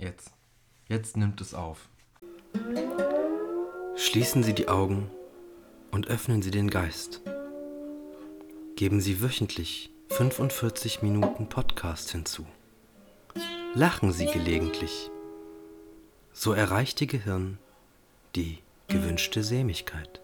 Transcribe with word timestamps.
Jetzt. 0.00 0.32
Jetzt 0.88 1.18
nimmt 1.18 1.42
es 1.42 1.52
auf. 1.52 1.90
Schließen 3.96 4.42
Sie 4.42 4.54
die 4.54 4.68
Augen 4.68 5.10
und 5.90 6.08
öffnen 6.08 6.40
Sie 6.40 6.50
den 6.50 6.70
Geist. 6.70 7.20
Geben 8.76 9.02
Sie 9.02 9.20
wöchentlich 9.20 9.90
45 10.08 11.02
Minuten 11.02 11.50
Podcast 11.50 12.12
hinzu. 12.12 12.46
Lachen 13.74 14.10
Sie 14.12 14.24
gelegentlich. 14.24 15.10
So 16.32 16.54
erreicht 16.54 16.98
Ihr 17.02 17.06
Gehirn 17.06 17.58
die 18.34 18.58
gewünschte 18.88 19.44
Sämigkeit. 19.44 20.22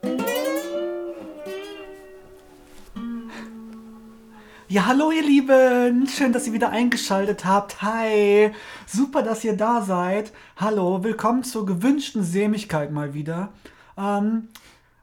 Ja, 4.77 4.85
hallo 4.85 5.11
ihr 5.11 5.23
Lieben, 5.23 6.07
schön, 6.07 6.35
dass 6.35 6.47
ihr 6.47 6.53
wieder 6.53 6.69
eingeschaltet 6.69 7.47
habt. 7.47 7.81
Hi, 7.81 8.53
super, 8.87 9.23
dass 9.23 9.43
ihr 9.43 9.57
da 9.57 9.81
seid. 9.81 10.35
Hallo, 10.59 11.03
willkommen 11.03 11.45
zur 11.45 11.65
gewünschten 11.65 12.23
Sämigkeit 12.23 12.93
mal 12.93 13.15
wieder. 13.15 13.55
Ähm, 13.97 14.49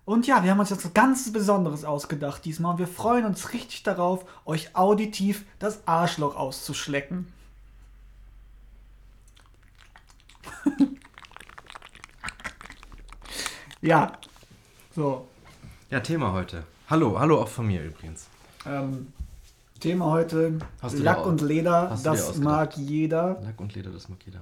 und 0.05 0.28
ja, 0.28 0.44
wir 0.44 0.52
haben 0.52 0.59
uns 0.59 0.70
jetzt 0.70 0.86
was 0.86 0.94
ganz 0.94 1.34
Besonderes 1.34 1.86
ausgedacht 1.86 2.45
diesmal. 2.45 2.78
Wir 2.78 2.86
freuen 2.86 3.26
uns 3.26 3.52
richtig 3.52 3.81
darauf, 3.81 4.26
euch 4.45 4.76
auditiv 4.76 5.44
das 5.58 5.88
Arschloch 5.88 6.36
auszuschlecken. 6.36 7.34
ja, 13.81 14.12
so. 14.95 15.28
Ja, 15.90 16.00
Thema 16.00 16.31
heute. 16.31 16.64
Hallo, 16.92 17.20
hallo 17.20 17.42
auch 17.42 17.48
von 17.50 17.66
mir 17.66 17.84
übrigens. 17.84 18.28
Ähm, 18.67 19.12
Thema 19.84 20.05
heute 20.12 20.60
Hast 20.82 20.98
du 20.98 21.04
Lack 21.04 21.26
und 21.26 21.42
Leder, 21.42 22.00
das 22.05 22.38
mag 22.38 22.78
jeder. 22.78 23.42
Lack 23.44 23.60
und 23.60 23.76
Leder, 23.76 23.92
das 23.92 24.08
mag 24.08 24.18
jeder. 24.26 24.42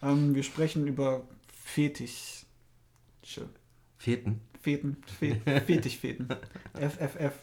Ähm, 0.00 0.34
wir 0.34 0.42
sprechen 0.42 0.86
über 0.86 1.20
Fetisch. 1.52 2.46
Feten. 3.98 4.40
Feten, 4.62 4.96
Fe 5.18 5.42
Fetischfeten. 5.66 6.28
FFF. 6.72 7.34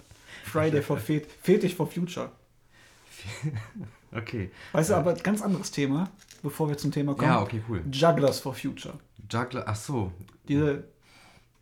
Friday 0.43 0.81
for 0.81 0.97
Fet 0.97 1.27
Fetisch 1.43 1.75
for 1.75 1.85
Future. 1.87 2.31
Okay. 4.11 4.49
Weißt 4.71 4.91
du, 4.91 4.93
aber 4.95 5.13
ganz 5.15 5.41
anderes 5.41 5.71
Thema, 5.71 6.09
bevor 6.41 6.69
wir 6.69 6.77
zum 6.77 6.93
Thema 6.93 7.15
kommen. 7.15 7.27
Ja, 7.27 7.41
okay, 7.41 7.61
cool. 7.67 7.83
Jugglers 7.91 8.39
for 8.39 8.53
Future. 8.55 8.93
Juggler, 9.29 9.65
ach 9.67 9.75
so. 9.75 10.09
Diese 10.47 10.85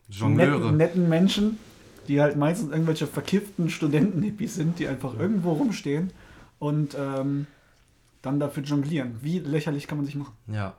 Jongleure. 0.07 0.59
netten, 0.59 0.77
netten 0.77 1.09
Menschen, 1.09 1.57
die 2.07 2.21
halt 2.21 2.37
meistens 2.37 2.71
irgendwelche 2.71 3.07
verkifften 3.07 3.69
Studenten-Hippies 3.69 4.55
sind, 4.55 4.79
die 4.79 4.87
einfach 4.87 5.17
irgendwo 5.17 5.53
rumstehen 5.53 6.11
und 6.59 6.95
ähm, 6.97 7.47
dann 8.21 8.39
dafür 8.39 8.63
jonglieren. 8.63 9.17
Wie 9.21 9.39
lächerlich 9.39 9.87
kann 9.87 9.97
man 9.97 10.05
sich 10.05 10.15
machen? 10.15 10.33
Ja. 10.47 10.75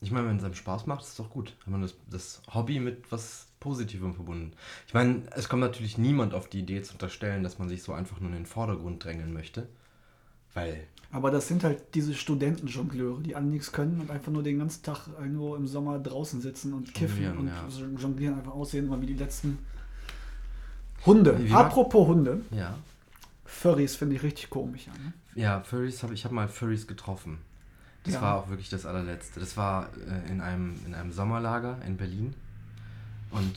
Ich 0.00 0.10
meine, 0.10 0.28
wenn 0.28 0.36
es 0.36 0.44
einem 0.44 0.54
Spaß 0.54 0.86
macht, 0.86 1.02
ist 1.02 1.10
es 1.10 1.16
doch 1.16 1.30
gut. 1.30 1.54
Wenn 1.64 1.72
man 1.72 1.82
das, 1.82 1.94
das 2.10 2.42
Hobby 2.52 2.80
mit 2.80 3.10
was 3.10 3.46
Positivem 3.60 4.14
verbunden. 4.14 4.52
Ich 4.88 4.94
meine, 4.94 5.22
es 5.36 5.48
kommt 5.48 5.60
natürlich 5.60 5.96
niemand 5.96 6.34
auf 6.34 6.48
die 6.48 6.58
Idee 6.58 6.82
zu 6.82 6.94
unterstellen, 6.94 7.44
dass 7.44 7.60
man 7.60 7.68
sich 7.68 7.84
so 7.84 7.92
einfach 7.92 8.18
nur 8.18 8.30
in 8.30 8.34
den 8.34 8.46
Vordergrund 8.46 9.04
drängeln 9.04 9.32
möchte. 9.32 9.68
Weil, 10.54 10.88
Aber 11.12 11.30
das 11.30 11.46
sind 11.46 11.62
halt 11.62 11.94
diese 11.94 12.14
Studentenjongleure, 12.14 13.22
die 13.22 13.36
alle 13.36 13.46
nichts 13.46 13.70
können 13.70 14.00
und 14.00 14.10
einfach 14.10 14.32
nur 14.32 14.42
den 14.42 14.58
ganzen 14.58 14.82
Tag 14.82 15.06
irgendwo 15.18 15.54
im 15.54 15.68
Sommer 15.68 16.00
draußen 16.00 16.40
sitzen 16.40 16.74
und 16.74 16.92
kiffen 16.92 17.22
Jonglieren, 17.22 17.38
und 17.38 17.96
ja. 17.96 18.02
jonglieren 18.02 18.34
einfach 18.38 18.52
aussehen, 18.52 19.00
wie 19.00 19.06
die 19.06 19.14
letzten 19.14 19.58
Hunde. 21.06 21.38
Wie 21.42 21.52
Apropos 21.52 22.06
Hunde, 22.08 22.40
ja. 22.50 22.74
Furries 23.44 23.96
finde 23.96 24.16
ich 24.16 24.22
richtig 24.22 24.50
komisch. 24.50 24.86
Ja, 24.86 24.92
ne? 24.92 25.12
Ja, 25.34 25.60
Furries 25.60 26.02
habe 26.02 26.14
ich 26.14 26.24
habe 26.24 26.34
mal 26.34 26.48
Furries 26.48 26.86
getroffen. 26.86 27.38
Das 28.04 28.14
Ja. 28.14 28.22
war 28.22 28.36
auch 28.36 28.48
wirklich 28.48 28.68
das 28.68 28.86
allerletzte. 28.86 29.40
Das 29.40 29.56
war 29.56 29.88
äh, 30.08 30.30
in, 30.30 30.40
einem, 30.40 30.74
in 30.86 30.94
einem 30.94 31.12
Sommerlager 31.12 31.78
in 31.86 31.96
Berlin. 31.96 32.34
Und 33.30 33.54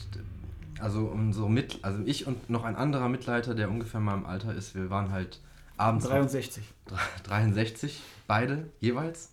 also 0.80 1.06
unsere 1.06 1.50
mit, 1.50 1.80
also 1.82 2.02
ich 2.04 2.26
und 2.26 2.48
noch 2.50 2.64
ein 2.64 2.76
anderer 2.76 3.08
Mitleiter, 3.08 3.54
der 3.54 3.70
ungefähr 3.70 3.98
in 3.98 4.06
meinem 4.06 4.26
Alter 4.26 4.54
ist, 4.54 4.74
wir 4.74 4.90
waren 4.90 5.10
halt 5.10 5.40
abends 5.76 6.06
63. 6.06 6.64
63, 7.24 8.02
beide 8.26 8.68
jeweils. 8.80 9.30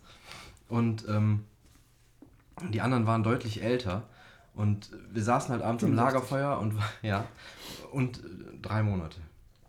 Und 0.70 1.06
ähm, 1.08 1.44
die 2.72 2.82
anderen 2.82 3.06
waren 3.06 3.24
deutlich 3.24 3.62
älter. 3.62 4.04
Und 4.56 4.92
wir 5.12 5.24
saßen 5.24 5.52
halt 5.52 5.64
abends 5.64 5.84
am 5.84 5.92
64. 5.92 6.14
Lagerfeuer 6.14 6.60
und 6.60 6.76
ja, 7.02 7.26
und 7.92 8.20
äh, 8.20 8.58
drei 8.62 8.84
Monate. 8.84 9.20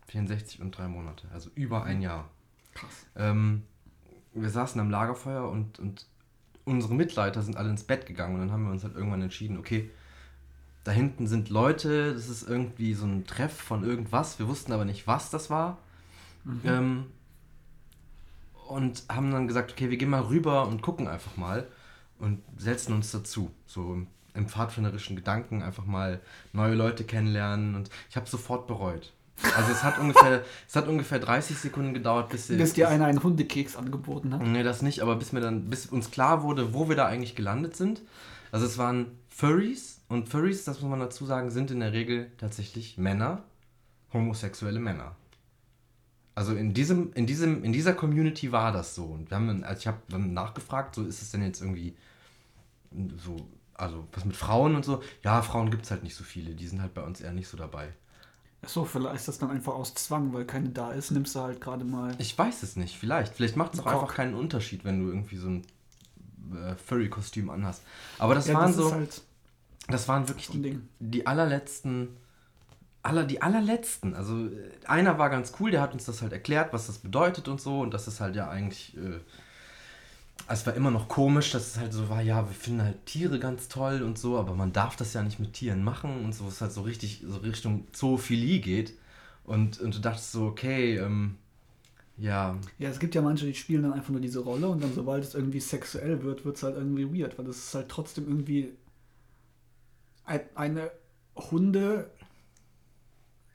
64 0.09 0.61
und 0.61 0.77
drei 0.77 0.87
Monate, 0.87 1.27
also 1.33 1.51
über 1.55 1.85
ein 1.85 2.01
Jahr. 2.01 2.29
Krass. 2.75 3.07
Ähm, 3.17 3.63
wir 4.33 4.51
saßen 4.51 4.81
am 4.81 4.91
Lagerfeuer 4.91 5.49
und, 5.49 5.79
und 5.79 6.07
unsere 6.65 6.95
Mitleiter 6.95 7.43
sind 7.43 7.57
alle 7.57 7.71
ins 7.71 7.85
Bett 7.85 8.07
gegangen 8.07 8.35
und 8.35 8.41
dann 8.41 8.53
haben 8.53 8.65
wir 8.65 8.73
uns 8.73 8.85
halt 8.85 8.95
irgendwann 8.95 9.23
entschieden, 9.23 9.59
okay, 9.59 9.91
da 10.85 10.93
hinten 10.93 11.27
sind 11.27 11.49
Leute, 11.49 12.13
das 12.13 12.29
ist 12.29 12.49
irgendwie 12.49 12.95
so 12.95 13.07
ein 13.07 13.27
Treff 13.27 13.57
von 13.59 13.85
irgendwas, 13.85 14.39
wir 14.39 14.47
wussten 14.49 14.73
aber 14.73 14.85
nicht, 14.85 15.07
was 15.07 15.31
das 15.31 15.51
war. 15.51 15.79
Ähm, 16.65 17.07
und 18.69 19.05
haben 19.09 19.31
dann 19.31 19.49
gesagt, 19.49 19.73
okay, 19.73 19.91
wir 19.91 19.97
gehen 19.97 20.11
mal 20.11 20.23
rüber 20.23 20.69
und 20.69 20.83
gucken 20.83 21.09
einfach 21.09 21.37
mal 21.37 21.67
und 22.19 22.43
setzen 22.57 22.93
uns 22.93 23.11
dazu. 23.13 23.51
So 23.67 23.95
im 23.95 24.07
pfadfinderischen 24.49 25.17
Gedanken 25.17 25.63
einfach 25.63 25.87
mal 25.87 26.21
neue 26.53 26.75
Leute 26.75 27.05
kennenlernen 27.05 27.75
und 27.75 27.91
ich 28.11 28.17
habe 28.17 28.29
sofort 28.29 28.67
bereut. 28.67 29.13
Also 29.57 29.73
es 29.73 29.83
hat 29.83 29.99
ungefähr, 29.99 30.45
es 30.69 30.77
hat 30.77 30.89
ungefähr 30.89 31.19
30 31.19 31.57
Sekunden 31.57 31.95
gedauert, 31.95 32.31
bis, 32.31 32.49
Bis 32.49 32.73
dir 32.73 32.89
einer 32.89 33.07
einen 33.07 33.23
Hundekeks 33.23 33.77
angeboten 33.77 34.35
hat. 34.35 34.43
Nee, 34.43 34.63
das 34.63 34.83
nicht, 34.83 35.01
aber 35.01 35.17
bis 35.17 35.33
mir 35.33 35.41
dann, 35.41 35.71
bis 35.71 35.87
uns 35.87 36.11
klar 36.11 36.43
wurde, 36.43 36.75
wo 36.75 36.89
wir 36.89 36.97
da 36.97 37.07
eigentlich 37.07 37.35
gelandet 37.35 37.77
sind. 37.77 38.03
Also 38.53 38.67
es 38.67 38.79
waren 38.79 39.07
Furries 39.29 40.01
und 40.09 40.29
Furries, 40.29 40.65
das 40.65 40.81
muss 40.81 40.91
man 40.91 41.01
dazu 41.01 41.27
sagen, 41.27 41.51
sind 41.51 41.71
in 41.71 41.81
der 41.81 41.93
Regel 41.93 42.31
tatsächlich 42.39 42.99
Männer, 42.99 43.43
homosexuelle 44.13 44.79
Männer. 44.79 45.17
Also 46.37 46.55
in 46.55 46.75
diesem, 46.75 47.13
in 47.15 47.27
diesem, 47.27 47.63
in 47.63 47.73
dieser 47.73 47.95
Community 47.95 48.51
war 48.51 48.73
das 48.73 48.95
so. 48.95 49.05
Und 49.05 49.31
wir 49.31 49.37
haben, 49.37 49.65
also 49.65 49.81
ich 49.81 49.87
habe 49.87 49.99
dann 50.09 50.33
nachgefragt, 50.33 50.95
so 50.95 51.05
ist 51.05 51.23
es 51.23 51.31
denn 51.31 51.43
jetzt 51.43 51.61
irgendwie 51.61 51.97
so, 53.17 53.37
also 53.75 54.07
was 54.13 54.25
mit 54.25 54.37
Frauen 54.37 54.75
und 54.77 54.85
so? 54.85 55.03
Ja, 55.23 55.43
Frauen 55.43 55.71
gibt 55.71 55.85
es 55.85 55.91
halt 55.91 56.03
nicht 56.03 56.15
so 56.15 56.25
viele, 56.25 56.55
die 56.55 56.67
sind 56.67 56.81
halt 56.81 56.95
bei 56.95 57.03
uns 57.03 57.21
eher 57.21 57.33
nicht 57.33 57.49
so 57.49 57.57
dabei. 57.57 57.93
Achso, 58.63 58.85
vielleicht 58.85 59.17
ist 59.17 59.29
das 59.29 59.39
dann 59.39 59.51
einfach 59.51 59.75
aus 59.75 59.95
Zwang, 59.95 60.33
weil 60.33 60.47
keine 60.47 60.71
da 60.71 60.93
ist, 60.93 61.11
nimmst 61.11 61.35
du 61.35 61.41
halt 61.41 61.61
gerade 61.61 61.85
mal. 61.85 62.15
Ich 62.19 62.37
weiß 62.39 62.63
es 62.63 62.77
nicht, 62.77 62.97
vielleicht. 62.97 63.35
Vielleicht 63.35 63.57
macht 63.57 63.75
es 63.75 63.81
auch 63.81 63.87
einfach 63.87 64.15
keinen 64.15 64.35
Unterschied, 64.35 64.85
wenn 64.85 65.01
du 65.01 65.09
irgendwie 65.09 65.37
so 65.37 65.49
ein 65.49 65.63
äh, 66.55 66.75
Furry-Kostüm 66.77 67.51
anhast. 67.51 67.83
Aber 68.19 68.35
das 68.35 68.47
ja, 68.47 68.55
waren 68.55 68.69
das 68.69 68.77
so, 68.77 68.93
halt 68.93 69.23
das 69.89 70.09
waren 70.09 70.29
wirklich 70.29 70.49
die, 70.49 70.81
die 70.99 71.27
allerletzten, 71.27 72.17
aller, 73.03 73.25
die 73.25 73.43
allerletzten. 73.43 74.15
Also 74.15 74.47
äh, 74.47 74.71
einer 74.87 75.19
war 75.19 75.31
ganz 75.31 75.53
cool, 75.61 75.71
der 75.71 75.83
hat 75.83 75.93
uns 75.93 76.05
das 76.05 76.23
halt 76.23 76.33
erklärt, 76.33 76.73
was 76.73 76.87
das 76.87 76.99
bedeutet 76.99 77.49
und 77.49 77.61
so. 77.61 77.81
Und 77.81 77.93
das 77.93 78.09
ist 78.09 78.21
halt 78.21 78.35
ja 78.37 78.49
eigentlich, 78.49 78.97
äh, 78.97 79.21
es 80.49 80.67
war 80.67 80.75
immer 80.75 80.91
noch 80.91 81.09
komisch, 81.09 81.51
dass 81.53 81.69
es 81.69 81.79
halt 81.79 81.93
so 81.93 82.09
war, 82.09 82.21
ja, 82.23 82.49
wir 82.49 82.55
finden 82.55 82.83
halt 82.83 83.07
Tiere 83.07 83.39
ganz 83.39 83.69
toll 83.69 84.03
und 84.03 84.19
so, 84.19 84.39
aber 84.39 84.55
man 84.55 84.73
darf 84.73 84.97
das 84.97 85.15
ja 85.15 85.23
nicht 85.23 85.41
mit 85.41 85.55
Tieren 85.55 85.83
machen 85.83 86.25
und 86.25 86.35
so, 86.35 86.47
es 86.49 86.61
halt 86.61 86.73
so 86.73 86.83
richtig 86.83 87.23
so 87.27 87.39
Richtung 87.39 87.87
Zoophilie 87.93 88.61
geht. 88.61 88.95
Und, 89.45 89.81
und 89.81 89.95
du 89.95 90.01
dachtest 90.01 90.33
so, 90.33 90.47
okay, 90.47 90.99
ähm, 90.99 91.37
ja, 92.19 92.59
Ja, 92.79 92.91
es 92.91 92.99
gibt 92.99 93.15
ja 93.15 93.23
manche, 93.23 93.47
die 93.47 93.55
spielen 93.55 93.83
dann 93.83 93.93
einfach 93.93 94.11
nur 94.11 94.21
diese 94.21 94.41
Rolle 94.41 94.69
und 94.69 94.83
dann, 94.83 94.93
sobald 94.95 95.25
es 95.25 95.35
irgendwie 95.35 95.61
sexuell 95.61 96.23
wird, 96.23 96.45
wird 96.45 96.57
es 96.57 96.63
halt 96.63 96.77
irgendwie 96.77 97.07
weird, 97.21 97.39
weil 97.39 97.47
das 97.47 97.59
ist 97.59 97.75
halt 97.75 97.89
trotzdem 97.89 98.27
irgendwie 98.29 98.73
ein, 100.25 100.41
eine 100.55 100.91
Hunde, 101.37 102.11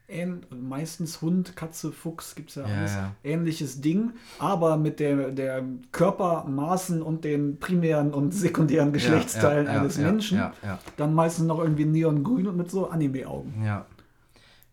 ähn, 0.09 0.45
meistens 0.49 1.21
Hund, 1.21 1.55
Katze, 1.55 1.91
Fuchs, 1.91 2.35
gibt 2.35 2.49
es 2.49 2.55
ja, 2.55 2.67
Ja, 2.67 2.77
alles, 2.77 2.93
ja. 2.93 3.15
ähnliches 3.23 3.81
Ding, 3.81 4.11
aber 4.39 4.77
mit 4.77 4.99
der, 4.99 5.31
der 5.31 5.63
Körpermaßen 5.91 7.01
und 7.01 7.23
den 7.23 7.59
primären 7.59 8.13
und 8.13 8.33
sekundären 8.33 8.91
Geschlechtsteilen 8.93 9.67
ja, 9.67 9.79
eines 9.79 9.97
Menschen, 9.97 10.41
dann 10.97 11.13
meistens 11.13 11.45
noch 11.45 11.59
irgendwie 11.59 11.85
neongrün 11.85 12.47
und 12.47 12.57
mit 12.57 12.69
so 12.71 12.89
Anime-Augen. 12.89 13.63
Ja. 13.63 13.85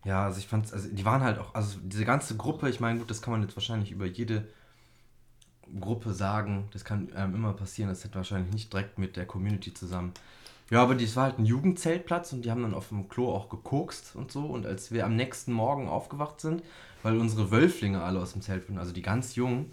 Ja, 0.05 0.23
also 0.23 0.39
ich 0.39 0.47
fand's, 0.47 0.71
also 0.71 0.87
die 0.89 1.03
waren 1.03 1.21
halt 1.21 1.37
auch, 1.37 1.53
also 1.53 1.79
diese 1.83 2.05
ganze 2.05 2.37
Gruppe, 2.37 2.69
ich 2.69 2.79
meine, 2.79 2.99
gut, 2.99 3.09
das 3.09 3.21
kann 3.21 3.33
man 3.33 3.41
jetzt 3.41 3.57
wahrscheinlich 3.57 3.91
über 3.91 4.05
jede 4.05 4.47
Gruppe 5.81 6.13
sagen, 6.13 6.69
das 6.71 6.85
kann 6.85 7.09
ähm, 7.15 7.35
immer 7.35 7.51
passieren, 7.51 7.89
das 7.89 8.05
hätte 8.05 8.15
wahrscheinlich 8.15 8.53
nicht 8.53 8.71
direkt 8.71 8.99
mit 8.99 9.17
der 9.17 9.25
Community 9.25 9.73
zusammen. 9.73 10.13
Ja, 10.69 10.83
aber 10.83 10.95
das 10.95 11.15
war 11.15 11.25
halt 11.25 11.39
ein 11.39 11.45
Jugendzeltplatz 11.45 12.33
und 12.33 12.43
die 12.43 12.51
haben 12.51 12.61
dann 12.61 12.73
auf 12.73 12.89
dem 12.89 13.07
Klo 13.07 13.31
auch 13.31 13.49
gekokst 13.49 14.15
und 14.15 14.31
so. 14.31 14.45
Und 14.45 14.65
als 14.65 14.91
wir 14.91 15.05
am 15.05 15.15
nächsten 15.15 15.53
Morgen 15.53 15.87
aufgewacht 15.87 16.41
sind, 16.41 16.61
weil 17.03 17.17
unsere 17.17 17.51
Wölflinge 17.51 18.01
alle 18.01 18.19
aus 18.19 18.33
dem 18.33 18.41
Zelt 18.41 18.67
waren, 18.67 18.77
also 18.77 18.91
die 18.91 19.01
ganz 19.01 19.35
jungen, 19.35 19.71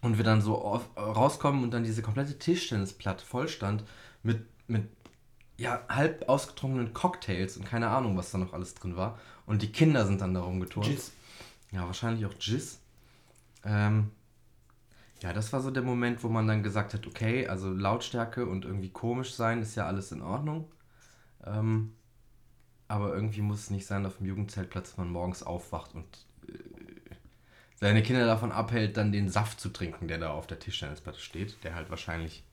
und 0.00 0.18
wir 0.18 0.24
dann 0.24 0.42
so 0.42 0.58
auf, 0.58 0.88
rauskommen 0.96 1.62
und 1.64 1.72
dann 1.72 1.82
diese 1.82 2.02
komplette 2.02 2.38
Tischtennisplatte 2.38 3.24
voll 3.24 3.48
stand 3.48 3.84
mit, 4.22 4.44
mit 4.68 4.88
ja, 5.56 5.82
halb 5.88 6.28
ausgetrunkenen 6.28 6.92
Cocktails 6.92 7.56
und 7.56 7.64
keine 7.64 7.88
Ahnung, 7.88 8.16
was 8.16 8.30
da 8.30 8.38
noch 8.38 8.52
alles 8.52 8.74
drin 8.74 8.96
war. 8.96 9.18
Und 9.46 9.62
die 9.62 9.72
Kinder 9.72 10.06
sind 10.06 10.20
dann 10.20 10.34
da 10.34 10.42
rumgeturnt. 10.42 10.88
Jizz. 10.88 11.12
Ja, 11.72 11.86
wahrscheinlich 11.86 12.26
auch 12.26 12.34
Jizz. 12.38 12.80
Ähm, 13.64 14.10
Ja, 15.24 15.32
das 15.32 15.54
war 15.54 15.62
so 15.62 15.70
der 15.70 15.82
Moment, 15.82 16.22
wo 16.22 16.28
man 16.28 16.46
dann 16.46 16.62
gesagt 16.62 16.92
hat, 16.92 17.06
okay, 17.06 17.48
also 17.48 17.72
Lautstärke 17.72 18.44
und 18.44 18.66
irgendwie 18.66 18.90
komisch 18.90 19.32
sein 19.32 19.62
ist 19.62 19.74
ja 19.74 19.86
alles 19.86 20.12
in 20.12 20.20
Ordnung. 20.20 20.70
Ähm, 21.46 21.94
aber 22.88 23.14
irgendwie 23.14 23.40
muss 23.40 23.60
es 23.60 23.70
nicht 23.70 23.86
sein 23.86 24.04
auf 24.04 24.18
dem 24.18 24.26
Jugendzeltplatz, 24.26 24.90
dass 24.90 24.98
man 24.98 25.08
morgens 25.08 25.42
aufwacht 25.42 25.94
und 25.94 26.04
äh, 26.46 27.14
seine 27.76 28.02
Kinder 28.02 28.26
davon 28.26 28.52
abhält, 28.52 28.98
dann 28.98 29.12
den 29.12 29.30
Saft 29.30 29.60
zu 29.60 29.70
trinken, 29.70 30.08
der 30.08 30.18
da 30.18 30.30
auf 30.30 30.46
der 30.46 30.58
Tischtennisplatte 30.58 31.20
steht, 31.20 31.56
der 31.64 31.74
halt 31.74 31.88
wahrscheinlich, 31.88 32.44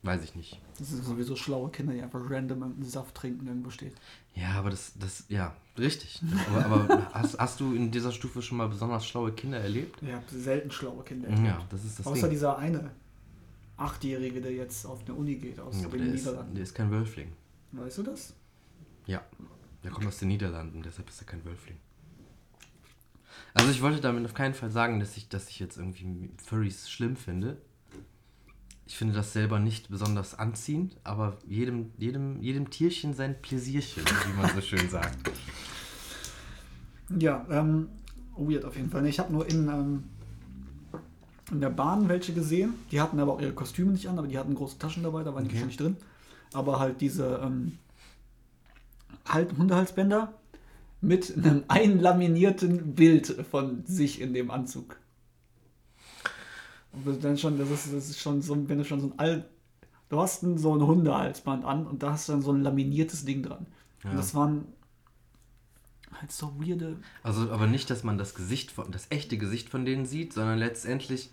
weiß 0.00 0.24
ich 0.24 0.34
nicht. 0.34 0.62
Das 0.78 0.88
sind 0.88 1.04
sowieso 1.04 1.36
schlaue 1.36 1.68
Kinder, 1.68 1.92
die 1.92 2.00
einfach 2.00 2.22
random 2.30 2.62
einen 2.62 2.84
Saft 2.84 3.14
trinken 3.14 3.46
irgendwo 3.46 3.68
steht. 3.68 3.94
Ja, 4.34 4.52
aber 4.52 4.70
das, 4.70 4.92
das, 4.98 5.24
ja, 5.28 5.54
richtig. 5.78 6.20
Aber, 6.48 6.64
aber 6.64 7.10
hast, 7.14 7.38
hast 7.38 7.60
du 7.60 7.74
in 7.74 7.90
dieser 7.90 8.12
Stufe 8.12 8.40
schon 8.42 8.58
mal 8.58 8.68
besonders 8.68 9.06
schlaue 9.06 9.32
Kinder 9.32 9.58
erlebt? 9.58 10.00
Ich 10.02 10.12
habe 10.12 10.24
selten 10.28 10.70
schlaue 10.70 11.02
Kinder. 11.04 11.28
Ja, 11.44 11.64
das 11.70 11.84
ist 11.84 11.98
das 11.98 12.06
Außer 12.06 12.22
Ding. 12.22 12.30
dieser 12.30 12.56
eine 12.58 12.90
Achtjährige, 13.76 14.40
der 14.40 14.52
jetzt 14.52 14.84
auf 14.86 15.00
eine 15.04 15.14
Uni 15.14 15.36
geht 15.36 15.58
aus 15.58 15.80
Ja, 15.82 15.88
den 15.88 16.14
ist, 16.14 16.24
Niederlanden. 16.24 16.54
der 16.54 16.62
ist 16.64 16.74
kein 16.74 16.90
Wölfling. 16.90 17.32
Weißt 17.72 17.98
du 17.98 18.02
das? 18.04 18.34
Ja, 19.06 19.22
der 19.82 19.90
kommt 19.90 20.06
aus 20.06 20.18
den 20.18 20.28
Niederlanden, 20.28 20.82
deshalb 20.82 21.08
ist 21.08 21.20
er 21.22 21.26
kein 21.26 21.44
Wölfling. 21.44 21.76
Also 23.54 23.70
ich 23.70 23.82
wollte 23.82 24.00
damit 24.00 24.24
auf 24.24 24.34
keinen 24.34 24.54
Fall 24.54 24.70
sagen, 24.70 25.00
dass 25.00 25.16
ich, 25.16 25.28
dass 25.28 25.48
ich 25.48 25.58
jetzt 25.58 25.76
irgendwie 25.76 26.30
Furries 26.44 26.88
schlimm 26.90 27.16
finde. 27.16 27.56
Ich 28.90 28.96
finde 28.96 29.14
das 29.14 29.32
selber 29.32 29.60
nicht 29.60 29.88
besonders 29.88 30.36
anziehend, 30.36 30.96
aber 31.04 31.38
jedem, 31.46 31.92
jedem, 31.96 32.42
jedem 32.42 32.70
Tierchen 32.70 33.14
sein 33.14 33.40
Pläsierchen, 33.40 34.02
wie 34.04 34.36
man 34.36 34.52
so 34.52 34.60
schön 34.60 34.90
sagt. 34.90 35.16
Ja, 37.16 37.46
ähm, 37.50 37.86
weird 38.36 38.64
auf 38.64 38.74
jeden 38.74 38.90
Fall. 38.90 39.06
Ich 39.06 39.20
habe 39.20 39.32
nur 39.32 39.48
in, 39.48 39.68
ähm, 39.68 40.04
in 41.52 41.60
der 41.60 41.70
Bahn 41.70 42.08
welche 42.08 42.34
gesehen. 42.34 42.74
Die 42.90 43.00
hatten 43.00 43.20
aber 43.20 43.34
auch 43.34 43.40
ihre 43.40 43.52
Kostüme 43.52 43.92
nicht 43.92 44.08
an, 44.08 44.18
aber 44.18 44.26
die 44.26 44.36
hatten 44.36 44.56
große 44.56 44.80
Taschen 44.80 45.04
dabei, 45.04 45.22
da 45.22 45.32
waren 45.36 45.44
die 45.44 45.50
Okay. 45.50 45.58
schon 45.60 45.68
nicht 45.68 45.80
drin. 45.80 45.96
Aber 46.52 46.80
halt 46.80 47.00
diese 47.00 47.40
ähm, 47.44 47.78
halt 49.24 49.56
Hundehalsbänder 49.56 50.34
mit 51.00 51.36
einem 51.36 51.62
einlaminierten 51.68 52.96
Bild 52.96 53.28
von 53.52 53.86
sich 53.86 54.20
in 54.20 54.34
dem 54.34 54.50
Anzug. 54.50 54.98
Und 56.92 57.06
das 57.06 57.18
dann 57.20 57.36
schon, 57.38 57.58
das 57.58 57.70
ist, 57.70 57.92
das 57.92 58.08
ist 58.10 58.18
schon 58.20 58.42
so, 58.42 58.56
wenn 58.68 58.78
du 58.78 58.84
schon 58.84 59.00
so 59.00 59.06
ein 59.08 59.18
All, 59.18 59.48
du 60.08 60.20
hast 60.20 60.42
ein, 60.42 60.58
so 60.58 60.74
ein 60.74 60.84
Hundehalsband 60.84 61.64
an 61.64 61.86
und 61.86 62.02
da 62.02 62.12
hast 62.12 62.28
du 62.28 62.32
dann 62.32 62.42
so 62.42 62.52
ein 62.52 62.62
laminiertes 62.62 63.24
Ding 63.24 63.42
dran. 63.42 63.66
Ja. 64.04 64.10
Und 64.10 64.16
das 64.16 64.34
waren 64.34 64.64
halt 66.20 66.32
so 66.32 66.52
weirde 66.58 66.96
Also 67.22 67.50
aber 67.50 67.66
nicht, 67.66 67.88
dass 67.90 68.02
man 68.02 68.18
das 68.18 68.34
Gesicht 68.34 68.70
von, 68.72 68.90
das 68.90 69.06
echte 69.10 69.38
Gesicht 69.38 69.68
von 69.68 69.84
denen 69.84 70.06
sieht, 70.06 70.32
sondern 70.32 70.58
letztendlich. 70.58 71.30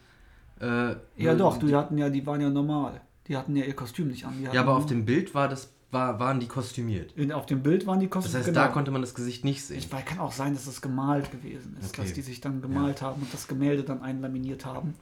Äh, 0.60 0.96
Ja, 1.18 1.36
doch, 1.36 1.58
die- 1.58 1.68
die 1.68 1.76
hatten 1.76 1.98
ja, 1.98 2.10
die 2.10 2.26
waren 2.26 2.42
ja 2.42 2.50
normal. 2.50 3.02
Die 3.28 3.36
hatten 3.36 3.56
ja 3.56 3.66
ihr 3.66 3.76
Kostüm 3.76 4.08
nicht 4.08 4.26
an. 4.26 4.42
Ja, 4.42 4.62
aber 4.62 4.76
auf 4.78 4.86
dem 4.86 5.06
Bild 5.06 5.34
war 5.36 5.50
das, 5.50 5.72
war, 5.92 6.20
waren 6.20 6.40
die 6.40 6.48
kostümiert. 6.48 7.12
in, 7.18 7.32
auf 7.32 7.46
dem 7.46 7.62
Bild 7.64 7.86
waren 7.86 8.00
die 8.00 8.08
Das 8.08 8.14
Kostüme. 8.24 8.44
heißt, 8.44 8.56
da 8.56 8.68
konnte 8.70 8.92
man 8.92 9.02
das 9.02 9.14
Gesicht 9.16 9.44
nicht 9.44 9.66
sehen. 9.66 9.80
Ich 9.80 9.92
weiß, 9.92 10.06
kann 10.06 10.20
auch 10.20 10.32
sein, 10.32 10.54
dass 10.54 10.66
das 10.66 10.82
gemalt 10.82 11.32
gewesen 11.32 11.76
ist, 11.82 11.90
Okay. 11.90 12.04
dass 12.04 12.14
die 12.14 12.22
sich 12.22 12.40
dann 12.42 12.62
gemalt 12.62 13.02
haben 13.02 13.22
und 13.22 13.34
das 13.34 13.48
Gemälde 13.48 13.84
dann 13.84 14.02
einlaminiert 14.02 14.66
haben. 14.66 14.94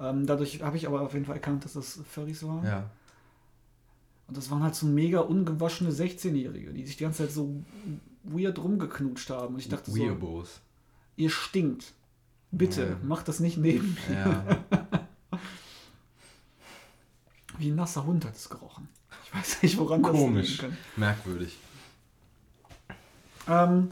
Ähm, 0.00 0.26
dadurch 0.26 0.62
habe 0.62 0.76
ich 0.76 0.86
aber 0.86 1.02
auf 1.02 1.12
jeden 1.12 1.26
Fall 1.26 1.36
erkannt, 1.36 1.64
dass 1.64 1.74
das 1.74 2.00
Furries 2.10 2.42
waren. 2.46 2.64
Ja. 2.64 2.90
Und 4.28 4.36
das 4.36 4.50
waren 4.50 4.62
halt 4.62 4.74
so 4.74 4.86
mega 4.86 5.20
ungewaschene 5.20 5.90
16-Jährige, 5.90 6.72
die 6.72 6.86
sich 6.86 6.96
die 6.96 7.04
ganze 7.04 7.24
Zeit 7.24 7.32
so 7.32 7.62
weird 8.24 8.58
rumgeknutscht 8.58 9.28
haben. 9.30 9.54
Und 9.54 9.60
ich 9.60 9.68
dachte 9.68 9.90
so, 9.90 9.98
Weirdos. 9.98 10.60
ihr 11.16 11.30
stinkt. 11.30 11.92
Bitte, 12.52 12.82
Ja. 12.82 12.96
macht 13.06 13.28
das 13.28 13.40
nicht 13.40 13.56
neben. 13.58 13.96
Ja. 14.12 14.44
Wie 17.58 17.70
ein 17.70 17.74
nasser 17.76 18.04
Hund 18.06 18.24
hat 18.24 18.36
es 18.36 18.48
gerochen. 18.48 18.88
Ich 19.24 19.34
weiß 19.34 19.62
nicht, 19.62 19.78
woran 19.78 20.02
Komisch. 20.02 20.56
das 20.58 20.66
liegen 20.66 20.76
Merkwürdig. 20.96 21.58
kann. 23.46 23.70
Ähm, 23.80 23.90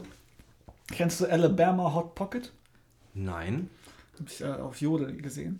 kennst 0.87 1.21
du 1.21 1.25
Alabama 1.29 1.93
Hot 1.93 2.15
Pocket? 2.15 2.51
Nein. 3.13 3.69
Hab 4.19 4.27
ich 4.27 4.41
äh, 4.41 4.45
auf 4.51 4.81
Jodel 4.81 5.15
gesehen. 5.21 5.59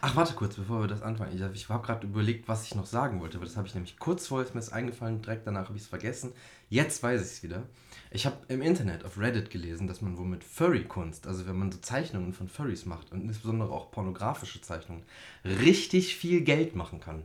Ach, 0.00 0.16
warte 0.16 0.34
kurz, 0.34 0.56
bevor 0.56 0.80
wir 0.80 0.88
das 0.88 1.02
anfangen. 1.02 1.34
Ich, 1.34 1.42
ich 1.54 1.68
habe 1.68 1.86
gerade 1.86 2.06
überlegt, 2.06 2.48
was 2.48 2.64
ich 2.64 2.74
noch 2.74 2.86
sagen 2.86 3.20
wollte, 3.20 3.36
aber 3.36 3.46
das 3.46 3.56
habe 3.56 3.66
ich 3.66 3.74
nämlich 3.74 3.98
kurz 3.98 4.26
vorher 4.26 4.46
ist 4.46 4.54
mir 4.54 4.60
das 4.60 4.72
eingefallen, 4.72 5.22
direkt 5.22 5.46
danach 5.46 5.68
habe 5.68 5.76
ich 5.76 5.82
es 5.82 5.88
vergessen. 5.88 6.32
Jetzt 6.68 7.02
weiß 7.02 7.20
ich 7.20 7.26
es 7.26 7.42
wieder. 7.42 7.64
Ich 8.10 8.26
habe 8.26 8.36
im 8.48 8.62
Internet 8.62 9.04
auf 9.04 9.18
Reddit 9.18 9.50
gelesen, 9.50 9.86
dass 9.86 10.00
man 10.00 10.16
wohl 10.16 10.26
mit 10.26 10.44
Furry-Kunst, 10.44 11.26
also 11.26 11.46
wenn 11.46 11.58
man 11.58 11.72
so 11.72 11.78
Zeichnungen 11.78 12.32
von 12.32 12.48
Furries 12.48 12.86
macht 12.86 13.12
und 13.12 13.22
insbesondere 13.22 13.70
auch 13.70 13.90
pornografische 13.90 14.60
Zeichnungen, 14.60 15.04
richtig 15.44 16.16
viel 16.16 16.42
Geld 16.42 16.74
machen 16.76 17.00
kann. 17.00 17.24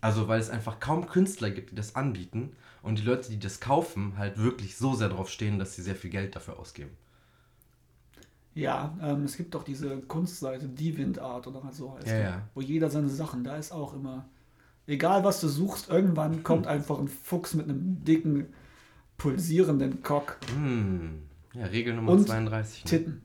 Also 0.00 0.28
weil 0.28 0.40
es 0.40 0.50
einfach 0.50 0.80
kaum 0.80 1.06
Künstler 1.06 1.50
gibt, 1.50 1.72
die 1.72 1.74
das 1.74 1.96
anbieten 1.96 2.52
und 2.82 2.98
die 2.98 3.02
Leute, 3.02 3.30
die 3.30 3.38
das 3.38 3.60
kaufen, 3.60 4.14
halt 4.16 4.38
wirklich 4.38 4.76
so 4.76 4.94
sehr 4.94 5.08
drauf 5.08 5.28
stehen, 5.28 5.58
dass 5.58 5.74
sie 5.74 5.82
sehr 5.82 5.96
viel 5.96 6.10
Geld 6.10 6.36
dafür 6.36 6.58
ausgeben. 6.58 6.90
Ja, 8.54 8.96
ähm, 9.02 9.24
es 9.24 9.36
gibt 9.36 9.54
doch 9.54 9.62
diese 9.62 9.98
Kunstseite 10.02 10.66
DeviantArt 10.68 11.46
oder 11.46 11.62
so 11.72 11.94
heißt 11.96 12.06
Ja, 12.08 12.16
die, 12.16 12.22
ja. 12.22 12.42
wo 12.54 12.60
jeder 12.60 12.90
seine 12.90 13.08
Sachen, 13.08 13.44
da 13.44 13.56
ist 13.56 13.70
auch 13.72 13.94
immer, 13.94 14.26
egal 14.86 15.22
was 15.24 15.40
du 15.40 15.48
suchst, 15.48 15.88
irgendwann 15.88 16.42
kommt 16.42 16.66
einfach 16.66 16.98
ein 16.98 17.08
Fuchs 17.08 17.54
mit 17.54 17.68
einem 17.68 18.04
dicken, 18.04 18.46
pulsierenden 19.16 20.02
Cock, 20.02 20.38
Hm. 20.54 21.22
Ja, 21.54 21.66
Regel 21.66 21.94
Nummer 21.94 22.12
Und 22.12 22.26
32. 22.26 22.84
ne? 22.84 22.90
Titten, 22.90 23.22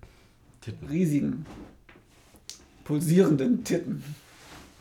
Titten. 0.62 0.88
riesigen, 0.88 1.46
pulsierenden 2.84 3.64
Titten. 3.64 4.04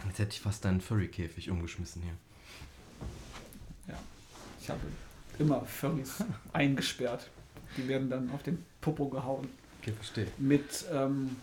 Jetzt 0.07 0.19
hätte 0.19 0.31
ich 0.33 0.41
fast 0.41 0.65
deinen 0.65 0.81
Furry-Käfig 0.81 1.51
umgeschmissen 1.51 2.03
hier. 2.03 2.13
Ja, 3.89 3.99
ich 4.61 4.69
habe 4.71 4.81
immer 5.39 5.65
Furries 5.65 6.25
eingesperrt. 6.53 7.31
Die 7.77 7.89
werden 7.89 8.11
dann 8.11 8.31
auf 8.33 8.43
den 8.43 8.59
Popo 8.81 9.09
gehauen 9.09 9.49
Okay, 9.83 9.93
verstehe. 9.93 10.27
mit 10.39 10.85
ähm, 10.93 11.37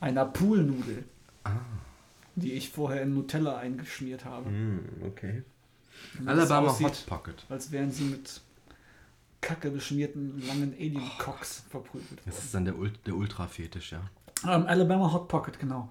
einer 0.00 0.24
Poolnudel, 0.26 1.04
Ah. 1.44 1.52
die 2.36 2.52
ich 2.52 2.70
vorher 2.70 3.02
in 3.02 3.14
Nutella 3.14 3.56
eingeschmiert 3.56 4.24
habe. 4.24 4.50
Hm, 4.50 4.80
okay. 5.06 5.42
Alabama 6.26 6.68
aussieht, 6.68 6.86
Hot 6.88 7.06
Pocket. 7.06 7.46
als 7.48 7.72
wären 7.72 7.90
sie 7.90 8.04
mit 8.04 8.40
kacke 9.40 9.70
beschmierten 9.70 10.40
langen 10.46 10.74
Alien-Cocks 10.74 11.64
verprügelt 11.70 12.20
Das 12.26 12.38
ist 12.44 12.54
dann 12.54 12.64
der, 12.66 12.76
Ult 12.78 13.04
der 13.06 13.14
Ultra-Fetisch, 13.14 13.92
ja. 13.92 14.00
Ähm, 14.44 14.66
Alabama 14.66 15.12
Hot 15.12 15.28
Pocket, 15.28 15.58
genau. 15.58 15.90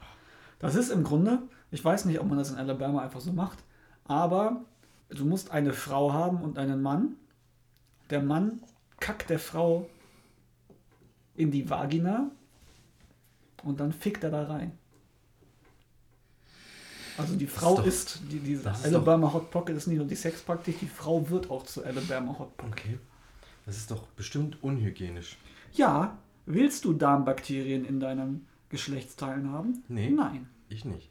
Das 0.60 0.76
ist 0.76 0.90
im 0.92 1.04
Grunde, 1.04 1.42
ich 1.72 1.84
weiß 1.84 2.06
nicht, 2.06 2.20
ob 2.20 2.28
man 2.28 2.38
das 2.38 2.52
in 2.52 2.58
Alabama 2.58 3.02
einfach 3.02 3.20
so 3.22 3.32
macht, 3.34 3.58
aber 4.06 4.63
du 5.10 5.25
musst 5.25 5.51
eine 5.51 5.74
Frau 5.74 6.13
haben 6.13 6.42
und 6.42 6.58
einen 6.58 6.82
Mann. 6.82 7.16
Der 8.10 8.22
Mann 8.22 8.62
kackt 9.00 9.30
der 9.30 9.39
Frau 9.39 9.89
in 11.38 11.51
die 11.51 11.70
Vagina 11.70 12.29
und 13.63 13.79
dann 13.79 13.94
fickt 13.94 14.24
er 14.24 14.32
da 14.32 14.44
rein. 14.44 14.77
Also 17.17 17.36
die 17.36 17.48
Frau 17.48 17.75
doch- 17.77 17.86
ist, 17.86 18.22
die, 18.29 18.39
diese 18.39 18.63
das 18.63 18.79
ist 18.79 18.86
Alabama 18.88 19.32
Hot 19.34 19.50
Pocket 19.50 19.75
ist 19.75 19.88
nicht 19.88 19.98
nur 19.98 20.06
die 20.06 20.15
Sexpraktik, 20.15 20.79
die 20.79 20.88
Frau 20.88 21.29
wird 21.29 21.50
auch 21.50 21.63
zu 21.63 21.84
Alabama 21.84 22.38
Hot 22.38 22.58
Pocket. 22.58 22.74
Okay. 22.74 23.00
Das 23.65 23.77
ist 23.77 23.89
doch 23.89 24.06
bestimmt 24.10 24.62
unhygienisch. 24.63 25.38
Ja, 25.74 26.17
willst 26.46 26.86
du 26.86 26.94
Darmbakterien 26.94 27.86
in 27.86 28.00
deinen 28.00 28.48
Geschlechtsteilen 28.70 29.51
haben? 29.51 29.84
Nee. 29.88 30.10
Nein. 30.10 30.48
Ich 30.70 30.86
nicht. 30.86 31.10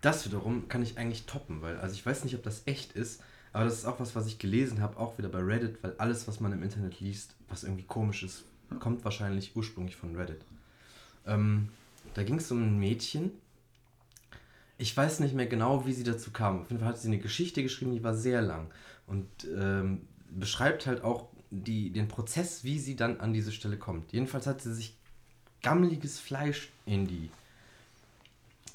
Das 0.00 0.24
wiederum 0.26 0.68
kann 0.68 0.82
ich 0.82 0.98
eigentlich 0.98 1.26
toppen, 1.26 1.62
weil, 1.62 1.78
also 1.78 1.94
ich 1.94 2.04
weiß 2.04 2.24
nicht, 2.24 2.34
ob 2.34 2.42
das 2.42 2.62
echt 2.66 2.92
ist, 2.92 3.22
aber 3.52 3.64
das 3.64 3.74
ist 3.74 3.84
auch 3.84 3.98
was, 3.98 4.14
was 4.14 4.26
ich 4.26 4.38
gelesen 4.38 4.80
habe, 4.80 4.98
auch 4.98 5.18
wieder 5.18 5.28
bei 5.28 5.40
Reddit, 5.40 5.82
weil 5.82 5.94
alles, 5.98 6.28
was 6.28 6.40
man 6.40 6.52
im 6.52 6.62
Internet 6.62 7.00
liest, 7.00 7.34
was 7.48 7.64
irgendwie 7.64 7.84
komisch 7.84 8.22
ist, 8.22 8.44
kommt 8.78 9.04
wahrscheinlich 9.04 9.56
ursprünglich 9.56 9.96
von 9.96 10.14
Reddit. 10.14 10.42
Ähm, 11.26 11.68
da 12.14 12.22
ging 12.22 12.36
es 12.36 12.50
um 12.50 12.62
ein 12.62 12.78
Mädchen. 12.78 13.32
Ich 14.78 14.96
weiß 14.96 15.20
nicht 15.20 15.34
mehr 15.34 15.46
genau, 15.46 15.86
wie 15.86 15.92
sie 15.92 16.04
dazu 16.04 16.30
kam. 16.30 16.62
Auf 16.62 16.70
jeden 16.70 16.80
Fall 16.80 16.90
hat 16.90 16.98
sie 16.98 17.08
eine 17.08 17.18
Geschichte 17.18 17.62
geschrieben, 17.62 17.92
die 17.92 18.04
war 18.04 18.14
sehr 18.14 18.40
lang 18.40 18.70
und 19.06 19.26
ähm, 19.56 20.02
beschreibt 20.30 20.86
halt 20.86 21.02
auch 21.02 21.28
die, 21.50 21.90
den 21.90 22.08
Prozess, 22.08 22.62
wie 22.62 22.78
sie 22.78 22.94
dann 22.94 23.20
an 23.20 23.32
diese 23.32 23.52
Stelle 23.52 23.76
kommt. 23.76 24.12
Jedenfalls 24.12 24.46
hat 24.46 24.62
sie 24.62 24.72
sich 24.72 24.96
gammeliges 25.62 26.20
Fleisch 26.20 26.70
in 26.86 27.06
die 27.06 27.30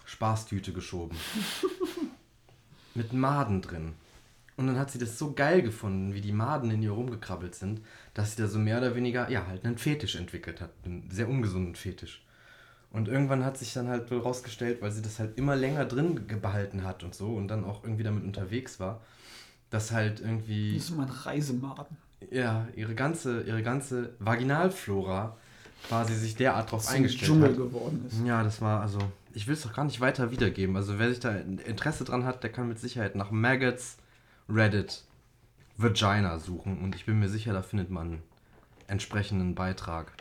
Spaßtüte 0.06 0.74
geschoben. 0.74 1.18
Mit 2.94 3.14
Maden 3.14 3.62
drin. 3.62 3.94
Und 4.58 4.68
dann 4.68 4.80
hat 4.80 4.90
sie 4.90 5.00
das 5.00 5.20
so 5.20 5.34
geil 5.34 5.62
gefunden, 5.62 6.14
wie 6.14 6.22
die 6.22 6.32
Maden 6.32 6.72
in 6.72 6.82
ihr 6.82 6.92
rumgekrabbelt 6.92 7.56
sind, 7.56 7.82
dass 8.14 8.36
sie 8.36 8.42
da 8.42 8.48
so 8.48 8.58
mehr 8.58 8.78
oder 8.78 8.96
weniger, 8.96 9.30
ja, 9.30 9.46
halt 9.48 9.66
einen 9.66 9.78
Fetisch 9.78 10.16
entwickelt 10.16 10.62
hat. 10.62 10.70
Einen 10.86 11.10
sehr 11.12 11.28
ungesunden 11.28 11.76
Fetisch. 11.76 12.24
Und 12.90 13.10
irgendwann 13.10 13.44
hat 13.44 13.58
sich 13.58 13.74
dann 13.74 13.90
halt 13.90 14.10
rausgestellt, 14.10 14.82
weil 14.82 14.92
sie 14.92 15.02
das 15.02 15.20
halt 15.20 15.38
immer 15.38 15.58
länger 15.58 15.84
drin 15.84 16.22
behalten 16.42 16.86
hat 16.86 17.04
und 17.04 17.14
so 17.14 17.36
und 17.36 17.50
dann 17.50 17.66
auch 17.66 17.84
irgendwie 17.84 18.04
damit 18.04 18.24
unterwegs 18.24 18.80
war, 18.80 19.02
dass 19.70 19.92
halt 19.92 20.22
irgendwie 20.22 20.76
Das 20.76 20.86
ist 20.86 20.96
mein 20.96 21.10
Reisemaden. 21.10 21.98
ja, 22.32 22.66
ihre 22.78 22.96
ganze, 22.96 23.42
ihre 23.42 23.62
ganze 23.64 24.14
Vaginalflora 24.20 25.36
quasi 25.90 26.16
sich 26.16 26.36
derart 26.36 26.72
drauf 26.72 26.88
eingestellt 26.88 27.28
Dschungel 27.28 27.50
hat. 27.50 27.58
geworden 27.58 28.06
ist. 28.08 28.26
Ja, 28.26 28.42
das 28.44 28.62
war 28.62 28.80
also. 28.82 29.00
Ich 29.34 29.48
will 29.48 29.56
es 29.56 29.64
doch 29.64 29.74
gar 29.74 29.84
nicht 29.84 30.00
weiter 30.00 30.32
wiedergeben. 30.32 30.78
Also 30.78 30.98
wer 30.98 31.10
sich 31.10 31.20
da 31.20 31.36
Interesse 31.36 32.06
dran 32.06 32.24
hat, 32.24 32.44
der 32.44 32.52
kann 32.52 32.70
mit 32.70 32.80
Sicherheit 32.80 33.16
nach 33.16 33.32
Maggots 33.32 33.98
Reddit 34.50 35.04
Vagina 35.78 36.40
suchen. 36.40 36.80
Und 36.80 36.96
ich 36.96 37.06
bin 37.06 37.20
mir 37.20 37.30
sicher, 37.30 37.54
da 37.54 37.62
findet 37.62 37.90
man 37.90 38.08
einen 38.08 38.24
entsprechenden 38.88 39.56
Beitrag. 39.56 40.12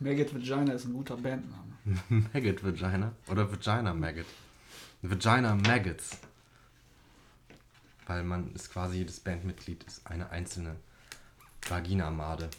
Maggot 0.00 0.34
Vagina 0.34 0.72
ist 0.72 0.84
ein 0.84 0.92
guter 0.92 1.16
Bandname. 1.16 1.76
Maggot 2.32 2.64
Vagina 2.64 3.12
oder 3.28 3.50
Vagina 3.50 3.94
Maggot. 3.94 4.26
Vagina 5.02 5.54
Maggots. 5.54 6.18
Weil 8.06 8.22
man 8.22 8.52
ist 8.54 8.70
quasi 8.70 8.98
jedes 8.98 9.20
Bandmitglied 9.20 9.82
ist 9.84 10.06
eine 10.06 10.30
einzelne 10.30 10.76
Vagina-Made. 11.68 12.50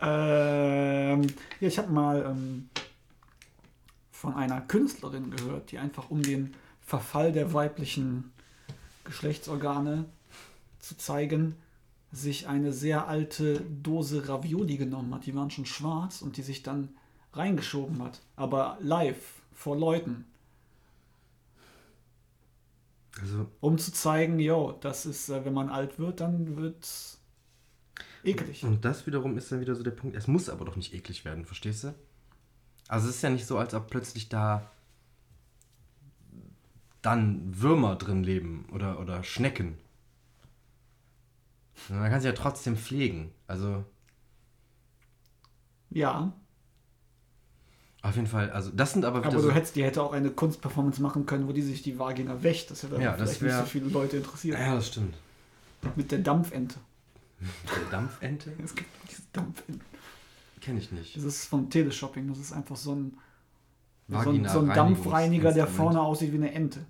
Ähm, 0.00 1.26
ja, 1.60 1.68
ich 1.68 1.78
habe 1.78 1.90
mal 1.90 2.24
ähm, 2.26 2.68
von 4.12 4.34
einer 4.34 4.60
Künstlerin 4.60 5.30
gehört, 5.30 5.70
die 5.70 5.78
einfach 5.78 6.10
um 6.10 6.22
den 6.22 6.54
Verfall 6.84 7.32
der 7.32 7.52
weiblichen 7.52 8.32
Geschlechtsorgane 9.04 10.04
zu 10.78 10.96
zeigen, 10.96 11.56
sich 12.12 12.46
eine 12.46 12.72
sehr 12.72 13.08
alte 13.08 13.60
Dose 13.82 14.28
Ravioli 14.28 14.76
genommen 14.76 15.14
hat. 15.14 15.26
Die 15.26 15.34
waren 15.34 15.50
schon 15.50 15.66
schwarz 15.66 16.22
und 16.22 16.36
die 16.36 16.42
sich 16.42 16.62
dann 16.62 16.90
reingeschoben 17.32 18.02
hat. 18.02 18.20
Aber 18.36 18.78
live, 18.80 19.42
vor 19.52 19.76
Leuten. 19.76 20.26
Also, 23.20 23.46
Um 23.60 23.78
zu 23.78 23.92
zeigen, 23.92 24.38
yo, 24.38 24.76
das 24.80 25.06
ist, 25.06 25.28
äh, 25.28 25.44
wenn 25.44 25.54
man 25.54 25.68
alt 25.68 25.98
wird, 25.98 26.20
dann 26.20 26.56
wird's 26.56 27.20
eklig. 28.24 28.64
und 28.64 28.84
das 28.84 29.06
wiederum 29.06 29.38
ist 29.38 29.50
dann 29.52 29.60
wieder 29.60 29.74
so 29.74 29.82
der 29.82 29.92
Punkt. 29.92 30.16
Es 30.16 30.26
muss 30.26 30.48
aber 30.48 30.64
doch 30.64 30.76
nicht 30.76 30.92
eklig 30.94 31.24
werden, 31.24 31.44
verstehst 31.44 31.84
du? 31.84 31.94
Also, 32.88 33.08
es 33.08 33.16
ist 33.16 33.22
ja 33.22 33.30
nicht 33.30 33.46
so, 33.46 33.58
als 33.58 33.72
ob 33.72 33.88
plötzlich 33.88 34.28
da 34.28 34.70
dann 37.04 37.60
Würmer 37.60 37.96
drin 37.96 38.22
leben 38.22 38.66
oder, 38.72 38.98
oder 39.00 39.22
Schnecken. 39.24 39.76
Und 41.88 41.98
Man 41.98 42.10
kann 42.10 42.20
sie 42.20 42.26
ja 42.28 42.32
trotzdem 42.32 42.76
pflegen. 42.76 43.30
Also, 43.46 43.84
Ja, 45.90 46.32
auf 48.02 48.16
jeden 48.16 48.26
Fall, 48.26 48.50
also, 48.50 48.70
das 48.70 48.92
sind 48.92 49.04
aber 49.06 49.20
wieder 49.20 49.28
aber 49.30 49.40
so. 49.40 49.48
du 49.48 49.54
hättest, 49.54 49.76
die 49.76 49.82
hätte 49.84 50.02
auch 50.02 50.12
eine 50.12 50.30
Kunstperformance 50.30 51.00
machen 51.00 51.24
können, 51.24 51.48
wo 51.48 51.52
die 51.52 51.62
sich 51.62 51.80
die 51.82 51.98
Vagina 51.98 52.42
wäscht. 52.42 52.70
Das 52.70 52.82
hätte 52.82 53.00
Ja, 53.00 53.16
das 53.16 53.36
vielleicht 53.38 53.42
nicht 53.42 53.50
wär- 53.52 53.60
so 53.60 53.66
viele 53.66 53.86
Leute 53.88 54.18
interessiert. 54.18 54.58
ja, 54.58 54.74
das 54.74 54.88
stimmt. 54.88 55.14
Mit 55.96 56.12
der 56.12 56.18
Dampfente. 56.18 56.76
Der 57.40 57.90
Dampfente? 57.90 58.52
Es 58.62 58.74
gibt 58.74 58.90
diese 59.10 59.22
Dampfente. 59.32 59.84
Kenne 60.60 60.80
ich 60.80 60.92
nicht. 60.92 61.16
Das 61.16 61.24
ist 61.24 61.46
vom 61.46 61.70
Teleshopping. 61.70 62.28
Das 62.28 62.38
ist 62.38 62.52
einfach 62.52 62.76
so 62.76 62.94
ein, 62.94 63.16
so 64.08 64.18
ein, 64.18 64.48
so 64.48 64.60
ein 64.60 64.68
Dampfreiniger, 64.68 65.52
der 65.52 65.66
vorne 65.66 66.00
aussieht 66.00 66.32
wie 66.32 66.36
eine 66.36 66.52
Ente. 66.52 66.84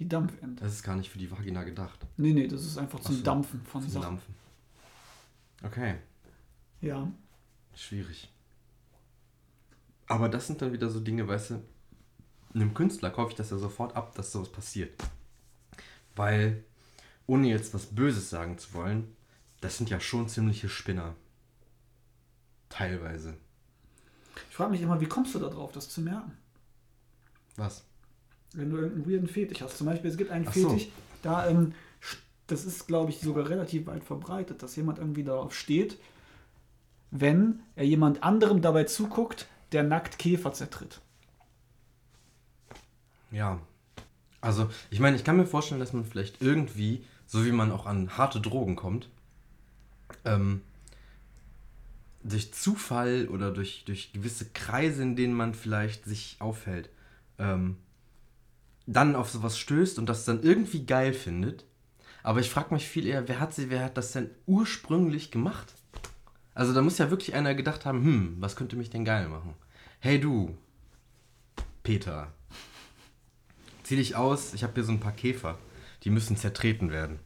Die 0.00 0.08
Dampfente. 0.08 0.64
Das 0.64 0.72
ist 0.72 0.82
gar 0.82 0.96
nicht 0.96 1.10
für 1.10 1.18
die 1.18 1.30
Vagina 1.30 1.62
gedacht. 1.62 2.00
Nee, 2.16 2.32
nee, 2.32 2.48
das 2.48 2.64
ist 2.64 2.78
einfach 2.78 2.98
zum 3.00 3.14
so, 3.16 3.22
Dampfen 3.22 3.62
von 3.64 3.82
Zum 3.82 3.90
Sachen. 3.90 4.02
Dampfen. 4.02 4.34
Okay, 5.62 5.96
Ja. 6.80 7.06
schwierig. 7.74 8.28
Aber 10.06 10.28
das 10.28 10.46
sind 10.46 10.60
dann 10.62 10.72
wieder 10.72 10.88
so 10.90 11.00
Dinge, 11.00 11.28
weißt 11.28 11.50
du, 11.50 11.62
einem 12.54 12.72
Künstler 12.74 13.10
kaufe 13.10 13.30
ich 13.30 13.36
das 13.36 13.50
ja 13.50 13.58
sofort 13.58 13.94
ab, 13.94 14.14
dass 14.14 14.32
sowas 14.32 14.50
passiert. 14.50 14.98
Weil, 16.16 16.64
ohne 17.26 17.48
jetzt 17.48 17.74
was 17.74 17.86
Böses 17.86 18.30
sagen 18.30 18.58
zu 18.58 18.72
wollen, 18.74 19.14
das 19.60 19.76
sind 19.76 19.90
ja 19.90 20.00
schon 20.00 20.28
ziemliche 20.28 20.68
Spinner. 20.70 21.14
Teilweise. 22.70 23.36
Ich 24.48 24.56
frage 24.56 24.70
mich 24.70 24.80
immer, 24.80 25.00
wie 25.00 25.06
kommst 25.06 25.34
du 25.34 25.38
da 25.38 25.48
drauf, 25.48 25.72
das 25.72 25.90
zu 25.90 26.00
merken? 26.00 26.32
Was? 27.56 27.84
Wenn 28.52 28.70
du 28.70 28.76
irgendeinen 28.76 29.10
weirden 29.10 29.28
Fetisch 29.28 29.60
hast. 29.60 29.78
Zum 29.78 29.86
Beispiel, 29.86 30.10
es 30.10 30.16
gibt 30.16 30.30
einen 30.30 30.46
Ach 30.48 30.54
so. 30.54 30.70
Fetisch, 30.70 30.88
da, 31.22 31.48
ähm, 31.48 31.72
das 32.46 32.64
ist, 32.64 32.86
glaube 32.86 33.10
ich, 33.10 33.20
sogar 33.20 33.48
relativ 33.48 33.86
weit 33.86 34.04
verbreitet, 34.04 34.62
dass 34.62 34.76
jemand 34.76 34.98
irgendwie 34.98 35.24
darauf 35.24 35.54
steht, 35.54 35.98
wenn 37.10 37.60
er 37.76 37.84
jemand 37.84 38.22
anderem 38.22 38.60
dabei 38.62 38.84
zuguckt, 38.84 39.46
der 39.72 39.82
nackt 39.82 40.18
Käfer 40.18 40.52
zertritt. 40.52 41.00
Ja. 43.30 43.60
Also, 44.40 44.70
ich 44.90 45.00
meine, 45.00 45.16
ich 45.16 45.24
kann 45.24 45.36
mir 45.36 45.46
vorstellen, 45.46 45.80
dass 45.80 45.92
man 45.92 46.04
vielleicht 46.04 46.40
irgendwie, 46.40 47.04
so 47.26 47.44
wie 47.44 47.52
man 47.52 47.70
auch 47.70 47.86
an 47.86 48.16
harte 48.16 48.40
Drogen 48.40 48.74
kommt, 48.74 49.08
ähm, 50.24 50.62
durch 52.22 52.52
Zufall 52.52 53.28
oder 53.28 53.50
durch, 53.50 53.84
durch 53.84 54.12
gewisse 54.12 54.46
Kreise, 54.50 55.02
in 55.02 55.16
denen 55.16 55.34
man 55.34 55.54
vielleicht 55.54 56.04
sich 56.04 56.36
aufhält, 56.38 56.90
ähm, 57.38 57.76
dann 58.92 59.14
auf 59.14 59.30
sowas 59.30 59.56
stößt 59.58 59.98
und 59.98 60.08
das 60.08 60.24
dann 60.24 60.42
irgendwie 60.42 60.84
geil 60.84 61.14
findet. 61.14 61.64
Aber 62.22 62.40
ich 62.40 62.50
frage 62.50 62.74
mich 62.74 62.88
viel 62.88 63.06
eher, 63.06 63.28
wer 63.28 63.40
hat, 63.40 63.54
sie, 63.54 63.70
wer 63.70 63.84
hat 63.84 63.96
das 63.96 64.12
denn 64.12 64.30
ursprünglich 64.46 65.30
gemacht? 65.30 65.72
Also 66.54 66.74
da 66.74 66.82
muss 66.82 66.98
ja 66.98 67.10
wirklich 67.10 67.34
einer 67.34 67.54
gedacht 67.54 67.86
haben, 67.86 68.04
hm, 68.04 68.36
was 68.40 68.56
könnte 68.56 68.76
mich 68.76 68.90
denn 68.90 69.04
geil 69.04 69.28
machen? 69.28 69.54
Hey 70.00 70.20
du, 70.20 70.56
Peter, 71.82 72.32
zieh 73.84 73.96
dich 73.96 74.16
aus, 74.16 74.54
ich 74.54 74.64
habe 74.64 74.74
hier 74.74 74.84
so 74.84 74.92
ein 74.92 75.00
paar 75.00 75.12
Käfer, 75.12 75.56
die 76.02 76.10
müssen 76.10 76.36
zertreten 76.36 76.90
werden. 76.90 77.20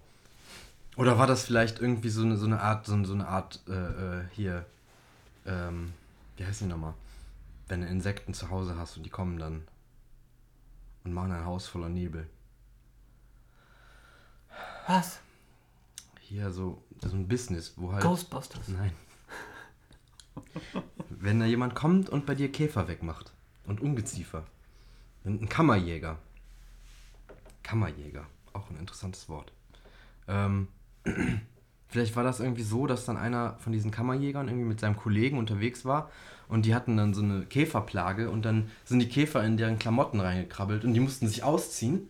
Oder 0.96 1.18
war 1.18 1.26
das 1.26 1.44
vielleicht 1.44 1.80
irgendwie 1.80 2.10
so 2.10 2.22
eine, 2.22 2.36
so 2.36 2.46
eine 2.46 2.60
Art, 2.60 2.86
so, 2.86 3.02
so 3.04 3.14
eine 3.14 3.26
Art, 3.26 3.60
äh, 3.68 3.72
äh, 3.72 4.24
hier, 4.32 4.66
ähm, 5.46 5.92
wie 6.36 6.44
heißt 6.44 6.60
die 6.60 6.66
nochmal? 6.66 6.94
Wenn 7.68 7.80
du 7.80 7.86
Insekten 7.86 8.34
zu 8.34 8.50
Hause 8.50 8.76
hast 8.78 8.98
und 8.98 9.04
die 9.04 9.10
kommen 9.10 9.38
dann 9.38 9.62
und 11.04 11.12
machen 11.12 11.32
ein 11.32 11.44
Haus 11.44 11.66
voller 11.66 11.88
Nebel. 11.88 12.28
Was? 14.86 15.20
Hier 16.20 16.50
so, 16.50 16.82
so 17.00 17.14
ein 17.14 17.28
Business, 17.28 17.74
wo 17.76 17.92
halt... 17.92 18.02
Ghostbusters. 18.02 18.68
Nein. 18.68 18.92
Wenn 21.08 21.40
da 21.40 21.46
jemand 21.46 21.74
kommt 21.74 22.08
und 22.08 22.26
bei 22.26 22.34
dir 22.34 22.50
Käfer 22.50 22.88
wegmacht 22.88 23.32
und 23.66 23.80
Ungeziefer. 23.80 24.44
Ein 25.24 25.48
Kammerjäger. 25.48 26.18
Kammerjäger, 27.62 28.26
auch 28.52 28.68
ein 28.70 28.76
interessantes 28.76 29.28
Wort. 29.28 29.52
Ähm, 30.28 30.68
vielleicht 31.94 32.16
war 32.16 32.24
das 32.24 32.40
irgendwie 32.40 32.62
so, 32.62 32.86
dass 32.86 33.06
dann 33.06 33.16
einer 33.16 33.56
von 33.60 33.72
diesen 33.72 33.90
Kammerjägern 33.90 34.48
irgendwie 34.48 34.66
mit 34.66 34.80
seinem 34.80 34.96
Kollegen 34.96 35.38
unterwegs 35.38 35.84
war 35.84 36.10
und 36.48 36.66
die 36.66 36.74
hatten 36.74 36.96
dann 36.96 37.14
so 37.14 37.22
eine 37.22 37.46
Käferplage 37.46 38.30
und 38.30 38.44
dann 38.44 38.70
sind 38.84 38.98
die 38.98 39.08
Käfer 39.08 39.42
in 39.44 39.56
deren 39.56 39.78
Klamotten 39.78 40.20
reingekrabbelt 40.20 40.84
und 40.84 40.94
die 40.94 41.00
mussten 41.00 41.28
sich 41.28 41.42
ausziehen, 41.42 42.08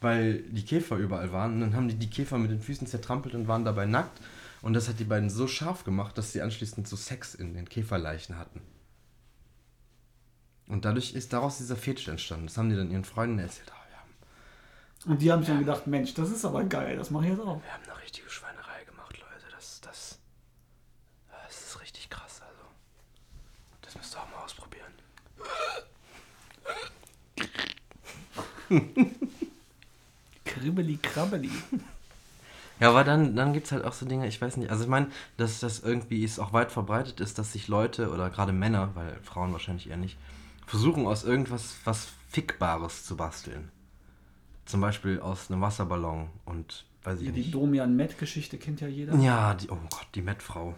weil 0.00 0.42
die 0.42 0.64
Käfer 0.64 0.96
überall 0.96 1.32
waren 1.32 1.54
und 1.54 1.60
dann 1.60 1.76
haben 1.76 1.88
die 1.88 1.94
die 1.94 2.10
Käfer 2.10 2.38
mit 2.38 2.50
den 2.50 2.60
Füßen 2.60 2.86
zertrampelt 2.86 3.34
und 3.34 3.48
waren 3.48 3.64
dabei 3.64 3.86
nackt 3.86 4.20
und 4.62 4.74
das 4.74 4.88
hat 4.88 4.98
die 4.98 5.04
beiden 5.04 5.30
so 5.30 5.46
scharf 5.46 5.84
gemacht, 5.84 6.18
dass 6.18 6.32
sie 6.32 6.42
anschließend 6.42 6.86
so 6.86 6.96
Sex 6.96 7.34
in 7.34 7.54
den 7.54 7.68
Käferleichen 7.68 8.36
hatten. 8.36 8.60
Und 10.70 10.84
dadurch 10.84 11.14
ist 11.14 11.32
daraus 11.32 11.58
dieser 11.58 11.76
Fetisch 11.76 12.08
entstanden. 12.08 12.46
Das 12.46 12.56
haben 12.56 12.70
die 12.70 12.76
dann 12.76 12.90
ihren 12.90 13.04
Freunden 13.04 13.38
erzählt. 13.40 13.68
Wir, 13.68 13.98
haben, 13.98 15.12
Und 15.12 15.22
die 15.22 15.32
haben 15.32 15.40
sich 15.40 15.48
dann 15.48 15.58
gedacht, 15.58 15.86
Mensch, 15.88 16.14
das 16.14 16.30
ist 16.30 16.44
aber 16.44 16.62
geil, 16.64 16.96
das 16.96 17.10
mache 17.10 17.24
ich 17.24 17.30
jetzt 17.30 17.40
auch. 17.40 17.60
wir 17.62 17.72
haben 17.72 17.82
eine 17.84 18.00
richtige 18.00 18.30
Schweinerei 18.30 18.84
gemacht, 18.84 19.18
Leute. 19.18 19.46
Das, 19.50 19.80
das, 19.80 20.20
das 21.44 21.60
ist 21.66 21.80
richtig 21.80 22.08
krass. 22.08 22.40
Also, 22.42 22.62
das 23.82 23.96
müsst 23.96 24.14
ihr 24.14 24.20
auch 24.20 24.30
mal 24.30 24.44
ausprobieren. 24.44 24.92
Kribbeli, 30.44 30.96
krabbeli. 30.96 31.50
Ja, 32.80 32.88
aber 32.88 33.04
dann, 33.04 33.36
dann 33.36 33.52
gibt 33.52 33.66
es 33.66 33.72
halt 33.72 33.84
auch 33.84 33.92
so 33.92 34.06
Dinge, 34.06 34.26
ich 34.26 34.40
weiß 34.40 34.56
nicht, 34.56 34.70
also 34.70 34.84
ich 34.84 34.88
meine, 34.88 35.08
dass 35.36 35.60
das 35.60 35.80
irgendwie 35.80 36.24
ist 36.24 36.38
auch 36.38 36.52
weit 36.54 36.72
verbreitet 36.72 37.20
ist, 37.20 37.38
dass 37.38 37.52
sich 37.52 37.68
Leute 37.68 38.10
oder 38.10 38.30
gerade 38.30 38.52
Männer, 38.52 38.90
weil 38.94 39.18
Frauen 39.22 39.52
wahrscheinlich 39.52 39.90
eher 39.90 39.98
nicht, 39.98 40.16
versuchen 40.66 41.06
aus 41.06 41.24
irgendwas 41.24 41.76
was 41.84 42.08
Fickbares 42.30 43.04
zu 43.04 43.16
basteln. 43.16 43.70
Zum 44.64 44.80
Beispiel 44.80 45.20
aus 45.20 45.50
einem 45.50 45.60
Wasserballon 45.60 46.28
und 46.46 46.84
weiß 47.02 47.20
ich 47.20 47.26
Ja, 47.26 47.32
die 47.32 47.40
nicht. 47.40 47.54
Domian 47.54 47.96
Met-Geschichte 47.96 48.56
kennt 48.56 48.80
ja 48.80 48.88
jeder. 48.88 49.14
Ja, 49.16 49.52
die, 49.54 49.68
oh 49.68 49.78
Gott, 49.90 50.06
die 50.14 50.22
Mettfrau. 50.22 50.74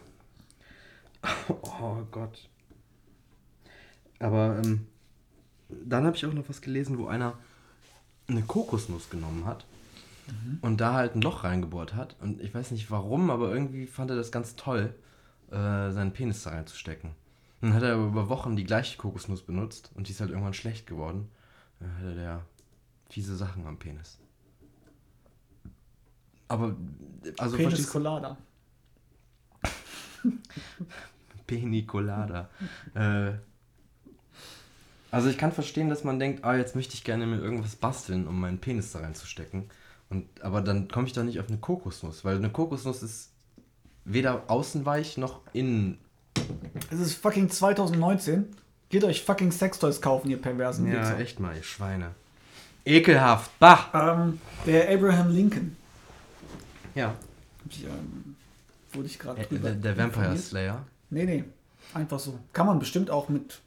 Oh 1.49 2.03
Gott. 2.11 2.49
Aber 4.19 4.61
ähm, 4.65 4.87
dann 5.69 6.05
habe 6.05 6.17
ich 6.17 6.27
auch 6.27 6.33
noch 6.33 6.49
was 6.49 6.61
gelesen, 6.61 6.99
wo 6.99 7.07
einer 7.07 7.39
eine 8.29 8.43
Kokosnuss 8.43 9.11
genommen 9.11 9.45
hat 9.45 9.67
und 10.61 10.81
da 10.81 10.95
halt 10.95 11.15
ein 11.15 11.23
Loch 11.23 11.45
reingebohrt 11.45 11.95
hat. 11.95 12.17
Und 12.21 12.41
ich 12.41 12.55
weiß 12.55 12.71
nicht 12.71 12.91
warum, 12.91 13.31
aber 13.31 13.53
irgendwie 13.53 13.87
fand 13.87 14.11
er 14.11 14.17
das 14.17 14.31
ganz 14.33 14.57
toll, 14.57 14.95
äh, 15.51 15.91
seinen 15.91 16.13
Penis 16.13 16.43
da 16.43 16.51
reinzustecken. 16.51 17.11
Dann 17.61 17.75
hat 17.75 17.83
er 17.83 17.95
aber 17.95 18.07
über 18.07 18.29
Wochen 18.29 18.57
die 18.57 18.65
gleiche 18.65 18.97
Kokosnuss 18.99 19.43
benutzt 19.43 19.91
und 19.95 20.09
die 20.09 20.13
ist 20.13 20.21
halt 20.21 20.31
irgendwann 20.31 20.55
schlecht 20.55 20.87
geworden. 20.87 21.29
Dann 21.79 21.97
hatte 21.97 22.15
der 22.15 22.45
fiese 23.09 23.37
Sachen 23.37 23.67
am 23.67 23.79
Penis. 23.79 24.19
Aber, 26.49 26.77
also 27.39 27.57
Penis? 27.57 27.89
Colada. 27.89 28.37
Penicolada. 31.47 32.51
äh, 32.95 33.33
also 35.13 35.29
ich 35.29 35.39
kann 35.39 35.53
verstehen, 35.53 35.89
dass 35.89 36.03
man 36.03 36.19
denkt, 36.19 36.45
ah, 36.45 36.57
jetzt 36.57 36.75
möchte 36.75 36.95
ich 36.95 37.05
gerne 37.05 37.27
mir 37.27 37.39
irgendwas 37.39 37.77
basteln, 37.77 38.27
um 38.27 38.41
meinen 38.41 38.59
Penis 38.59 38.91
da 38.93 38.99
reinzustecken. 39.01 39.71
Und, 40.11 40.27
aber 40.43 40.61
dann 40.61 40.89
komme 40.89 41.07
ich 41.07 41.13
doch 41.13 41.23
nicht 41.23 41.39
auf 41.39 41.49
eine 41.49 41.59
Kokosnuss, 41.59 42.25
weil 42.25 42.37
eine 42.37 42.51
Kokosnuss 42.51 43.03
ist 43.05 43.31
weder 44.05 44.51
außenweich 44.51 45.17
noch 45.19 45.41
innen. 45.53 45.99
Es 46.91 46.99
ist 46.99 47.15
fucking 47.15 47.49
2019. 47.49 48.47
Geht 48.89 49.05
euch 49.05 49.23
fucking 49.23 49.53
Sextoys 49.53 50.01
kaufen, 50.03 50.29
ihr 50.31 50.41
perversen 50.41 50.87
Ja, 50.93 51.01
Wichser. 51.01 51.19
echt 51.21 51.41
mal, 51.41 51.57
ihr 51.57 51.63
Schweine. 51.63 52.11
Ekelhaft. 52.85 53.51
Bah! 53.59 53.89
Ähm, 53.95 54.41
der 54.67 54.91
Abraham 54.91 55.31
Lincoln. 55.31 55.77
Ja. 56.95 57.15
Ich, 57.71 57.85
ähm, 57.85 58.37
wurde 58.93 59.07
ich 59.07 59.19
gerade 59.19 59.41
Äh, 59.41 59.47
drüber 59.47 59.71
Der, 59.71 59.77
der 59.95 59.97
Vampire 59.97 60.25
informiert. 60.25 60.45
Slayer. 60.45 60.85
Nee, 61.11 61.25
nee. 61.25 61.45
Einfach 61.95 62.19
so. 62.19 62.39
Kann 62.53 62.67
man 62.67 62.79
bestimmt 62.79 63.09
auch 63.11 63.29
mit 63.29 63.61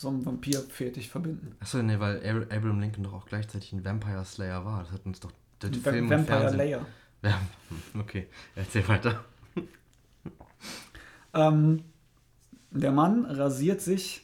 so 0.00 0.08
einem 0.08 0.24
Vampir-Fetisch 0.24 1.08
verbinden. 1.08 1.54
Achso, 1.60 1.82
nee, 1.82 1.98
weil 1.98 2.16
Ab- 2.18 2.46
Abraham 2.52 2.80
Lincoln 2.80 3.04
doch 3.04 3.12
auch 3.12 3.26
gleichzeitig 3.26 3.72
ein 3.72 3.84
Vampire 3.84 4.24
Slayer 4.24 4.64
war. 4.64 4.82
Das 4.82 4.92
hat 4.92 5.04
uns 5.06 5.20
doch 5.20 5.32
der 5.62 5.70
Va- 5.84 5.90
Film 5.90 6.08
Vampire 6.08 6.38
Fernsehen. 6.38 6.58
Layer. 6.58 6.86
Ja, 7.22 7.40
okay, 8.00 8.26
erzähl 8.56 8.86
weiter. 8.88 9.24
Ähm, 11.34 11.82
der 12.70 12.92
Mann 12.92 13.24
rasiert 13.26 13.80
sich 13.80 14.22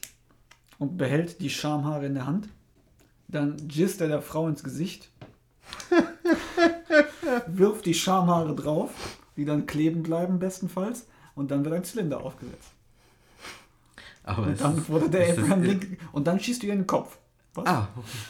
und 0.79 0.97
behält 0.97 1.41
die 1.41 1.49
Schamhaare 1.49 2.05
in 2.07 2.15
der 2.15 2.25
Hand. 2.25 2.49
Dann 3.27 3.55
gisst 3.67 4.01
er 4.01 4.07
der 4.07 4.21
Frau 4.21 4.47
ins 4.47 4.63
Gesicht. 4.63 5.11
wirft 7.47 7.85
die 7.85 7.93
Schamhaare 7.93 8.55
drauf, 8.55 8.91
die 9.35 9.45
dann 9.45 9.65
kleben 9.65 10.03
bleiben 10.03 10.39
bestenfalls. 10.39 11.07
Und 11.35 11.51
dann 11.51 11.63
wird 11.63 11.75
ein 11.75 11.83
Zylinder 11.83 12.21
aufgesetzt. 12.21 12.71
Aber 14.27 14.43
Und 14.47 14.59
dann 14.59 14.87
wurde 14.89 15.09
der 15.09 15.27
das- 15.29 15.37
Abraham 15.37 15.63
Lincoln. 15.63 15.97
Und 16.11 16.27
dann 16.27 16.39
schießt 16.39 16.61
du 16.61 16.67
ihr 16.67 16.73
in 16.73 16.79
den 16.81 16.87
Kopf. 16.87 17.17
Was? 17.53 17.65
Ah, 17.65 17.87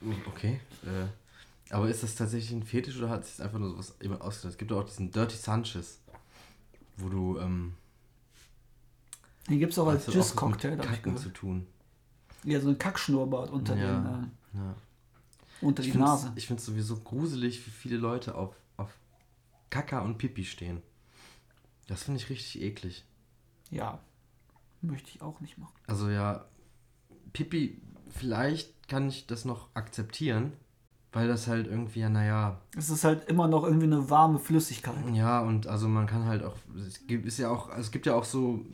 okay. 0.00 0.16
okay. 0.26 0.60
Äh, 0.86 1.72
aber 1.74 1.88
ist 1.88 2.02
das 2.02 2.14
tatsächlich 2.14 2.52
ein 2.52 2.62
Fetisch 2.62 2.96
oder 2.98 3.10
hat 3.10 3.24
sich 3.26 3.42
einfach 3.42 3.58
nur 3.58 3.70
sowas 3.70 3.94
jemand 4.00 4.22
ausgedacht? 4.22 4.52
Es 4.52 4.58
gibt 4.58 4.72
auch 4.72 4.84
diesen 4.84 5.10
Dirty 5.10 5.36
Sanchez, 5.36 5.98
wo 6.96 7.08
du 7.08 7.38
ähm, 7.38 7.74
Den 9.48 9.58
gibt 9.58 9.72
es 9.72 9.78
auch 9.78 9.88
als 9.88 10.04
das 10.06 10.14
Jizz-Cocktail. 10.14 10.76
mit 10.76 10.84
ich 10.84 10.90
Kacken 10.90 11.16
zu 11.16 11.28
tun. 11.30 11.66
Ja, 12.44 12.60
so 12.60 12.68
ein 12.68 12.78
Kackschnurrbart 12.78 13.50
unter, 13.50 13.76
Ja, 13.76 14.00
den, 14.00 14.30
ja. 14.54 14.70
äh, 14.70 15.64
unter 15.66 15.80
Ich 15.82 15.86
die 15.88 15.92
finde 15.92 16.06
Nase. 16.06 16.32
es 16.36 16.64
sowieso 16.64 16.96
gruselig, 17.00 17.64
wie 17.66 17.70
viele 17.70 17.96
Leute 17.98 18.34
auf, 18.34 18.54
auf 18.76 18.90
Kaka 19.68 20.00
und 20.00 20.16
Pipi 20.18 20.44
stehen. 20.44 20.80
Das 21.86 22.04
finde 22.04 22.20
ich 22.20 22.30
richtig 22.30 22.62
eklig. 22.62 23.04
Ja, 23.70 23.98
möchte 24.82 25.10
ich 25.10 25.22
auch 25.22 25.40
nicht 25.40 25.58
machen. 25.58 25.74
Also 25.86 26.08
ja, 26.08 26.44
Pipi, 27.32 27.80
vielleicht 28.08 28.88
kann 28.88 29.08
ich 29.08 29.26
das 29.26 29.44
noch 29.44 29.68
akzeptieren, 29.74 30.52
weil 31.12 31.28
das 31.28 31.46
halt 31.46 31.66
irgendwie, 31.66 32.00
ja, 32.00 32.08
naja, 32.08 32.60
Es 32.76 32.90
ist 32.90 33.04
halt 33.04 33.28
immer 33.28 33.48
noch 33.48 33.64
irgendwie 33.64 33.86
eine 33.86 34.10
warme 34.10 34.38
Flüssigkeit. 34.38 34.94
ja, 35.12 35.40
und 35.40 35.66
also 35.66 35.88
man 35.88 36.06
kann 36.06 36.24
halt 36.24 36.42
auch, 36.44 36.54
es 36.86 37.06
gibt, 37.06 37.26
ist 37.26 37.38
ja 37.38 37.50
auch, 37.50 37.70
es 37.76 37.90
gibt 37.90 38.06
ja 38.06 38.14
auch 38.14 38.24
so 38.24 38.64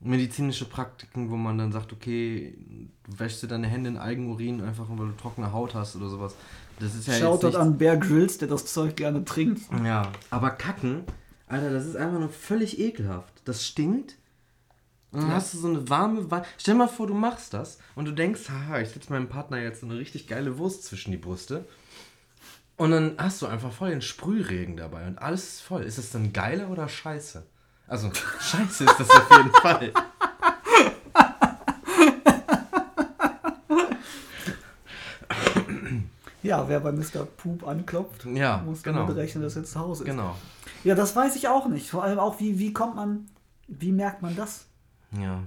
medizinische 0.00 0.64
Praktiken, 0.64 1.30
wo 1.30 1.36
man 1.36 1.58
dann 1.58 1.72
sagt, 1.72 1.92
okay, 1.92 2.56
du 3.04 3.18
wäschst 3.18 3.42
dir 3.42 3.48
deine 3.48 3.66
Hände 3.66 3.90
in 3.90 3.98
Eigenurin, 3.98 4.60
einfach 4.60 4.86
weil 4.88 5.08
du 5.08 5.12
trockene 5.16 5.52
Haut 5.52 5.74
hast 5.74 5.96
oder 5.96 6.08
sowas. 6.08 6.36
Das 6.78 6.94
ist 6.94 7.08
ja 7.08 7.14
Schaut 7.14 7.42
jetzt 7.42 7.54
dort 7.54 7.56
an 7.56 7.78
Bear 7.78 7.96
Grylls, 7.96 8.38
der 8.38 8.46
das 8.46 8.66
Zeug 8.66 8.94
gerne 8.94 9.24
trinkt. 9.24 9.62
Ja, 9.84 10.12
aber 10.30 10.50
Kacken, 10.50 11.02
Alter, 11.48 11.70
das 11.70 11.86
ist 11.86 11.96
einfach 11.96 12.20
nur 12.20 12.28
völlig 12.28 12.78
ekelhaft. 12.78 13.32
Das 13.44 13.66
stinkt. 13.66 14.17
Und 15.10 15.20
dann 15.22 15.30
Ja. 15.30 15.36
hast 15.36 15.54
du 15.54 15.58
so 15.58 15.68
eine 15.68 15.88
warme 15.88 16.30
Wa 16.30 16.44
Stell 16.58 16.74
dir 16.74 16.78
mal 16.78 16.88
vor, 16.88 17.06
du 17.06 17.14
machst 17.14 17.54
das 17.54 17.78
und 17.94 18.04
du 18.04 18.12
denkst, 18.12 18.42
haha, 18.50 18.80
ich 18.80 18.90
setze 18.90 19.10
meinem 19.12 19.28
Partner 19.28 19.58
jetzt 19.58 19.80
so 19.80 19.86
eine 19.86 19.96
richtig 19.98 20.26
geile 20.28 20.58
Wurst 20.58 20.84
zwischen 20.84 21.10
die 21.12 21.16
Brüste. 21.16 21.64
Und 22.76 22.90
dann 22.92 23.14
hast 23.18 23.40
du 23.42 23.46
einfach 23.46 23.72
voll 23.72 23.90
den 23.90 24.02
Sprühregen 24.02 24.76
dabei 24.76 25.06
und 25.06 25.18
alles 25.18 25.44
ist 25.44 25.60
voll. 25.62 25.82
Ist 25.82 25.98
das 25.98 26.10
dann 26.10 26.32
geile 26.32 26.68
oder 26.68 26.88
scheiße? 26.88 27.42
Also, 27.88 28.10
scheiße 28.40 28.84
ist 28.84 29.00
das 29.00 29.10
auf 29.10 29.30
jeden 29.36 29.50
Fall. 29.52 29.92
Ja, 36.42 36.68
wer 36.68 36.80
bei 36.80 36.92
Mr. 36.92 37.26
Poop 37.36 37.66
anklopft, 37.66 38.24
Ja, 38.26 38.62
muss 38.64 38.82
genau. 38.82 39.00
damit 39.00 39.16
rechnen, 39.16 39.42
dass 39.42 39.56
er 39.56 39.64
zu 39.64 39.78
Hause 39.80 40.04
ist. 40.04 40.10
Genau. 40.10 40.36
Ja, 40.84 40.94
das 40.94 41.14
weiß 41.16 41.34
ich 41.36 41.48
auch 41.48 41.66
nicht. 41.68 41.90
Vor 41.90 42.04
allem 42.04 42.18
auch, 42.18 42.38
wie, 42.40 42.58
wie 42.58 42.72
kommt 42.72 42.94
man, 42.94 43.28
wie 43.66 43.92
merkt 43.92 44.22
man 44.22 44.36
das? 44.36 44.66
Ja. 45.12 45.42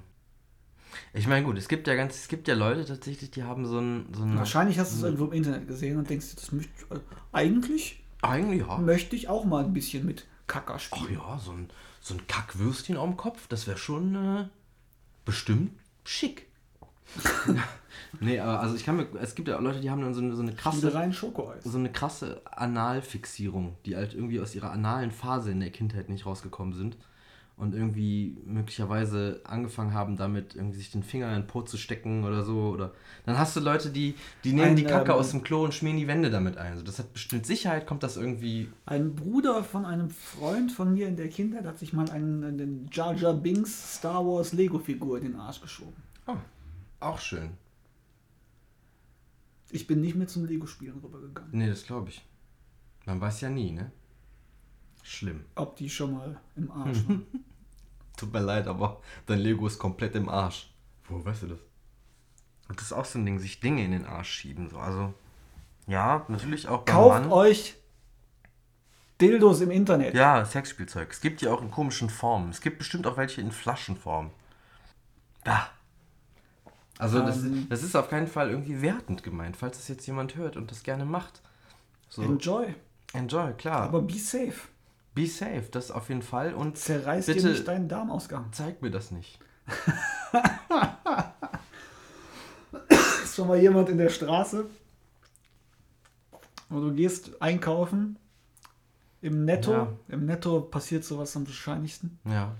Ich 1.13 1.27
meine, 1.27 1.45
gut, 1.45 1.57
es 1.57 1.67
gibt 1.67 1.87
ja 1.87 1.95
ganz, 1.95 2.15
es 2.15 2.27
gibt 2.27 2.47
ja 2.47 2.55
Leute 2.55 2.85
tatsächlich, 2.85 3.31
die 3.31 3.43
haben 3.43 3.65
so 3.65 3.79
ein, 3.79 4.07
so 4.13 4.23
ein 4.23 4.37
Wahrscheinlich 4.37 4.77
hast 4.79 4.93
du 4.93 4.97
es 4.97 5.03
irgendwo 5.03 5.25
im 5.25 5.33
Internet 5.33 5.67
gesehen 5.67 5.97
und 5.97 6.09
denkst, 6.09 6.35
das 6.35 6.51
möchte 6.51 6.71
ich, 6.77 6.97
äh, 6.97 6.99
eigentlich 7.31 8.01
Eigentlich 8.21 8.67
ja. 8.67 8.77
möchte 8.77 9.15
ich 9.15 9.27
auch 9.27 9.45
mal 9.45 9.63
ein 9.63 9.73
bisschen 9.73 10.05
mit 10.05 10.27
Kacker 10.47 10.75
Ach 10.75 10.79
spielen. 10.79 11.13
ja, 11.13 11.39
so 11.39 11.51
ein, 11.51 11.69
so 12.01 12.13
ein 12.13 12.27
Kackwürstchen 12.27 12.97
auf 12.97 13.07
dem 13.07 13.17
Kopf, 13.17 13.47
das 13.47 13.67
wäre 13.67 13.77
schon 13.77 14.15
äh, 14.15 14.47
bestimmt 15.25 15.71
schick. 16.03 16.47
nee, 18.21 18.39
aber 18.39 18.61
also 18.61 18.75
ich 18.75 18.85
kann 18.85 18.95
mir, 18.95 19.07
es 19.19 19.35
gibt 19.35 19.47
ja 19.47 19.57
auch 19.57 19.61
Leute, 19.61 19.81
die 19.81 19.89
haben 19.89 20.01
dann 20.01 20.13
so 20.13 20.21
eine, 20.21 20.35
so 20.35 20.41
eine 20.41 20.53
krasse, 20.53 20.93
rein 20.93 21.13
Schokoeis. 21.13 21.63
so 21.63 21.77
eine 21.77 21.91
krasse 21.91 22.41
Analfixierung, 22.45 23.75
die 23.85 23.95
halt 23.95 24.13
irgendwie 24.13 24.39
aus 24.39 24.55
ihrer 24.55 24.71
analen 24.71 25.11
Phase 25.11 25.51
in 25.51 25.59
der 25.59 25.71
Kindheit 25.71 26.09
nicht 26.09 26.25
rausgekommen 26.25 26.73
sind 26.73 26.97
und 27.61 27.75
irgendwie 27.75 28.35
möglicherweise 28.43 29.39
angefangen 29.43 29.93
haben, 29.93 30.17
damit 30.17 30.55
irgendwie 30.55 30.79
sich 30.79 30.89
den 30.89 31.03
Finger 31.03 31.27
in 31.27 31.43
den 31.43 31.47
Po 31.47 31.61
zu 31.61 31.77
stecken 31.77 32.23
oder 32.23 32.43
so. 32.43 32.69
Oder 32.69 32.91
dann 33.23 33.37
hast 33.37 33.55
du 33.55 33.59
Leute, 33.59 33.91
die, 33.91 34.15
die 34.43 34.53
nehmen 34.53 34.69
Ein, 34.69 34.75
die 34.77 34.83
Kacke 34.83 35.11
ähm, 35.11 35.17
aus 35.19 35.29
dem 35.29 35.43
Klo 35.43 35.63
und 35.63 35.71
schmieren 35.71 35.97
die 35.97 36.07
Wände 36.07 36.31
damit 36.31 36.57
ein. 36.57 36.71
Also 36.71 36.83
das 36.83 36.97
hat 36.97 37.13
bestimmt 37.13 37.45
Sicherheit, 37.45 37.85
kommt 37.85 38.01
das 38.01 38.17
irgendwie. 38.17 38.67
Ein 38.87 39.13
Bruder 39.13 39.63
von 39.63 39.85
einem 39.85 40.09
Freund 40.09 40.71
von 40.71 40.91
mir 40.95 41.07
in 41.07 41.15
der 41.15 41.29
Kindheit 41.29 41.65
hat 41.65 41.77
sich 41.77 41.93
mal 41.93 42.09
einen, 42.09 42.43
einen 42.43 42.89
Jar 42.91 43.13
Jar 43.13 43.35
Binks 43.35 43.97
Star 43.97 44.25
Wars 44.25 44.53
Lego-Figur 44.53 45.19
in 45.19 45.25
den 45.25 45.35
Arsch 45.35 45.61
geschoben. 45.61 46.01
Oh, 46.25 46.37
auch 46.99 47.19
schön. 47.19 47.51
Ich 49.69 49.85
bin 49.85 50.01
nicht 50.01 50.15
mehr 50.15 50.27
zum 50.27 50.45
Lego-Spielen 50.45 50.97
rübergegangen. 50.97 51.51
Nee, 51.51 51.69
das 51.69 51.85
glaube 51.85 52.09
ich. 52.09 52.25
Man 53.05 53.21
weiß 53.21 53.41
ja 53.41 53.49
nie, 53.49 53.69
ne? 53.71 53.91
Schlimm. 55.03 55.41
Ob 55.53 55.75
die 55.75 55.91
schon 55.91 56.13
mal 56.13 56.41
im 56.55 56.71
Arsch 56.71 56.97
waren. 57.07 57.27
Tut 58.21 58.31
mir 58.33 58.39
leid, 58.39 58.67
aber 58.67 59.01
dein 59.25 59.39
Lego 59.39 59.65
ist 59.65 59.79
komplett 59.79 60.13
im 60.15 60.29
Arsch. 60.29 60.69
Wo 61.09 61.25
weißt 61.25 61.41
du 61.41 61.47
das? 61.47 61.59
Und 62.69 62.77
das 62.79 62.85
ist 62.85 62.93
auch 62.93 63.03
so 63.03 63.17
ein 63.17 63.25
Ding, 63.25 63.39
sich 63.39 63.59
Dinge 63.59 63.83
in 63.83 63.91
den 63.93 64.05
Arsch 64.05 64.29
schieben. 64.29 64.69
So. 64.69 64.77
Also, 64.77 65.11
ja, 65.87 66.23
natürlich 66.27 66.67
auch 66.67 66.83
beim 66.83 66.93
Kauft 66.95 67.21
Mann. 67.21 67.31
euch 67.31 67.75
Dildos 69.19 69.61
im 69.61 69.71
Internet. 69.71 70.13
Ja, 70.13 70.45
Sexspielzeug. 70.45 71.09
Es 71.11 71.19
gibt 71.19 71.41
die 71.41 71.47
auch 71.47 71.63
in 71.63 71.71
komischen 71.71 72.11
Formen. 72.11 72.51
Es 72.51 72.61
gibt 72.61 72.77
bestimmt 72.77 73.07
auch 73.07 73.17
welche 73.17 73.41
in 73.41 73.51
Flaschenform. 73.51 74.29
Da. 75.43 75.67
Also, 76.99 77.21
das, 77.25 77.37
Ähm. 77.43 77.61
ist, 77.63 77.71
das 77.71 77.81
ist 77.83 77.95
auf 77.95 78.07
keinen 78.07 78.27
Fall 78.27 78.51
irgendwie 78.51 78.83
wertend 78.83 79.23
gemeint, 79.23 79.57
falls 79.57 79.77
das 79.77 79.87
jetzt 79.87 80.05
jemand 80.05 80.35
hört 80.35 80.57
und 80.57 80.69
das 80.69 80.83
gerne 80.83 81.05
macht. 81.05 81.41
So, 82.09 82.21
Enjoy. 82.21 82.75
enjoy, 83.13 83.53
klar. 83.53 83.81
Aber 83.81 84.03
be 84.03 84.13
safe. 84.13 84.67
Be 85.13 85.27
safe, 85.27 85.63
das 85.71 85.91
auf 85.91 86.07
jeden 86.09 86.21
Fall. 86.21 86.53
Und 86.53 86.77
Zerreiß 86.77 87.25
Bitte- 87.25 87.41
dir 87.41 87.49
nicht 87.49 87.67
deinen 87.67 87.89
Darmausgang. 87.89 88.45
zeig 88.53 88.81
mir 88.81 88.91
das 88.91 89.11
nicht. 89.11 89.39
Ist 93.23 93.35
schon 93.35 93.47
mal 93.47 93.57
jemand 93.59 93.89
in 93.89 93.97
der 93.97 94.09
Straße 94.09 94.65
und 96.69 96.81
du 96.81 96.93
gehst 96.93 97.41
einkaufen. 97.41 98.17
Im 99.23 99.45
Netto, 99.45 99.71
Ja. 99.71 99.87
im 100.07 100.25
Netto 100.25 100.61
passiert 100.61 101.03
sowas 101.03 101.35
am 101.35 101.45
wahrscheinlichsten. 101.45 102.17
Ja. 102.25 102.55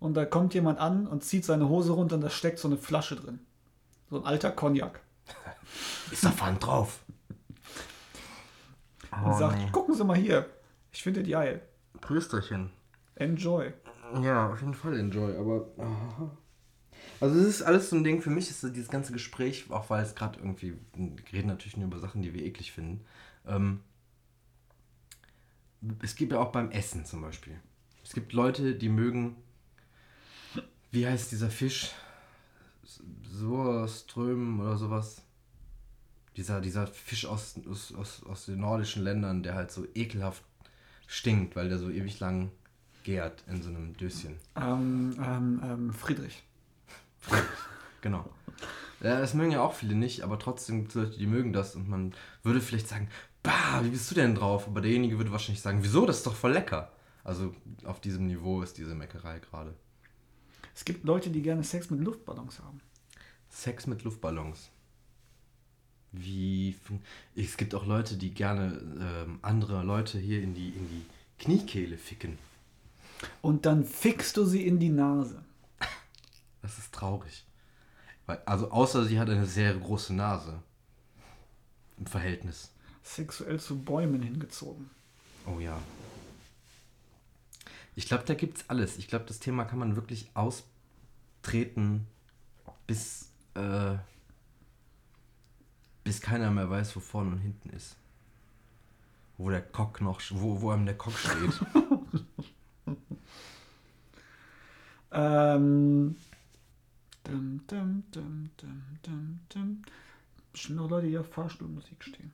Und 0.00 0.14
da 0.14 0.24
kommt 0.24 0.52
jemand 0.52 0.80
an 0.80 1.06
und 1.06 1.22
zieht 1.22 1.44
seine 1.44 1.68
Hose 1.68 1.92
runter 1.92 2.16
und 2.16 2.22
da 2.22 2.30
steckt 2.30 2.58
so 2.58 2.66
eine 2.66 2.76
Flasche 2.76 3.14
drin. 3.14 3.38
So 4.10 4.18
ein 4.18 4.24
alter 4.26 4.50
Cognac. 4.50 4.98
Ist 6.10 6.24
da 6.24 6.32
Pfand 6.32 6.66
drauf? 6.66 6.98
Und 9.24 9.38
sagt, 9.38 9.72
gucken 9.72 9.94
Sie 9.94 10.04
mal 10.04 10.16
hier. 10.16 10.46
Ich 10.92 11.02
finde 11.04 11.22
die 11.22 11.30
geil. 11.30 11.62
Prösterchen. 12.00 12.70
Enjoy. 13.14 13.72
Ja, 14.22 14.50
auf 14.50 14.60
jeden 14.60 14.74
Fall 14.74 14.98
enjoy, 14.98 15.36
aber. 15.36 15.66
Also, 17.20 17.38
es 17.40 17.46
ist 17.46 17.62
alles 17.62 17.90
so 17.90 17.96
ein 17.96 18.04
Ding. 18.04 18.20
Für 18.20 18.30
mich 18.30 18.50
ist 18.50 18.60
so 18.60 18.68
dieses 18.68 18.88
ganze 18.88 19.12
Gespräch, 19.12 19.66
auch 19.70 19.90
weil 19.90 20.02
es 20.02 20.14
gerade 20.14 20.38
irgendwie. 20.38 20.76
Wir 20.94 21.32
reden 21.32 21.48
natürlich 21.48 21.76
nur 21.76 21.86
über 21.86 21.98
Sachen, 21.98 22.22
die 22.22 22.32
wir 22.34 22.44
eklig 22.44 22.72
finden. 22.72 23.04
Ähm, 23.46 23.80
es 26.02 26.14
gibt 26.14 26.32
ja 26.32 26.38
auch 26.38 26.52
beim 26.52 26.70
Essen 26.70 27.04
zum 27.04 27.22
Beispiel. 27.22 27.58
Es 28.04 28.12
gibt 28.12 28.32
Leute, 28.32 28.74
die 28.74 28.88
mögen. 28.88 29.36
Wie 30.90 31.06
heißt 31.06 31.32
dieser 31.32 31.50
Fisch? 31.50 31.92
Surström 33.24 34.60
oder 34.60 34.76
sowas. 34.76 35.22
Dieser, 36.36 36.60
dieser 36.60 36.86
Fisch 36.86 37.26
aus, 37.26 37.58
aus, 37.68 37.94
aus, 37.94 38.22
aus 38.24 38.46
den 38.46 38.60
nordischen 38.60 39.02
Ländern, 39.02 39.42
der 39.42 39.54
halt 39.54 39.70
so 39.70 39.86
ekelhaft 39.94 40.44
stinkt, 41.06 41.56
weil 41.56 41.68
der 41.68 41.78
so 41.78 41.90
ewig 41.90 42.20
lang 42.20 42.50
gärt 43.04 43.44
in 43.46 43.62
so 43.62 43.68
einem 43.68 43.96
Döschen. 43.96 44.36
Ähm, 44.56 45.16
ähm, 45.22 45.60
ähm, 45.64 45.92
Friedrich. 45.92 46.42
Genau. 48.00 48.28
Ja, 49.00 49.20
das 49.20 49.34
mögen 49.34 49.52
ja 49.52 49.62
auch 49.62 49.74
viele 49.74 49.94
nicht, 49.94 50.22
aber 50.22 50.38
trotzdem 50.38 50.80
gibt 50.80 50.90
es 50.90 50.94
Leute, 50.94 51.18
die 51.18 51.26
mögen 51.26 51.52
das 51.52 51.76
und 51.76 51.88
man 51.88 52.14
würde 52.42 52.60
vielleicht 52.60 52.88
sagen, 52.88 53.08
bah, 53.42 53.80
wie 53.82 53.90
bist 53.90 54.10
du 54.10 54.14
denn 54.14 54.34
drauf? 54.34 54.66
Aber 54.66 54.80
derjenige 54.80 55.18
würde 55.18 55.32
wahrscheinlich 55.32 55.62
sagen, 55.62 55.82
wieso, 55.82 56.06
das 56.06 56.18
ist 56.18 56.26
doch 56.26 56.34
voll 56.34 56.52
lecker. 56.52 56.92
Also 57.22 57.54
auf 57.84 58.00
diesem 58.00 58.26
Niveau 58.26 58.62
ist 58.62 58.78
diese 58.78 58.94
Meckerei 58.94 59.40
gerade. 59.40 59.74
Es 60.74 60.84
gibt 60.84 61.04
Leute, 61.04 61.30
die 61.30 61.42
gerne 61.42 61.64
Sex 61.64 61.90
mit 61.90 62.00
Luftballons 62.00 62.60
haben. 62.60 62.80
Sex 63.48 63.86
mit 63.86 64.04
Luftballons. 64.04 64.70
Wie. 66.18 66.76
Es 67.34 67.56
gibt 67.56 67.74
auch 67.74 67.86
Leute, 67.86 68.16
die 68.16 68.32
gerne 68.32 68.80
ähm, 69.00 69.38
andere 69.42 69.82
Leute 69.82 70.18
hier 70.18 70.42
in 70.42 70.54
die, 70.54 70.70
in 70.70 70.88
die 70.88 71.04
Kniekehle 71.38 71.98
ficken. 71.98 72.38
Und 73.42 73.66
dann 73.66 73.84
fickst 73.84 74.36
du 74.36 74.44
sie 74.44 74.66
in 74.66 74.78
die 74.78 74.90
Nase. 74.90 75.42
Das 76.62 76.78
ist 76.78 76.92
traurig. 76.92 77.44
Weil, 78.26 78.40
also 78.44 78.70
außer 78.70 79.04
sie 79.04 79.18
hat 79.18 79.30
eine 79.30 79.46
sehr 79.46 79.74
große 79.74 80.14
Nase. 80.14 80.60
Im 81.98 82.06
Verhältnis. 82.06 82.72
Sexuell 83.02 83.60
zu 83.60 83.78
Bäumen 83.78 84.20
hingezogen. 84.22 84.90
Oh 85.46 85.60
ja. 85.60 85.80
Ich 87.94 88.06
glaube, 88.06 88.24
da 88.26 88.34
gibt's 88.34 88.64
alles. 88.68 88.98
Ich 88.98 89.08
glaube, 89.08 89.24
das 89.26 89.38
Thema 89.38 89.64
kann 89.64 89.78
man 89.78 89.96
wirklich 89.96 90.28
austreten, 90.34 92.06
bis, 92.86 93.30
äh, 93.54 93.94
bis 96.06 96.20
keiner 96.20 96.52
mehr 96.52 96.70
weiß, 96.70 96.94
wo 96.94 97.00
vorne 97.00 97.32
und 97.32 97.40
hinten 97.40 97.70
ist. 97.70 97.96
Wo 99.38 99.50
der 99.50 99.60
Cock 99.60 100.00
noch, 100.00 100.20
wo, 100.30 100.60
wo 100.60 100.70
einem 100.70 100.86
der 100.86 100.96
Cock 100.96 101.18
steht. 101.18 101.60
Ähm. 105.12 106.16
Dum, 107.24 107.60
dum, 107.66 108.04
dum, 108.10 108.50
dum, 108.58 108.82
dum, 109.02 109.40
dum. 109.48 109.82
Bestimmt 110.52 110.76
noch 110.76 110.90
Leute, 110.90 111.06
die 111.06 111.16
auf 111.16 111.32
Fahrstuhlmusik 111.32 112.04
stehen. 112.04 112.32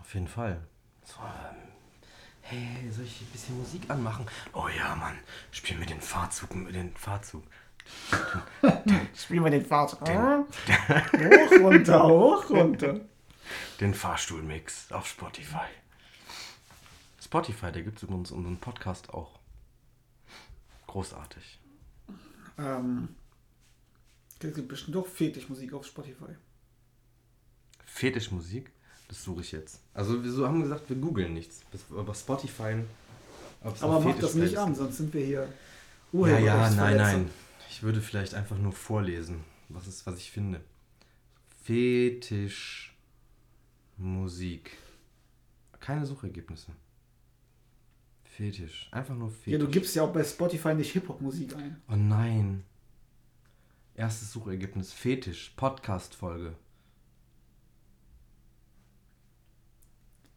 Auf 0.00 0.14
jeden 0.14 0.28
Fall. 0.28 0.60
So, 1.04 1.16
ähm, 1.20 1.56
hey, 2.42 2.90
soll 2.92 3.04
ich 3.04 3.22
ein 3.22 3.26
bisschen 3.32 3.58
Musik 3.58 3.90
anmachen? 3.90 4.26
Oh 4.52 4.68
ja, 4.68 4.94
Mann, 4.94 5.18
spiel 5.50 5.76
mir 5.76 5.86
den 5.86 6.00
Fahrzug, 6.00 6.54
mit 6.54 6.76
den 6.76 6.94
Fahrzug. 6.96 7.42
Spielen 9.16 9.44
wir 9.44 9.50
den 9.50 9.64
Fahrstuhl. 9.64 10.08
Hoch, 10.08 11.52
runter, 11.60 12.02
hoch, 12.04 12.50
runter. 12.50 13.00
Den 13.80 13.94
Fahrstuhlmix 13.94 14.90
auf 14.92 15.06
Spotify. 15.06 15.66
Spotify, 17.22 17.72
da 17.72 17.80
gibt 17.80 17.98
es 17.98 18.02
übrigens 18.04 18.30
unseren 18.30 18.56
Podcast 18.58 19.12
auch. 19.12 19.38
Großartig. 20.86 21.60
Ähm. 22.58 23.08
Es 24.38 24.54
gibt 24.54 24.68
bestimmt 24.68 24.94
doch 24.94 25.06
Fetischmusik 25.06 25.72
auf 25.72 25.86
Spotify. 25.86 26.36
Fetischmusik, 27.84 28.70
das 29.08 29.24
suche 29.24 29.40
ich 29.40 29.52
jetzt. 29.52 29.80
Also 29.94 30.22
wir 30.22 30.30
so 30.30 30.46
haben 30.46 30.62
gesagt, 30.62 30.88
wir 30.88 30.96
googeln 30.96 31.32
nichts. 31.32 31.62
Aber 31.90 32.14
Spotify. 32.14 32.84
Aber 33.80 34.00
mach 34.00 34.18
das 34.18 34.34
nicht 34.34 34.56
an, 34.56 34.74
sonst 34.74 34.98
sind 34.98 35.14
wir 35.14 35.24
hier. 35.24 35.48
Ja, 36.12 36.38
ja, 36.38 36.70
nein, 36.70 36.96
nein. 36.96 37.30
Ich 37.76 37.82
würde 37.82 38.00
vielleicht 38.00 38.32
einfach 38.32 38.56
nur 38.56 38.72
vorlesen, 38.72 39.44
was 39.68 39.86
ist, 39.86 40.06
was 40.06 40.16
ich 40.16 40.30
finde. 40.30 40.62
Fetisch 41.62 42.96
Musik. 43.98 44.78
Keine 45.78 46.06
Suchergebnisse. 46.06 46.72
Fetisch. 48.24 48.88
Einfach 48.92 49.14
nur 49.14 49.28
Fetisch. 49.28 49.52
Ja, 49.52 49.58
du 49.58 49.68
gibst 49.68 49.94
ja 49.94 50.04
auch 50.04 50.12
bei 50.14 50.24
Spotify 50.24 50.72
nicht 50.72 50.92
Hip-Hop-Musik 50.92 51.54
ein. 51.54 51.76
Oh 51.86 51.96
nein. 51.96 52.64
Erstes 53.94 54.32
Suchergebnis. 54.32 54.94
Fetisch. 54.94 55.52
Podcast-Folge. 55.54 56.54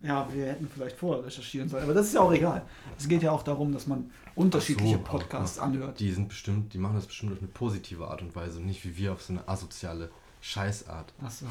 Ja, 0.01 0.27
wir 0.33 0.45
hätten 0.45 0.69
vielleicht 0.73 0.95
vorher 0.95 1.25
recherchieren 1.25 1.67
sollen, 1.67 1.83
aber 1.83 1.93
das 1.93 2.07
ist 2.07 2.13
ja 2.13 2.21
auch 2.21 2.31
egal. 2.31 2.65
Es 2.97 3.09
geht 3.09 3.21
ja 3.21 3.31
auch 3.31 3.43
darum, 3.43 3.73
dass 3.73 3.85
man 3.85 4.11
unterschiedliche 4.33 4.95
so, 4.95 5.03
Podcasts 5.03 5.59
anhört. 5.59 5.99
Die 5.99 6.11
sind 6.11 6.29
bestimmt, 6.29 6.73
die 6.73 6.77
machen 6.77 6.95
das 6.95 7.05
bestimmt 7.05 7.33
auf 7.33 7.39
eine 7.39 7.49
positive 7.49 8.07
Art 8.07 8.21
und 8.21 8.33
Weise 8.33 8.59
und 8.59 8.65
nicht 8.65 8.85
wie 8.85 8.95
wir 8.95 9.11
auf 9.11 9.21
so 9.21 9.33
eine 9.33 9.45
asoziale 9.47 10.09
Scheißart. 10.39 11.13
Achso. 11.21 11.45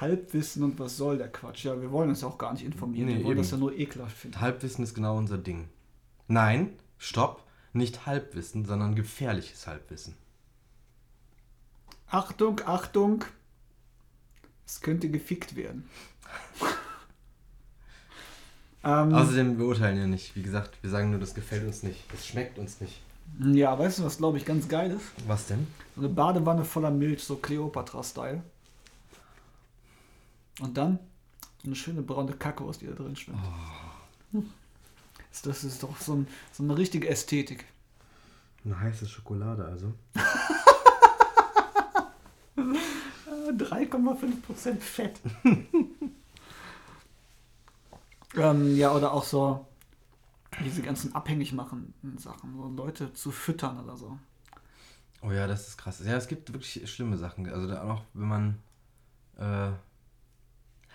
Halbwissen 0.00 0.64
und 0.64 0.78
was 0.78 0.96
soll 0.96 1.18
der 1.18 1.30
Quatsch? 1.30 1.64
Ja, 1.64 1.80
wir 1.80 1.92
wollen 1.92 2.08
uns 2.08 2.22
ja 2.22 2.28
auch 2.28 2.38
gar 2.38 2.52
nicht 2.52 2.64
informieren. 2.64 3.06
Nee, 3.06 3.18
wir 3.18 3.24
wollen 3.24 3.36
eben. 3.36 3.42
das 3.42 3.50
ja 3.52 3.56
nur 3.58 3.72
ekelhaft 3.72 4.16
finden. 4.16 4.40
Halbwissen 4.40 4.82
ist 4.82 4.94
genau 4.94 5.16
unser 5.16 5.38
Ding. 5.38 5.68
Nein, 6.26 6.70
stopp. 6.98 7.44
Nicht 7.72 8.06
Halbwissen, 8.06 8.64
sondern 8.64 8.94
gefährliches 8.94 9.66
Halbwissen. 9.66 10.14
Achtung, 12.08 12.60
Achtung! 12.64 13.24
Es 14.66 14.80
könnte 14.80 15.10
gefickt 15.10 15.54
werden. 15.54 15.88
ähm, 18.88 19.14
Außerdem 19.14 19.58
beurteilen 19.58 19.98
wir 19.98 20.06
nicht. 20.06 20.34
Wie 20.34 20.42
gesagt, 20.42 20.78
wir 20.82 20.90
sagen 20.90 21.10
nur, 21.10 21.20
das 21.20 21.34
gefällt 21.34 21.66
uns 21.66 21.82
nicht. 21.82 22.10
Das 22.10 22.26
schmeckt 22.26 22.58
uns 22.58 22.80
nicht. 22.80 23.00
ja, 23.38 23.78
weißt 23.78 23.98
du, 23.98 24.04
was 24.04 24.16
glaube 24.16 24.38
ich 24.38 24.46
ganz 24.46 24.66
geil 24.68 24.90
ist? 24.92 25.04
Was 25.26 25.46
denn? 25.46 25.66
So 25.94 26.02
eine 26.02 26.08
Badewanne 26.10 26.64
voller 26.64 26.90
Milch, 26.90 27.22
so 27.22 27.36
Cleopatra-Style. 27.36 28.42
Und 30.60 30.76
dann 30.76 30.98
so 31.62 31.66
eine 31.68 31.76
schöne 31.76 32.02
braune 32.02 32.32
Kakao, 32.32 32.72
die 32.72 32.86
da 32.86 32.92
drin 32.92 33.14
schwimmt. 33.14 33.38
Hm. 34.32 34.48
Das 35.44 35.62
ist 35.62 35.82
doch 35.82 35.96
so, 35.98 36.14
ein, 36.14 36.26
so 36.52 36.62
eine 36.62 36.76
richtige 36.76 37.08
Ästhetik. 37.08 37.64
Eine 38.64 38.80
heiße 38.80 39.06
Schokolade 39.06 39.64
also. 39.64 39.92
Äh, 42.56 43.52
3,5% 43.52 44.80
Fett. 44.80 45.20
ähm, 48.38 48.76
ja, 48.76 48.92
oder 48.92 49.12
auch 49.12 49.24
so 49.24 49.66
diese 50.64 50.82
ganzen 50.82 51.14
abhängig 51.14 51.52
machenden 51.52 52.18
Sachen, 52.18 52.54
so 52.54 52.68
Leute 52.68 53.12
zu 53.12 53.30
füttern 53.30 53.78
oder 53.82 53.96
so. 53.96 54.18
Oh 55.22 55.30
ja, 55.30 55.46
das 55.46 55.68
ist 55.68 55.78
krass. 55.78 56.00
Ja, 56.04 56.16
es 56.16 56.28
gibt 56.28 56.52
wirklich 56.52 56.88
schlimme 56.90 57.16
Sachen. 57.16 57.48
Also 57.48 57.66
da 57.66 57.82
auch, 57.82 58.02
wenn 58.14 58.28
man. 58.28 58.58
Äh, 59.36 59.72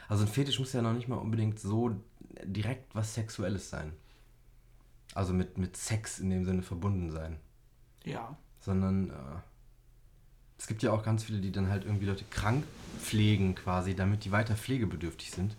also 0.08 0.25
ein 0.25 0.27
Fetisch 0.27 0.60
muss 0.60 0.73
ja 0.73 0.82
noch 0.82 0.93
nicht 0.93 1.08
mal 1.08 1.15
unbedingt 1.15 1.60
so 1.60 1.95
direkt 2.43 2.93
was 2.95 3.13
Sexuelles 3.13 3.69
sein. 3.69 3.93
Also 5.13 5.34
mit, 5.34 5.58
mit 5.58 5.77
Sex 5.77 6.19
in 6.19 6.29
dem 6.29 6.45
Sinne 6.45 6.62
verbunden 6.62 7.12
sein. 7.12 7.38
Ja. 8.03 8.36
Sondern 8.60 9.12
äh, 9.12 9.39
es 10.58 10.67
gibt 10.67 10.84
ja 10.84 10.91
auch 10.91 11.03
ganz 11.03 11.23
viele, 11.23 11.39
die 11.39 11.51
dann 11.51 11.69
halt 11.69 11.86
irgendwie 11.86 12.06
Leute 12.06 12.25
krank 12.29 12.63
pflegen 12.99 13.56
quasi, 13.56 13.95
damit 13.95 14.25
die 14.25 14.32
weiter 14.32 14.56
pflegebedürftig 14.56 15.32
sind. 15.32 15.56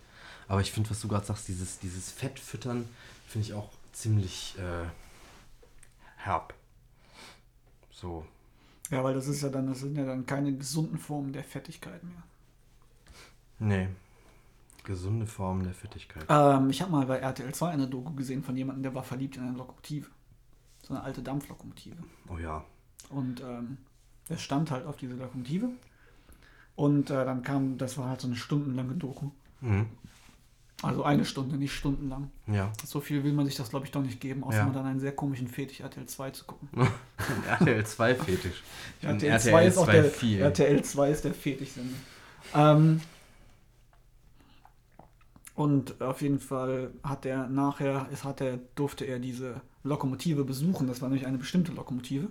Aber 0.48 0.60
ich 0.60 0.72
finde, 0.72 0.90
was 0.90 1.00
du 1.00 1.08
gerade 1.08 1.26
sagst, 1.26 1.48
dieses, 1.48 1.78
dieses 1.78 2.10
Fettfüttern, 2.10 2.88
finde 3.26 3.46
ich 3.46 3.54
auch 3.54 3.70
ziemlich 3.92 4.56
äh, 4.58 4.86
herb. 6.16 6.54
So. 7.90 8.26
Ja, 8.90 9.02
weil 9.02 9.14
das 9.14 9.28
ist 9.28 9.42
ja 9.42 9.48
dann, 9.48 9.66
das 9.66 9.80
sind 9.80 9.96
ja 9.96 10.04
dann 10.04 10.26
keine 10.26 10.54
gesunden 10.54 10.98
Formen 10.98 11.32
der 11.32 11.44
Fettigkeit 11.44 12.02
mehr. 12.04 12.22
Nee. 13.58 13.88
Gesunde 14.84 15.26
Form 15.26 15.62
der 15.64 15.72
Fettigkeit. 15.72 16.26
Ähm, 16.28 16.68
ich 16.68 16.82
habe 16.82 16.92
mal 16.92 17.06
bei 17.06 17.18
RTL 17.18 17.54
2 17.54 17.70
eine 17.70 17.88
Doku 17.88 18.12
gesehen 18.12 18.42
von 18.44 18.56
jemandem, 18.56 18.82
der 18.82 18.94
war 18.94 19.02
verliebt 19.02 19.36
in 19.36 19.44
eine 19.44 19.56
Lokomotive. 19.56 20.08
So 20.82 20.92
eine 20.92 21.02
alte 21.02 21.22
Dampflokomotive. 21.22 21.96
Oh 22.28 22.36
ja. 22.36 22.62
Und 23.08 23.40
ähm, 23.40 23.78
er 24.28 24.36
stand 24.36 24.70
halt 24.70 24.84
auf 24.84 24.96
diese 24.96 25.14
Lokomotive. 25.14 25.70
Und 26.76 27.08
äh, 27.08 27.24
dann 27.24 27.42
kam, 27.42 27.78
das 27.78 27.96
war 27.96 28.10
halt 28.10 28.20
so 28.20 28.26
eine 28.26 28.36
stundenlange 28.36 28.94
Doku. 28.94 29.30
Mhm. 29.62 29.86
Also 30.84 31.04
eine 31.04 31.24
Stunde, 31.24 31.56
nicht 31.56 31.72
stundenlang. 31.74 32.30
Ja. 32.46 32.72
So 32.84 33.00
viel 33.00 33.24
will 33.24 33.32
man 33.32 33.46
sich 33.46 33.56
das, 33.56 33.70
glaube 33.70 33.86
ich, 33.86 33.92
doch 33.92 34.02
nicht 34.02 34.20
geben, 34.20 34.44
außer 34.44 34.58
Ja. 34.58 34.64
man 34.64 34.74
dann 34.74 34.86
einen 34.86 35.00
sehr 35.00 35.12
komischen 35.12 35.48
Fetisch 35.48 35.80
RTL 35.80 36.06
2 36.06 36.30
zu 36.30 36.44
gucken. 36.44 36.68
RTL 37.48 37.84
2 37.86 38.14
Fetisch. 38.14 38.62
RTL 39.02 39.40
2 39.40 39.66
ist 39.66 39.78
auch 39.78 39.86
der, 39.86 40.12
2 40.12 40.38
RTL 40.38 40.82
2 40.82 41.10
ist 41.10 41.24
der 41.24 41.34
Fetischsender. 41.34 41.94
Ähm, 42.54 43.00
und 45.54 46.00
auf 46.00 46.20
jeden 46.20 46.40
Fall 46.40 46.90
hat 47.02 47.24
er 47.26 47.46
nachher, 47.48 48.08
es 48.12 48.24
hat 48.24 48.40
er, 48.40 48.58
durfte 48.74 49.04
er 49.04 49.18
diese 49.20 49.60
Lokomotive 49.84 50.44
besuchen. 50.44 50.88
Das 50.88 51.00
war 51.00 51.08
nämlich 51.08 51.26
eine 51.26 51.38
bestimmte 51.38 51.72
Lokomotive. 51.72 52.28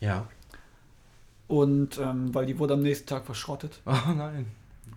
Ja. 0.00 0.26
Und 1.46 1.98
ähm, 1.98 2.34
weil 2.34 2.44
die 2.44 2.58
wurde 2.58 2.74
am 2.74 2.82
nächsten 2.82 3.06
Tag 3.06 3.24
verschrottet. 3.24 3.80
Oh 3.86 3.92
nein. 4.14 4.46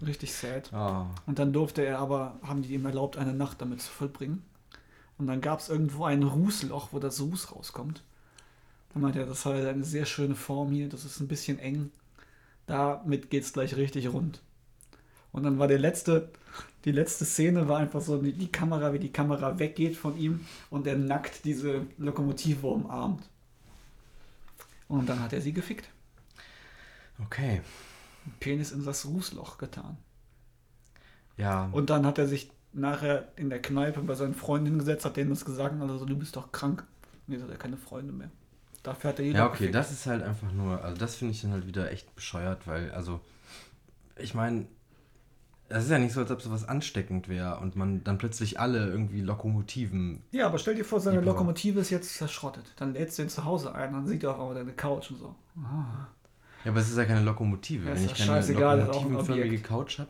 Richtig 0.06 0.34
sad. 0.34 0.72
Oh. 0.74 1.06
Und 1.26 1.40
dann 1.40 1.54
durfte 1.54 1.84
er 1.84 2.00
aber, 2.00 2.40
haben 2.44 2.62
die 2.62 2.74
ihm 2.74 2.86
erlaubt, 2.86 3.18
eine 3.18 3.34
Nacht 3.34 3.62
damit 3.62 3.82
zu 3.82 3.92
vollbringen. 3.92 4.44
Und 5.18 5.28
dann 5.28 5.42
gab 5.42 5.60
es 5.60 5.70
irgendwo 5.70 6.06
ein 6.06 6.24
Rußloch, 6.24 6.90
wo 6.92 7.00
das 7.00 7.22
Ruß 7.22 7.56
rauskommt. 7.56 8.04
Dann 8.94 9.04
meinte 9.04 9.20
er, 9.20 9.26
das 9.26 9.46
hat 9.46 9.54
eine 9.54 9.84
sehr 9.84 10.06
schöne 10.06 10.36
Form 10.36 10.72
hier, 10.72 10.90
das 10.90 11.06
ist 11.06 11.20
ein 11.20 11.28
bisschen 11.28 11.60
eng. 11.60 11.92
Damit 12.66 13.30
geht 13.30 13.44
es 13.44 13.54
gleich 13.54 13.76
richtig 13.76 14.12
rund. 14.12 14.42
Und 15.32 15.44
dann 15.44 15.60
war 15.60 15.68
der 15.68 15.80
letzte, 15.80 16.30
Die 16.86 16.92
letzte 16.92 17.26
Szene 17.26 17.68
war 17.68 17.78
einfach 17.78 18.02
so 18.02 18.18
die, 18.18 18.34
die 18.34 18.52
Kamera, 18.52 18.92
wie 18.92 19.00
die 19.00 19.12
Kamera 19.12 19.60
weggeht 19.60 19.96
von 19.96 20.18
ihm 20.18 20.46
und 20.70 20.88
er 20.88 20.98
nackt 20.98 21.46
diese 21.46 21.86
Lokomotive 21.98 22.66
umarmt. 22.68 23.24
Und 24.88 25.08
dann 25.08 25.20
hat 25.20 25.34
er 25.34 25.42
sie 25.42 25.54
gefickt. 25.54 25.88
Okay. 27.24 27.62
Penis 28.40 28.72
in 28.72 28.84
das 28.86 29.06
Rußloch 29.06 29.58
getan. 29.58 29.98
Ja. 31.38 31.70
Und 31.72 31.90
dann 31.90 32.06
hat 32.06 32.18
er 32.18 32.28
sich 32.28 32.52
nachher 32.74 33.32
in 33.36 33.50
der 33.50 33.62
Kneipe 33.62 34.02
bei 34.02 34.16
seinen 34.16 34.36
Freunden 34.36 34.68
hingesetzt, 34.68 35.06
hat 35.06 35.18
denen 35.18 35.30
das 35.30 35.46
gesagt 35.46 35.74
und 35.74 35.82
also 35.90 36.06
du 36.06 36.18
bist 36.18 36.36
doch 36.36 36.52
krank. 36.52 36.86
Und 37.28 37.34
jetzt 37.34 37.44
hat 37.44 37.50
er 37.50 37.58
keine 37.58 37.78
Freunde 37.78 38.14
mehr. 38.14 38.32
Dafür 38.84 39.10
hat 39.10 39.20
er 39.20 39.26
jeder 39.26 39.40
Ja, 39.40 39.46
okay, 39.48 39.58
gefickt. 39.58 39.76
das 39.76 39.92
ist 39.92 40.06
halt 40.06 40.24
einfach 40.24 40.52
nur, 40.52 40.84
also 40.84 40.98
das 40.98 41.16
finde 41.16 41.34
ich 41.34 41.42
dann 41.42 41.52
halt 41.52 41.68
wieder 41.68 41.92
echt 41.92 42.16
bescheuert, 42.16 42.66
weil, 42.68 42.92
also, 42.92 43.20
ich 44.18 44.34
meine, 44.34 44.66
es 45.70 45.86
ist 45.86 45.92
ja 45.92 46.00
nicht 46.00 46.14
so, 46.14 46.22
als 46.22 46.32
ob 46.32 46.42
sowas 46.42 46.68
ansteckend 46.68 47.30
wäre 47.30 47.60
und 47.60 47.76
man 47.76 48.04
dann 48.04 48.18
plötzlich 48.18 48.60
alle 48.60 48.88
irgendwie 48.88 49.22
Lokomotiven. 49.22 50.24
Ja, 50.32 50.48
aber 50.48 50.58
stell 50.58 50.76
dir 50.76 50.84
vor, 50.84 51.00
seine 51.00 51.22
Lokomotive 51.22 51.80
ist 51.80 51.92
jetzt 51.92 52.16
zerschrottet. 52.16 52.74
Dann 52.78 52.94
lädst 52.94 53.18
du 53.18 53.22
ihn 53.24 53.30
zu 53.30 53.46
Hause 53.46 53.74
ein, 53.74 53.94
dann 53.94 54.08
sieht 54.08 54.24
er 54.24 54.36
auch 54.36 54.40
aber 54.40 54.54
deine 54.56 54.74
Couch 54.74 55.12
und 55.12 55.18
so. 55.20 55.36
Ja, 56.64 56.72
aber 56.72 56.80
es 56.80 56.90
ist 56.90 56.98
ja 56.98 57.06
keine 57.06 57.22
Lokomotive. 57.22 57.90
Ja, 57.90 57.96
Wenn 57.96 58.06
ich 58.06 58.14
keine 58.14 58.46
lokomotivenförmige. 58.54 59.60
Couch 59.60 60.00
habe. 60.00 60.10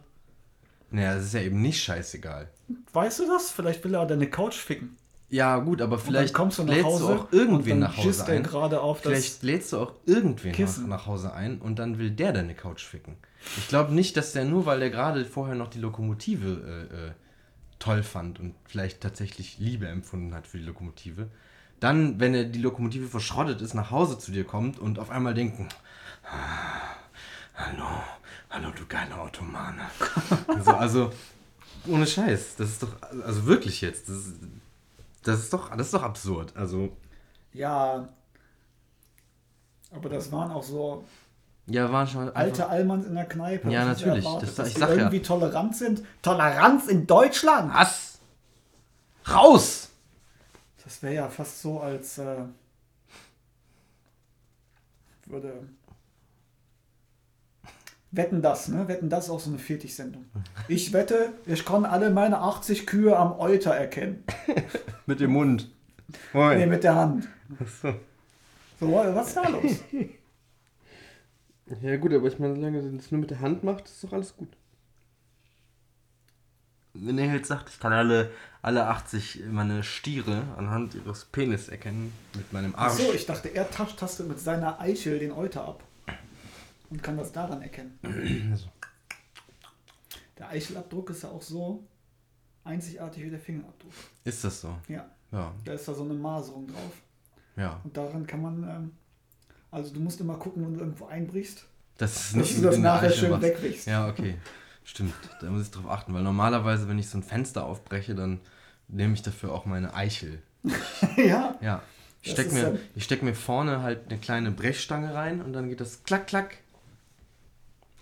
Naja, 0.90 1.16
es 1.16 1.26
ist 1.26 1.34
ja 1.34 1.42
eben 1.42 1.62
nicht 1.62 1.82
scheißegal. 1.82 2.50
Weißt 2.92 3.20
du 3.20 3.28
das? 3.28 3.52
Vielleicht 3.52 3.84
will 3.84 3.96
er 3.96 4.06
deine 4.06 4.30
Couch 4.30 4.56
ficken. 4.56 4.98
Ja, 5.30 5.60
gut, 5.60 5.82
aber 5.82 5.98
vielleicht 5.98 6.34
kommst 6.34 6.60
du 6.60 6.64
lädst 6.64 6.84
Hause 6.84 7.08
du 7.08 7.14
auch 7.14 7.32
irgendwen 7.32 7.80
nach 7.80 7.96
Hause 7.96 8.26
ein. 8.26 8.44
gerade 8.44 8.82
auf 8.82 9.00
Vielleicht 9.00 9.44
lädst 9.44 9.72
du 9.72 9.78
auch 9.78 9.94
irgendwen 10.06 10.52
nach, 10.52 10.88
nach 10.88 11.06
Hause 11.08 11.34
ein 11.34 11.62
und 11.62 11.80
dann 11.80 11.98
will 11.98 12.12
der 12.12 12.34
deine 12.34 12.54
Couch 12.54 12.84
ficken. 12.84 13.16
Ich 13.58 13.70
glaube 13.70 13.94
nicht, 13.94 14.18
dass 14.18 14.34
der 14.34 14.44
nur, 14.44 14.66
weil 14.66 14.82
der 14.82 14.90
gerade 14.90 15.24
vorher 15.24 15.56
noch 15.56 15.70
die 15.70 15.80
Lokomotive 15.80 16.90
äh, 16.92 17.08
äh, 17.08 17.12
toll 17.80 18.04
fand 18.04 18.42
und 18.42 18.56
vielleicht 18.66 19.00
tatsächlich 19.00 19.58
Liebe 19.58 19.88
empfunden 19.88 20.36
hat 20.36 20.48
für 20.48 20.58
die 20.58 20.66
Lokomotive, 20.66 21.30
dann, 21.82 22.20
wenn 22.20 22.34
er 22.34 22.46
die 22.46 22.60
Lokomotive 22.60 23.08
verschrottet 23.10 23.60
ist, 23.62 23.74
nach 23.74 23.92
Hause 23.92 24.18
zu 24.18 24.32
dir 24.32 24.46
kommt 24.46 24.80
und 24.80 24.98
auf 25.00 25.10
einmal 25.10 25.34
denken, 25.34 25.68
"Ah, 26.24 26.96
hallo, 27.56 27.86
hallo 28.50 28.70
du 28.78 28.86
geile 28.88 29.20
Ottomane. 29.20 29.82
so, 30.64 30.72
also, 30.72 31.12
ohne 31.88 32.08
Scheiß, 32.08 32.56
das 32.56 32.70
ist 32.70 32.84
doch, 32.84 32.96
also 33.26 33.46
wirklich 33.48 33.82
jetzt, 33.82 34.08
das 34.08 34.16
ist, 34.18 34.36
das 35.24 35.40
ist 35.40 35.52
doch, 35.54 35.70
das 35.76 35.88
ist 35.88 35.94
doch 35.94 36.04
absurd. 36.04 36.56
Also, 36.56 36.96
Ja. 37.52 38.08
Aber 39.94 40.08
das 40.08 40.32
waren 40.32 40.52
auch 40.52 40.64
so 40.64 41.04
ja, 41.68 41.92
war 41.92 42.08
schon 42.08 42.30
alte 42.36 42.68
Allmanns 42.68 43.06
in 43.06 43.14
der 43.16 43.26
Kneipe. 43.26 43.70
Ja, 43.70 43.86
natürlich. 43.86 44.26
erwartet, 44.26 44.50
Das- 44.50 44.56
dass 44.56 44.68
ich 44.70 44.74
die 44.76 44.80
sag 44.80 44.90
ja. 44.90 44.96
irgendwie 44.96 45.22
tolerant 45.22 45.76
sind. 45.76 46.04
Toleranz 46.22 46.88
in 46.88 47.06
Deutschland! 47.08 47.74
Was? 47.74 48.20
Raus! 49.30 49.91
Das 50.92 51.02
wäre 51.04 51.14
ja 51.14 51.30
fast 51.30 51.62
so, 51.62 51.80
als 51.80 52.18
äh, 52.18 52.44
würde. 55.26 55.70
Wetten 58.12 58.42
das, 58.42 58.68
ne? 58.68 58.90
Wetten 58.90 59.10
das 59.10 59.30
auch 59.30 59.40
so 59.40 59.52
eine 59.52 59.58
Viertig-Sendung. 59.58 60.26
Ich 60.68 60.92
wette, 60.92 61.32
ich 61.46 61.64
kann 61.64 61.86
alle 61.86 62.10
meine 62.10 62.40
80 62.40 62.86
Kühe 62.86 63.16
am 63.16 63.40
Euter 63.40 63.72
erkennen. 63.74 64.26
Mit 65.06 65.22
dem 65.22 65.32
Mund. 65.32 65.72
Nee, 66.34 66.40
Moin. 66.40 66.70
mit 66.70 66.84
der 66.84 66.96
Hand. 66.96 67.30
So, 67.80 68.92
was 68.92 69.28
ist 69.30 69.38
da 69.38 69.48
los? 69.48 69.72
Ja 71.82 71.96
gut, 71.96 72.14
aber 72.14 72.28
ich 72.28 72.38
meine, 72.38 72.56
solange 72.56 72.80
er 72.80 72.92
das 72.92 73.12
nur 73.12 73.22
mit 73.22 73.30
der 73.30 73.40
Hand 73.40 73.64
macht, 73.64 73.86
ist 73.86 74.04
doch 74.04 74.12
alles 74.12 74.36
gut. 74.36 74.50
Wenn 76.94 77.18
er 77.18 77.34
jetzt 77.34 77.48
sagt, 77.48 77.70
ich 77.70 77.80
kann 77.80 77.94
alle, 77.94 78.32
alle 78.62 78.88
80 78.88 79.44
meine 79.50 79.82
Stiere 79.84 80.44
anhand 80.58 80.94
ihres 80.96 81.26
Penis 81.26 81.70
erkennen 81.70 82.12
mit 82.36 82.52
meinem 82.52 82.76
Arsch. 82.76 82.94
Achso, 83.00 83.14
ich 83.14 83.26
dachte, 83.26 83.48
er 83.50 83.70
tastet 83.72 84.28
mit 84.28 84.40
seiner 84.40 84.80
Eichel 84.80 85.20
den 85.20 85.32
Euter 85.32 85.66
ab. 85.66 85.84
Und 86.90 87.02
kann 87.02 87.16
das 87.18 87.32
daran 87.32 87.62
erkennen. 87.62 87.98
Also, 88.52 88.68
Der 90.38 90.50
Eichelabdruck 90.50 91.12
ist 91.12 91.24
ja 91.24 91.30
auch 91.30 91.42
so 91.42 91.88
einzigartig 92.66 93.24
wie 93.24 93.30
der 93.30 93.40
Fingerabdruck. 93.40 93.94
ist 94.26 94.44
das 94.44 94.60
so? 94.62 94.76
Ja, 94.90 95.10
Ja, 95.32 95.54
da 95.64 95.74
ist 95.74 95.88
da 95.88 95.94
so 95.94 96.04
eine 96.04 96.14
Maserung 96.14 96.68
drauf. 96.68 96.92
ja. 97.56 97.80
Und 97.86 97.96
daran 97.96 98.28
kann 98.28 98.42
man, 98.42 98.64
ähm, 98.64 98.92
also 99.72 99.94
du 99.94 100.02
musst 100.02 100.20
immer 100.20 100.36
gucken, 100.36 100.66
wenn 100.66 100.74
du 100.74 100.82
irgendwo 100.82 101.06
einbrichst, 101.06 101.66
Das 101.98 102.12
ist 102.16 102.26
dass 102.26 102.34
nicht 102.36 102.58
du 102.58 102.62
das 102.64 102.78
nachher 102.78 103.12
schön 103.12 103.42
wegwichst. 103.42 103.88
Ja, 103.88 104.10
okay. 104.10 104.36
Stimmt, 104.84 105.14
da 105.42 105.50
muss 105.50 105.64
ich 105.64 105.72
drauf 105.72 105.88
achten, 105.90 106.14
weil 106.14 106.24
normalerweise, 106.24 106.88
wenn 106.88 107.00
ich 107.00 107.10
so 107.10 107.18
ein 107.18 107.24
Fenster 107.24 107.66
aufbreche, 107.66 108.16
dann 108.16 108.40
nehme 108.88 109.14
ich 109.14 109.22
dafür 109.22 109.54
auch 109.54 109.66
meine 109.66 109.94
Eichel. 109.94 110.42
ja. 111.18 111.56
Ja. 111.62 111.82
Ich 112.24 112.34
Das 112.36 112.46
steck, 112.46 112.48
ist 112.48 112.54
mir, 112.54 112.80
ich 112.96 113.04
steck 113.04 113.24
mir 113.24 113.34
vorne 113.34 113.82
halt 113.82 114.10
eine 114.10 114.20
kleine 114.20 114.52
Brechstange 114.52 115.14
rein 115.14 115.42
und 115.42 115.54
dann 115.54 115.70
geht 115.70 115.82
das 115.82 116.04
klack, 116.04 116.28
klack. 116.28 116.58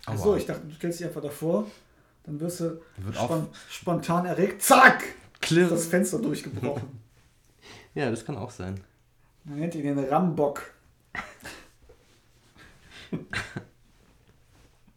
Aua. 0.05 0.15
Achso, 0.15 0.35
ich 0.35 0.45
dachte, 0.45 0.67
du 0.67 0.75
stellst 0.75 0.99
dich 0.99 1.07
einfach 1.07 1.21
davor, 1.21 1.67
dann 2.23 2.39
wirst 2.39 2.59
du 2.61 2.81
Wird 2.97 3.15
spon 3.15 3.47
spontan 3.69 4.25
erregt, 4.25 4.61
zack, 4.61 5.03
Klirr. 5.39 5.69
das 5.69 5.87
Fenster 5.87 6.19
durchgebrochen. 6.19 6.99
Ja, 7.95 8.11
das 8.11 8.23
kann 8.23 8.37
auch 8.37 8.51
sein. 8.51 8.79
Man 9.43 9.59
nennt 9.59 9.73
ihn 9.73 9.81
den 9.83 9.97
Rambock. 9.97 10.61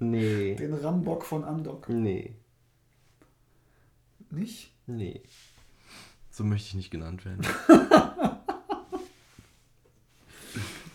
Nee. 0.02 0.54
Den 0.56 0.74
Rambock 0.74 1.24
von 1.24 1.44
Andok. 1.44 1.88
Nee. 1.88 2.34
Nicht? 4.30 4.72
Nee. 4.86 5.22
So 6.30 6.42
möchte 6.44 6.68
ich 6.68 6.74
nicht 6.74 6.90
genannt 6.90 7.24
werden. 7.24 7.46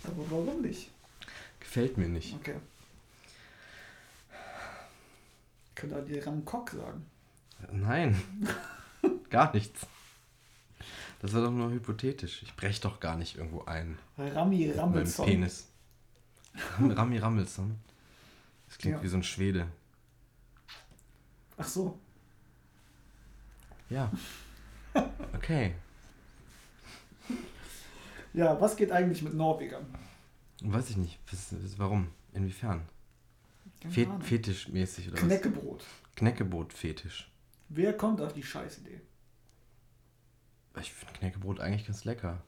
Aber 0.03 0.31
warum 0.31 0.61
nicht? 0.61 0.89
Gefällt 1.59 1.97
mir 1.97 2.07
nicht. 2.09 2.33
Okay. 2.35 2.55
Könnte 5.75 5.95
er 5.95 6.01
dir 6.01 6.25
Ramkok 6.25 6.71
sagen. 6.71 7.05
Nein. 7.71 8.21
Gar 9.29 9.53
nichts. 9.53 9.85
Das 11.21 11.33
war 11.33 11.41
doch 11.43 11.51
nur 11.51 11.71
hypothetisch. 11.71 12.43
Ich 12.43 12.55
brech 12.55 12.79
doch 12.81 12.99
gar 12.99 13.15
nicht 13.17 13.37
irgendwo 13.37 13.63
ein. 13.65 13.97
Rami 14.17 14.69
Rammelson. 14.71 15.25
Penis. 15.25 15.67
Ram- 16.77 16.91
Rami 16.91 17.17
Rammelsson. 17.17 17.75
Das 18.67 18.77
klingt 18.77 18.97
Ja. 18.97 19.03
wie 19.03 19.07
so 19.07 19.17
ein 19.17 19.23
Schwede. 19.23 19.67
Ach 21.57 21.67
so. 21.67 21.97
Ja. 23.89 24.11
Okay. 25.33 25.73
Ja, 28.33 28.59
was 28.59 28.75
geht 28.75 28.91
eigentlich 28.91 29.21
mit 29.21 29.33
Norwegern? 29.33 29.85
Weiß 30.61 30.89
ich 30.89 30.97
nicht. 30.97 31.19
Was, 31.31 31.53
warum? 31.79 32.09
Inwiefern? 32.33 32.87
Keine 33.81 33.93
Fe 33.93 34.05
Ahnung. 34.05 34.21
Fetischmäßig 34.21 35.07
oder 35.09 35.17
Knäckebrot. 35.17 35.79
was? 35.81 36.15
Knäckebrot-Fetisch. 36.15 37.31
Wer 37.69 37.95
kommt 37.95 38.21
auf 38.21 38.33
die 38.33 38.43
Scheißidee? 38.43 39.01
Ich 40.79 40.91
finde 40.93 41.13
Knäckebrot 41.13 41.59
eigentlich 41.59 41.85
ganz 41.87 42.05
lecker. 42.05 42.41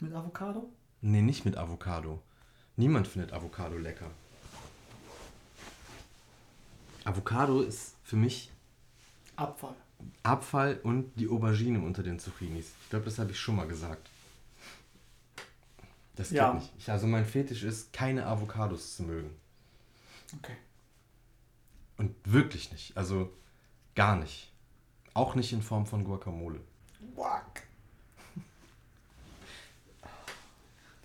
Mit 0.00 0.12
Avocado? 0.12 0.72
Nee, 1.00 1.22
nicht 1.22 1.44
mit 1.44 1.56
Avocado. 1.56 2.22
Niemand 2.76 3.06
findet 3.08 3.32
Avocado 3.32 3.76
lecker. 3.78 4.10
Avocado 7.04 7.60
ist 7.62 7.94
für 8.04 8.16
mich 8.16 8.50
Abfall. 9.36 9.74
Abfall 10.22 10.80
und 10.82 11.12
die 11.16 11.28
Aubergine 11.28 11.80
unter 11.80 12.02
den 12.02 12.18
Zucchinis. 12.18 12.66
Ich 12.84 12.90
glaube, 12.90 13.04
das 13.06 13.18
habe 13.18 13.30
ich 13.30 13.38
schon 13.38 13.56
mal 13.56 13.66
gesagt. 13.66 14.08
Das 16.16 16.28
geht 16.28 16.38
Ja. 16.38 16.54
nicht. 16.54 16.72
Ich, 16.78 16.90
also 16.90 17.06
mein 17.06 17.24
Fetisch 17.26 17.64
ist, 17.64 17.92
keine 17.92 18.26
Avocados 18.26 18.96
zu 18.96 19.02
mögen. 19.02 19.30
Okay. 20.38 20.56
Und 21.96 22.14
wirklich 22.24 22.70
nicht. 22.72 22.96
Also 22.96 23.32
gar 23.94 24.16
nicht. 24.16 24.50
Auch 25.14 25.34
nicht 25.34 25.52
in 25.52 25.62
Form 25.62 25.86
von 25.86 26.04
Guacamole. 26.04 26.60
Wack. 27.16 27.62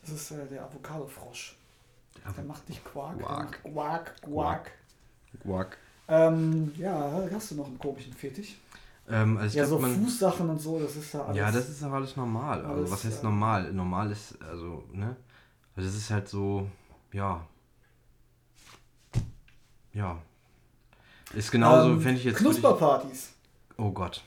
Das 0.01 0.09
ist 0.11 0.31
äh, 0.31 0.47
der 0.47 0.63
Avocado-Frosch. 0.65 1.55
Der 2.25 2.31
Der 2.33 2.43
macht 2.43 2.67
nicht 2.69 2.83
Quark, 2.83 3.17
der 3.17 3.25
Quark. 3.25 3.45
macht 3.51 3.63
Quack, 3.63 4.21
Quack. 4.21 4.71
Guac. 5.43 5.77
Ähm, 6.09 6.73
ja, 6.75 7.27
hast 7.31 7.51
du 7.51 7.55
noch 7.55 7.67
einen 7.67 7.77
komischen 7.77 8.13
Fetisch? 8.13 8.57
Ähm, 9.07 9.37
also 9.37 9.47
ich 9.47 9.53
ja, 9.53 9.65
so 9.65 9.77
glaub, 9.77 9.89
man, 9.89 10.03
Fußsachen 10.03 10.49
und 10.49 10.59
so, 10.59 10.79
das 10.79 10.95
ist 10.95 11.13
da 11.13 11.25
alles. 11.25 11.37
Ja, 11.37 11.51
das 11.51 11.69
ist 11.69 11.83
aber 11.83 11.97
alles 11.97 12.15
normal. 12.15 12.59
Also 12.59 12.73
Alles, 12.73 12.91
was 12.91 13.03
heißt 13.03 13.23
normal? 13.23 13.71
Normal 13.71 14.11
ist, 14.11 14.41
also, 14.41 14.83
ne? 14.91 15.15
Also 15.75 15.87
das 15.87 15.97
ist 15.97 16.09
halt 16.09 16.27
so, 16.27 16.67
ja. 17.11 17.45
Ja. 19.93 20.17
Ist 21.33 21.51
genauso, 21.51 21.89
ähm, 21.89 22.01
fände 22.01 22.19
ich 22.19 22.25
jetzt. 22.25 22.37
Knusperpartys. 22.37 23.33
Oh 23.77 23.91
Gott. 23.91 24.23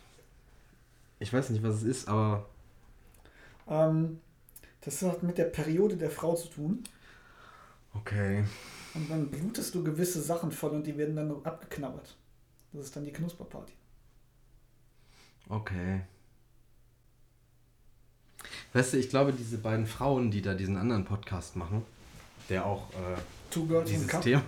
Ich 1.18 1.32
weiß 1.32 1.50
nicht, 1.50 1.62
was 1.62 1.76
es 1.76 1.82
ist, 1.82 2.08
aber. 2.08 2.46
Ähm, 3.68 4.20
das 4.80 5.02
hat 5.02 5.22
mit 5.22 5.38
der 5.38 5.44
Periode 5.44 5.96
der 5.96 6.10
Frau 6.10 6.34
zu 6.34 6.48
tun. 6.48 6.84
Okay. 7.94 8.44
Und 8.94 9.10
dann 9.10 9.28
blutest 9.28 9.74
du 9.74 9.82
gewisse 9.82 10.20
Sachen 10.20 10.52
voll 10.52 10.70
und 10.70 10.86
die 10.86 10.96
werden 10.98 11.16
dann 11.16 11.30
abgeknabbert. 11.44 12.16
Das 12.72 12.86
ist 12.86 12.96
dann 12.96 13.04
die 13.04 13.12
Knusperparty. 13.12 13.72
Okay. 15.48 16.02
Weißt 18.72 18.92
du, 18.94 18.98
ich 18.98 19.08
glaube, 19.10 19.32
diese 19.32 19.58
beiden 19.58 19.86
Frauen, 19.86 20.30
die 20.30 20.42
da 20.42 20.54
diesen 20.54 20.76
anderen 20.76 21.04
Podcast 21.04 21.56
machen, 21.56 21.84
der 22.48 22.66
auch 22.66 22.90
äh, 22.90 23.18
Two 23.50 23.66
Girls 23.66 23.90
dieses. 23.90 24.08
Thema, 24.20 24.42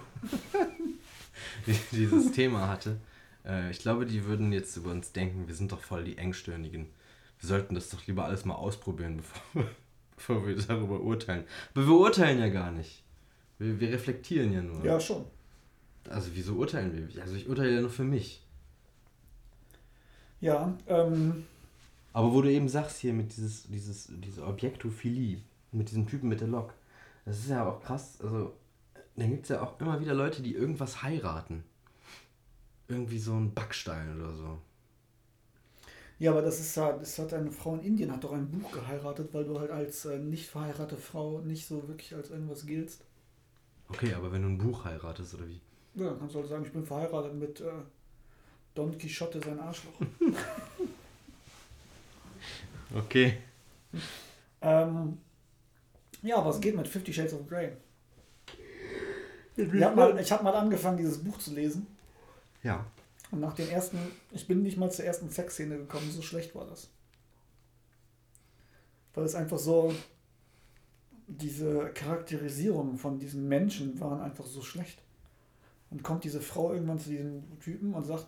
dieses 1.93 2.33
Thema 2.33 2.69
hatte, 2.69 2.99
äh, 3.45 3.71
ich 3.71 3.81
glaube, 3.81 4.07
die 4.07 4.25
würden 4.25 4.53
jetzt 4.53 4.77
über 4.77 4.91
uns 4.91 5.13
denken, 5.13 5.47
wir 5.47 5.55
sind 5.55 5.73
doch 5.73 5.81
voll 5.81 6.05
die 6.05 6.19
Engstirnigen. 6.19 6.87
Wir 7.41 7.49
sollten 7.49 7.75
das 7.75 7.91
doch 7.91 8.07
lieber 8.07 8.25
alles 8.25 8.45
mal 8.47 8.55
ausprobieren, 8.55 9.19
bevor, 9.19 9.71
bevor 10.17 10.47
wir 10.47 10.57
darüber 10.57 11.01
urteilen. 11.01 11.45
Aber 11.75 11.87
wir 11.87 11.95
urteilen 11.95 12.41
ja 12.41 12.49
gar 12.49 12.71
nicht. 12.71 13.04
Wir, 13.65 13.81
wir 13.81 13.93
reflektieren 13.93 14.53
ja 14.53 14.63
nur. 14.63 14.85
Ja, 14.85 15.01
schon. 15.01 15.25
Also 16.09 16.31
wieso 16.35 16.55
urteilen 16.55 16.93
wir? 17.15 17.23
Also 17.23 17.35
ich 17.37 17.49
urteile 17.49 17.75
ja 17.75 17.81
nur 17.81 17.91
für 17.91 18.05
mich. 18.05 18.43
Ja, 20.41 20.77
ähm, 20.87 21.47
Aber 22.13 22.33
wo 22.33 22.43
du 22.43 22.51
eben 22.51 22.69
sagst 22.69 22.99
hier 23.01 23.13
mit 23.13 23.37
dieses, 23.37 23.65
dieses, 23.69 24.09
diese 24.11 24.47
Objektophilie, 24.47 25.43
mit 25.73 25.91
diesem 25.91 26.07
Typen 26.07 26.29
mit 26.29 26.41
der 26.41 26.49
Lok, 26.49 26.75
das 27.25 27.39
ist 27.41 27.51
ja 27.51 27.67
auch 27.67 27.81
krass. 27.83 28.19
Also, 28.23 28.55
dann 29.17 29.31
gibt 29.31 29.45
es 29.45 29.51
ja 29.51 29.63
auch 29.63 29.81
immer 29.81 30.01
wieder 30.01 30.15
Leute, 30.15 30.43
die 30.43 30.55
irgendwas 30.55 31.03
heiraten. 31.03 31.65
Irgendwie 32.89 33.19
so 33.19 33.35
ein 33.35 33.53
Backstein 33.55 34.19
oder 34.21 34.35
so. 34.35 34.59
ja, 36.19 36.31
aber 36.31 36.43
das 36.43 36.61
ist 36.61 36.77
ja, 36.77 36.93
das 36.93 37.19
hat 37.19 37.35
eine 37.35 37.51
Frau 37.51 37.75
in 37.75 37.81
Indien, 37.83 38.13
hat 38.13 38.25
doch 38.25 38.33
ein 38.33 38.51
Buch 38.51 38.71
geheiratet, 38.73 39.31
weil 39.33 39.45
du 39.45 39.59
halt 39.59 39.71
als 39.71 40.05
äh, 40.05 40.19
nicht 40.19 40.49
verheiratete 40.49 40.97
Frau 41.01 41.41
nicht 41.41 41.67
so 41.67 41.89
wirklich 41.89 42.15
als 42.15 42.31
irgendwas 42.31 42.67
giltst. 42.67 43.05
Okay, 43.95 44.13
aber 44.15 44.33
wenn 44.33 44.43
du 44.43 44.49
ein 44.49 44.59
Buch 44.59 44.85
heiratest 44.85 45.35
oder 45.35 45.47
wie? 45.49 45.61
Ja, 45.95 46.07
dann 46.11 46.19
kannst 46.19 46.35
du 46.35 46.41
halt 46.41 46.49
sagen, 46.49 46.65
ich 46.65 46.73
bin 46.73 46.85
verheiratet 46.85 47.35
mit 47.35 47.61
äh, 47.61 47.71
Don 48.75 48.97
Quixote, 48.99 49.41
sein 49.41 49.59
Arschloch. 49.61 49.95
Okay. 52.95 53.39
ähm, 54.61 55.19
ja, 56.23 56.45
was 56.45 56.61
geht 56.61 56.77
mit 56.77 56.87
Fifty 56.87 57.13
Shades 57.13 57.35
of 57.35 57.49
Grey? 57.49 57.73
Ich 59.57 59.83
habe 59.83 59.97
mal, 59.97 60.19
ich 60.19 60.31
hab 60.31 60.43
mal 60.45 60.55
angefangen, 60.55 60.99
dieses 60.99 61.23
Buch 61.23 61.39
zu 61.39 61.55
lesen. 61.55 61.89
Ja. 62.63 62.87
Und 63.33 63.41
nach 63.41 63.55
den 63.55 63.69
ersten, 63.69 63.99
ich 64.31 64.47
bin 64.47 64.63
nicht 64.63 64.77
mal 64.77 64.93
zur 64.93 65.05
ersten 65.05 65.29
Sexszene 65.29 65.77
gekommen, 65.77 66.09
so 66.11 66.23
schlecht 66.23 66.55
war 66.55 66.67
das. 66.67 66.89
Weil 69.15 69.25
es 69.25 69.35
einfach 69.35 69.59
so, 69.59 69.93
diese 71.27 71.91
Charakterisierung 71.95 72.97
von 72.97 73.19
diesen 73.19 73.49
Menschen 73.49 73.99
waren 74.01 74.21
einfach 74.21 74.47
so 74.47 74.63
schlecht. 74.63 75.01
Und 75.91 76.03
kommt 76.03 76.25
diese 76.25 76.41
Frau 76.41 76.73
irgendwann 76.73 76.99
zu 76.99 77.11
diesem 77.11 77.45
Typen 77.61 77.95
und 77.95 78.05
sagt, 78.05 78.27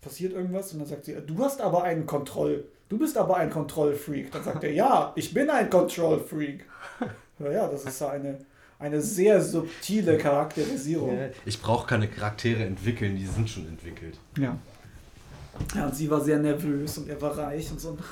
passiert 0.00 0.32
irgendwas 0.32 0.72
und 0.72 0.80
dann 0.80 0.88
sagt 0.88 1.04
sie, 1.04 1.14
du 1.26 1.38
hast 1.38 1.60
aber 1.60 1.84
einen 1.84 2.06
Kontroll, 2.06 2.64
du 2.88 2.98
bist 2.98 3.16
aber 3.16 3.36
ein 3.36 3.50
Kontrollfreak. 3.50 4.32
Dann 4.32 4.42
sagt 4.42 4.64
er, 4.64 4.72
ja, 4.72 5.12
ich 5.14 5.32
bin 5.32 5.48
ein 5.48 5.70
Kontrollfreak. 5.70 6.66
Ja, 7.38 7.50
ja, 7.50 7.68
das 7.68 7.84
ist 7.84 8.00
ja 8.00 8.10
eine, 8.10 8.38
eine 8.78 9.00
sehr 9.00 9.40
subtile 9.40 10.18
Charakterisierung. 10.18 11.30
Ich 11.44 11.60
brauche 11.60 11.86
keine 11.86 12.08
Charaktere 12.08 12.64
entwickeln, 12.64 13.16
die 13.16 13.26
sind 13.26 13.48
schon 13.48 13.66
entwickelt. 13.66 14.18
Ja. 14.38 14.58
Ja, 15.74 15.86
und 15.86 15.94
sie 15.94 16.10
war 16.10 16.20
sehr 16.20 16.38
nervös 16.38 16.98
und 16.98 17.08
er 17.08 17.20
war 17.20 17.36
reich 17.36 17.70
und 17.70 17.80
so. 17.80 17.96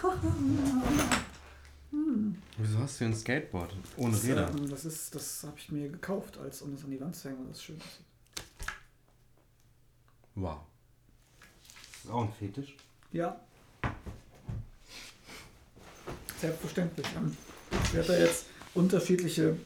Wieso 2.59 2.79
hast 2.79 3.01
du 3.01 3.05
ein 3.05 3.15
Skateboard 3.15 3.75
ohne 3.97 4.13
Das, 4.13 4.25
Räder? 4.25 4.49
ähm, 4.51 4.69
das 4.69 4.85
ist, 4.85 5.15
das 5.15 5.45
habe 5.45 5.57
ich 5.59 5.71
mir 5.71 5.89
gekauft, 5.89 6.39
als 6.39 6.63
um 6.63 6.75
es 6.75 6.85
an 6.85 6.91
die 6.91 7.01
Wand 7.01 7.15
zu 7.17 7.29
hängen, 7.29 7.41
weil 7.41 7.49
das 7.49 7.63
schön 7.63 7.77
aussieht. 7.77 8.05
Wow. 10.35 10.59
Das 11.93 12.05
ist 12.05 12.11
auch 12.11 12.23
ein 12.23 12.33
Fetisch. 12.39 12.75
Ja. 13.13 13.39
Selbstverständlich. 16.41 17.07
Ähm, 17.17 17.37
Ich 17.85 17.95
werde 17.95 18.09
da 18.09 18.19
jetzt 18.19 18.47
unterschiedliche 18.75 19.57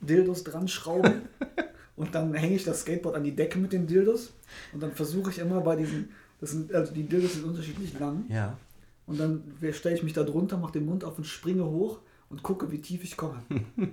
Dildos 0.00 0.44
dran 0.44 0.68
schrauben 0.68 1.22
und 1.96 2.14
dann 2.14 2.34
hänge 2.34 2.56
ich 2.56 2.64
das 2.64 2.80
Skateboard 2.82 3.16
an 3.16 3.24
die 3.24 3.34
Decke 3.34 3.58
mit 3.58 3.72
den 3.72 3.86
Dildos 3.86 4.32
und 4.72 4.80
dann 4.82 4.92
versuche 4.92 5.30
ich 5.30 5.38
immer 5.38 5.60
bei 5.60 5.76
diesen, 5.76 6.10
das 6.40 6.50
sind, 6.50 6.72
also 6.72 6.92
die 6.92 7.04
Dildos 7.04 7.34
sind 7.34 7.44
unterschiedlich 7.44 7.98
lang 7.98 8.24
Ja. 8.28 8.56
Und 9.08 9.18
dann 9.18 9.42
stelle 9.72 9.96
ich 9.96 10.02
mich 10.02 10.12
da 10.12 10.22
drunter, 10.22 10.58
mache 10.58 10.72
den 10.72 10.86
Mund 10.86 11.02
auf 11.02 11.18
und 11.18 11.24
springe 11.24 11.64
hoch 11.64 11.98
und 12.28 12.42
gucke, 12.42 12.70
wie 12.70 12.80
tief 12.80 13.02
ich 13.02 13.16
komme. 13.16 13.42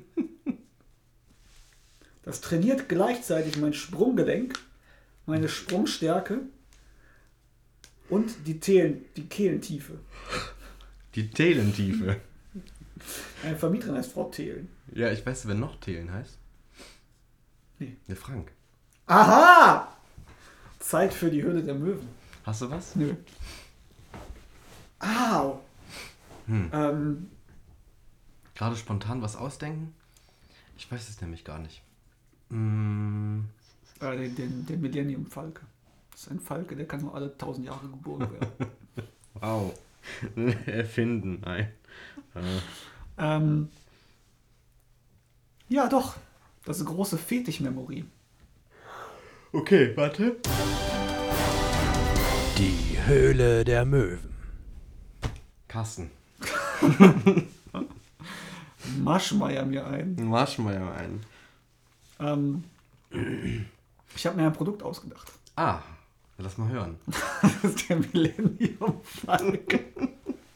Das 2.23 2.41
trainiert 2.41 2.89
gleichzeitig 2.89 3.57
mein 3.57 3.75
Sprunggelenk, 3.75 4.57
meine 5.27 5.47
Sprungstärke 5.47 6.39
und 8.09 8.47
die, 8.47 8.59
Thelen, 8.59 9.05
die 9.15 9.27
Kehlentiefe. 9.27 9.99
Die 11.13 11.29
Telentiefe. 11.29 12.19
Meine 13.43 13.55
Vermieterin 13.55 13.93
heißt 13.93 14.11
Frau 14.11 14.27
Thelen. 14.31 14.69
Ja, 14.91 15.11
ich 15.11 15.23
weiß, 15.23 15.47
wer 15.47 15.53
noch 15.53 15.79
Telen 15.79 16.11
heißt. 16.11 16.39
Nee. 17.77 17.95
Der 18.07 18.15
Frank. 18.15 18.51
Aha! 19.05 19.95
Zeit 20.79 21.13
für 21.13 21.29
die 21.29 21.43
Höhle 21.43 21.61
der 21.61 21.75
Möwen. 21.75 22.09
Hast 22.43 22.63
du 22.63 22.71
was? 22.71 22.95
Nö. 22.95 23.13
Au! 24.99 25.59
Hm. 26.47 26.69
Ähm, 26.73 27.29
Gerade 28.55 28.75
spontan 28.75 29.21
was 29.21 29.35
ausdenken? 29.35 29.93
Ich 30.77 30.91
weiß 30.91 31.09
es 31.09 31.21
nämlich 31.21 31.43
gar 31.43 31.59
nicht. 31.59 31.81
Mm, 32.49 33.41
äh, 33.99 34.17
den, 34.17 34.35
den, 34.35 34.65
den 34.65 34.81
Millennium 34.81 35.25
Falke. 35.25 35.61
Das 36.11 36.21
ist 36.21 36.31
ein 36.31 36.39
Falke, 36.39 36.75
der 36.75 36.87
kann 36.87 37.01
nur 37.01 37.13
alle 37.15 37.37
tausend 37.37 37.65
Jahre 37.65 37.87
geboren 37.87 38.29
werden. 38.31 38.71
wow. 39.33 39.73
Erfinden, 40.65 41.41
nein. 41.43 41.71
Äh, 42.35 42.59
ähm, 43.17 43.69
ja, 45.67 45.87
doch. 45.87 46.15
Das 46.63 46.79
ist 46.79 46.85
große 46.85 47.17
Fetisch-Memory. 47.17 48.05
Okay, 49.51 49.95
warte. 49.95 50.37
Die 52.57 52.97
Höhle 53.05 53.63
der 53.63 53.85
Möwen. 53.85 54.34
Carsten. 55.75 56.09
Maschmeier 59.03 59.65
mir 59.65 59.85
ein. 59.85 60.15
Ja 60.17 60.93
ein. 60.93 61.21
Ähm, 62.17 62.63
ich 64.15 64.25
habe 64.25 64.37
mir 64.37 64.45
ein 64.45 64.53
Produkt 64.53 64.83
ausgedacht. 64.83 65.33
Ah, 65.57 65.79
lass 66.37 66.57
mal 66.57 66.69
hören. 66.69 66.95
Das 67.41 67.75
ist 67.75 67.89
der 67.89 67.97
Millennium 67.97 69.01
Falke. 69.03 69.83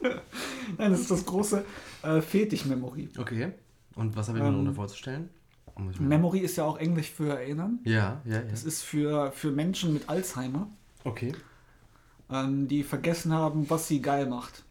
Nein, 0.78 0.90
das 0.90 1.00
ist 1.00 1.10
das 1.10 1.26
große 1.26 1.66
äh, 2.02 2.22
Fetisch-Memory. 2.22 3.10
Okay. 3.18 3.52
Und 3.96 4.16
was 4.16 4.28
habe 4.28 4.38
ich 4.38 4.42
mir 4.42 4.48
Ähm, 4.48 4.54
darunter 4.54 4.74
vorzustellen? 4.74 5.28
Memory 5.98 6.38
ist 6.38 6.56
ja 6.56 6.64
auch 6.64 6.78
Englisch 6.78 7.10
für 7.10 7.38
erinnern. 7.38 7.80
Ja, 7.84 8.22
ja, 8.24 8.36
ja. 8.36 8.40
Das 8.42 8.64
ist 8.64 8.80
für, 8.80 9.32
für 9.32 9.50
Menschen 9.50 9.92
mit 9.92 10.08
Alzheimer, 10.08 10.70
Okay. 11.04 11.34
ähm, 12.30 12.68
die 12.68 12.82
vergessen 12.84 13.34
haben, 13.34 13.68
was 13.68 13.86
sie 13.86 14.00
geil 14.00 14.24
macht. 14.26 14.64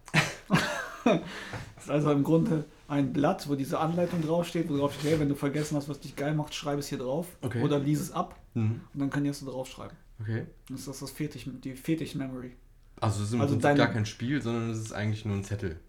Das 1.06 1.84
ist 1.84 1.90
also 1.90 2.12
im 2.12 2.24
Grunde 2.24 2.66
ein 2.88 3.14
Blatt, 3.14 3.48
wo 3.50 3.56
diese 3.56 3.80
Anleitung 3.80 4.22
draufsteht, 4.22 4.70
wo 4.70 4.78
drauf 4.78 4.94
steht, 4.94 5.12
hey, 5.12 5.20
wenn 5.20 5.30
du 5.30 5.36
vergessen 5.36 5.76
hast, 5.78 5.88
was 5.90 6.00
dich 6.00 6.16
geil 6.16 6.34
macht, 6.34 6.54
schreib 6.56 6.80
es 6.80 6.88
hier 6.88 6.98
drauf. 6.98 7.28
Okay. 7.42 7.62
Oder 7.62 7.80
lies 7.80 8.00
es 8.02 8.12
ab 8.12 8.36
Mhm. 8.56 8.82
und 8.94 9.00
dann 9.00 9.10
kannst 9.12 9.42
du 9.42 9.46
draufschreiben. 9.46 9.96
Okay. 10.22 10.46
Das 10.70 10.88
ist 10.88 11.02
das 11.02 11.12
Fetisch, 11.12 11.46
die 11.64 11.74
Fetisch-Memory. 11.76 12.52
Also 13.00 13.22
es 13.22 13.28
ist 13.30 13.34
im 13.36 13.42
Also 13.42 13.56
deine- 13.56 13.78
gar 13.78 13.88
kein 13.88 14.06
Spiel, 14.06 14.42
sondern 14.42 14.72
es 14.72 14.80
ist 14.80 14.92
eigentlich 14.92 15.24
nur 15.24 15.36
ein 15.38 15.44
Zettel. 15.44 15.80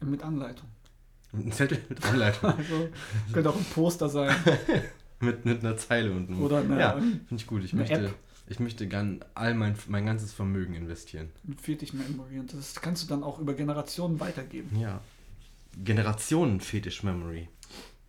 Mit 0.00 0.22
Anleitung. 0.22 0.68
Ein 1.32 1.50
Zettel 1.52 1.78
mit 1.88 2.04
Anleitung. 2.04 2.52
Also 2.58 2.88
könnte 3.32 3.50
auch 3.50 3.56
ein 3.56 3.64
Poster 3.64 4.08
sein. 4.08 4.34
mit, 5.20 5.44
mit 5.44 5.60
einer 5.64 5.76
Zeile 5.76 6.10
und 6.12 6.28
einem. 6.28 6.42
Oder 6.42 6.58
eine- 6.58 6.78
Ja, 6.78 6.92
finde 6.92 7.24
ich 7.36 7.46
gut. 7.46 7.64
Ich 7.64 7.72
möchte, 7.72 7.94
App. 8.06 8.14
Ich 8.46 8.60
möchte 8.60 8.86
gern 8.88 9.24
all 9.34 9.54
mein, 9.54 9.76
mein 9.88 10.04
ganzes 10.06 10.32
Vermögen 10.32 10.74
investieren. 10.74 11.30
Fetisch-Memory. 11.60 12.38
Und 12.40 12.52
das 12.52 12.74
kannst 12.80 13.02
du 13.04 13.06
dann 13.08 13.22
auch 13.22 13.38
über 13.38 13.54
Generationen 13.54 14.20
weitergeben. 14.20 14.76
Ja. 14.78 15.00
Generationen-Fetisch-Memory. 15.84 17.48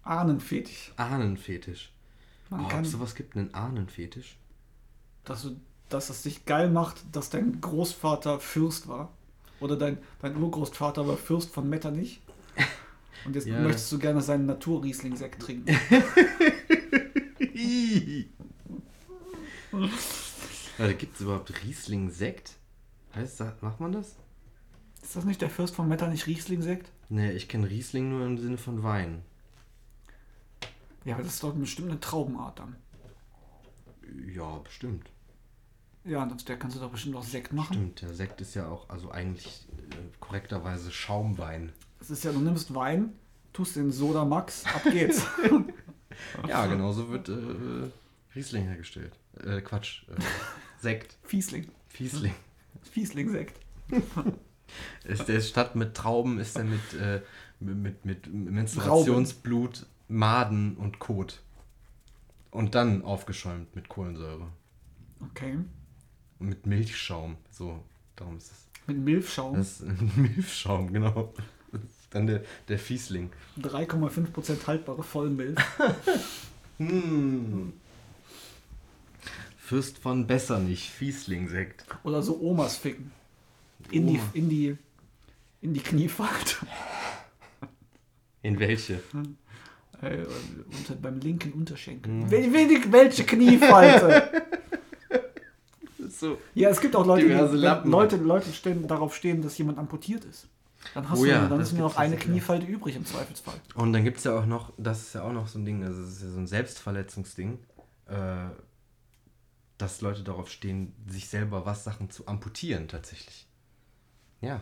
Ahnenfetisch. 0.03 0.91
Ahnenfetisch. 0.97 1.91
Man 2.49 2.65
Oh, 2.65 2.69
ob 2.75 2.81
es 2.83 2.91
sowas 2.91 3.15
gibt, 3.15 3.35
einen 3.37 3.53
Ahnenfetisch? 3.53 4.35
dass, 5.23 5.43
du, 5.43 5.55
dass 5.87 6.09
es 6.09 6.23
dich 6.23 6.45
geil 6.45 6.69
macht, 6.69 6.97
dass 7.13 7.29
dein 7.29 7.61
Großvater 7.61 8.39
Fürst 8.41 8.87
war. 8.89 9.13
Oder 9.61 9.77
dein, 9.77 9.97
dein 10.21 10.35
Urgroßvater 10.35 11.07
war 11.07 11.15
Fürst 11.15 11.51
von 11.53 11.69
Metternich. 11.69 12.19
Und 13.25 13.35
jetzt 13.35 13.47
Ja. 13.47 13.61
möchtest 13.61 13.89
du 13.93 13.99
gerne 13.99 14.21
seinen 14.21 14.45
Naturriesling-Sekt 14.47 15.41
trinken. 15.41 15.73
Warte, 20.77 20.95
gibt 20.95 21.15
es 21.15 21.21
überhaupt 21.21 21.63
Riesling-Sekt? 21.63 22.55
Heißt 23.15 23.39
das, 23.39 23.61
macht 23.61 23.79
man 23.79 23.91
das? 23.91 24.15
Ist 25.01 25.15
das 25.15 25.25
nicht 25.25 25.41
der 25.41 25.49
Fürst 25.49 25.75
von 25.75 25.87
Metternich 25.87 26.25
Riesling-Sekt? 26.25 26.91
Nee, 27.09 27.31
ich 27.31 27.47
kenne 27.47 27.69
Riesling 27.69 28.09
nur 28.09 28.25
im 28.25 28.37
Sinne 28.37 28.57
von 28.57 28.81
Wein. 28.83 29.21
Ja, 31.05 31.15
aber 31.15 31.23
das 31.23 31.35
ist 31.35 31.43
doch 31.43 31.53
bestimmt 31.53 31.91
eine 31.91 31.99
Traubenart 31.99 32.59
dann. 32.59 32.75
Ja, 34.33 34.57
bestimmt. 34.59 35.09
Ja, 36.05 36.23
und 36.23 36.33
aus 36.33 36.45
der 36.45 36.57
kannst 36.57 36.75
du 36.75 36.81
doch 36.81 36.91
bestimmt 36.91 37.15
auch 37.15 37.23
Sekt 37.23 37.53
machen. 37.53 37.73
Stimmt, 37.73 38.01
der 38.01 38.13
Sekt 38.13 38.41
ist 38.41 38.55
ja 38.55 38.67
auch, 38.67 38.89
also 38.89 39.11
eigentlich 39.11 39.67
äh, 39.91 39.95
korrekterweise 40.19 40.91
Schaumwein. 40.91 41.71
Das 41.99 42.09
ist 42.09 42.23
ja, 42.23 42.31
du 42.31 42.39
nimmst 42.39 42.73
Wein, 42.73 43.13
tust 43.53 43.75
den 43.75 43.91
Soda 43.91 44.25
Max, 44.25 44.65
ab 44.65 44.83
geht's. 44.83 45.25
Ja, 46.47 46.65
genauso 46.67 47.09
wird 47.09 47.29
äh, 47.29 47.89
Riesling 48.35 48.65
hergestellt. 48.65 49.13
Äh, 49.43 49.61
Quatsch. 49.61 50.03
Äh, 50.09 50.21
Sekt. 50.83 51.17
Fiesling. 51.23 51.69
Fiesling. 51.87 52.35
Fiesling-Sekt. 52.81 53.57
Ist 55.05 55.29
der 55.29 55.39
statt 55.39 55.75
mit 55.75 55.95
Trauben 55.95 56.39
ist 56.39 56.57
er 56.57 56.63
mit, 56.63 56.93
äh, 56.99 57.21
mit, 57.59 58.03
mit 58.05 58.33
Menstruationsblut, 58.33 59.85
Maden 60.07 60.75
und 60.75 60.99
Kot. 60.99 61.41
Und 62.51 62.75
dann 62.75 63.03
aufgeschäumt 63.03 63.75
mit 63.75 63.87
Kohlensäure. 63.87 64.47
Okay. 65.29 65.59
Und 66.39 66.49
mit 66.49 66.65
Milchschaum. 66.65 67.37
So, 67.49 67.83
darum 68.15 68.37
ist 68.37 68.51
es. 68.51 68.67
Mit 68.87 68.97
Milchschaum. 68.97 69.55
Das 69.55 69.79
ist 69.79 69.85
Milchschaum, 70.17 70.91
genau. 70.91 71.33
Dann 72.09 72.27
der, 72.27 72.43
der 72.67 72.79
Fiesling. 72.79 73.29
3,5% 73.61 74.67
haltbare 74.67 75.03
Vollmilch. 75.03 75.59
Hm. 76.79 77.73
Fürst 79.73 79.97
von 79.97 80.27
Bessernich, 80.27 80.91
Fiesling-Sekt. 80.91 81.85
Oder 82.03 82.21
so 82.21 82.39
Omas 82.39 82.77
ficken. 82.77 83.11
In 83.89 84.05
die, 84.05 84.13
Oma. 84.19 84.29
in 84.33 84.47
die, 84.47 84.77
in 85.61 85.73
die 85.73 85.79
Kniefalte. 85.79 86.57
In 88.43 88.59
welche? 88.59 89.01
Äh, 89.99 90.17
unter, 90.77 90.93
beim 91.01 91.19
linken 91.21 91.53
Unterschenkel. 91.53 92.11
Mhm. 92.13 92.29
Wel- 92.29 92.53
wel- 92.53 92.91
Welche 92.91 93.23
Kniefalte? 93.23 94.43
So. 96.07 96.37
ja, 96.53 96.69
es 96.69 96.79
gibt 96.79 96.95
auch 96.95 97.07
Leute, 97.07 97.23
die, 97.23 97.29
Diverse. 97.29 97.55
Leute, 97.89 98.17
Leute 98.17 98.53
stehen, 98.53 98.85
darauf 98.87 99.15
stehen, 99.15 99.41
dass 99.41 99.57
jemand 99.57 99.79
amputiert 99.79 100.23
ist. 100.25 100.45
Dann 100.93 101.09
hast 101.09 101.17
Oh 101.19 101.23
du, 101.23 101.31
ja, 101.31 101.47
dann 101.47 101.59
ist 101.59 101.73
nur 101.73 101.87
noch 101.89 101.95
eine 101.97 102.11
tatsächlich, 102.11 102.25
ja. 102.27 102.31
Kniefalte 102.31 102.65
übrig 102.67 102.95
im 102.95 103.07
Zweifelsfall. 103.07 103.55
Und 103.73 103.91
dann 103.93 104.03
gibt 104.03 104.19
es 104.19 104.25
ja 104.25 104.37
auch 104.37 104.45
noch, 104.45 104.71
das 104.77 105.01
ist 105.01 105.15
ja 105.15 105.23
auch 105.23 105.33
noch 105.33 105.47
so 105.47 105.57
ein 105.57 105.65
Ding, 105.65 105.83
also 105.83 105.99
das 105.99 106.11
ist 106.11 106.21
ja 106.21 106.29
so 106.29 106.37
ein 106.37 106.45
Selbstverletzungsding, 106.45 107.57
äh, 108.07 108.13
dass 109.83 110.01
Leute 110.01 110.23
darauf 110.23 110.49
stehen, 110.49 110.93
sich 111.07 111.27
selber 111.27 111.65
was 111.65 111.83
Sachen 111.83 112.09
zu 112.09 112.27
amputieren 112.27 112.87
tatsächlich. 112.87 113.47
Ja, 114.41 114.61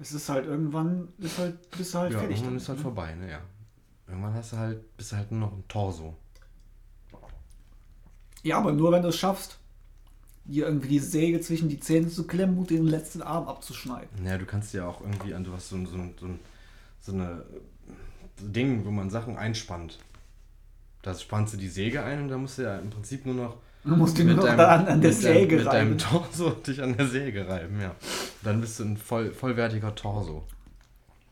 Es 0.00 0.12
ist 0.12 0.28
halt 0.28 0.46
irgendwann, 0.46 1.08
ist 1.18 1.38
halt, 1.38 1.70
bist 1.76 1.94
du 1.94 1.98
halt 1.98 2.12
ja 2.12 2.18
fertig. 2.18 2.36
irgendwann 2.38 2.44
damit, 2.44 2.62
ist 2.62 2.68
halt 2.68 2.78
ne? 2.78 2.82
vorbei, 2.82 3.14
ne, 3.14 3.30
ja. 3.30 3.40
Irgendwann 4.06 4.34
hast 4.34 4.52
du 4.52 4.56
halt, 4.56 4.96
bist 4.96 5.12
du 5.12 5.16
halt 5.16 5.30
nur 5.32 5.40
noch 5.40 5.52
ein 5.52 5.64
Torso. 5.68 6.16
Ja, 8.42 8.58
aber 8.58 8.72
nur 8.72 8.92
wenn 8.92 9.02
du 9.02 9.08
es 9.08 9.16
schaffst, 9.16 9.58
dir 10.44 10.66
irgendwie 10.66 10.88
die 10.88 10.98
Säge 11.00 11.40
zwischen 11.40 11.68
die 11.68 11.80
Zähne 11.80 12.08
zu 12.08 12.26
klemmen 12.26 12.56
und 12.58 12.70
den 12.70 12.86
letzten 12.86 13.22
Arm 13.22 13.48
abzuschneiden. 13.48 14.24
Ja, 14.24 14.38
du 14.38 14.46
kannst 14.46 14.72
ja 14.72 14.86
auch 14.86 15.00
irgendwie 15.00 15.34
an, 15.34 15.44
du 15.44 15.52
hast 15.52 15.68
so, 15.68 15.76
so, 15.84 15.96
so, 16.18 16.28
so 17.00 17.12
eine 17.12 17.44
so 18.36 18.46
ein 18.46 18.52
Ding, 18.52 18.84
wo 18.84 18.90
man 18.90 19.10
Sachen 19.10 19.36
einspannt. 19.36 19.98
Da 21.02 21.14
spannst 21.14 21.54
du 21.54 21.56
die 21.56 21.68
Säge 21.68 22.02
ein 22.02 22.22
und 22.22 22.28
dann 22.28 22.42
musst 22.42 22.58
du 22.58 22.62
ja 22.62 22.78
im 22.78 22.90
Prinzip 22.90 23.24
nur 23.24 23.34
noch 23.34 23.56
Du 23.84 23.96
musst 23.96 24.18
noch 24.18 24.44
da 24.44 24.68
an, 24.68 24.86
an 24.86 25.00
der 25.00 25.10
mit 25.10 25.20
Säge 25.20 25.56
deinem, 25.56 25.66
reiben. 25.68 25.90
Mit 25.90 26.02
deinem 26.02 26.22
Torso 26.22 26.50
dich 26.66 26.82
an 26.82 26.96
der 26.96 27.06
Säge 27.06 27.48
reiben, 27.48 27.80
ja. 27.80 27.94
Dann 28.42 28.60
bist 28.60 28.78
du 28.80 28.84
ein 28.84 28.96
voll, 28.96 29.32
vollwertiger 29.32 29.94
Torso. 29.94 30.46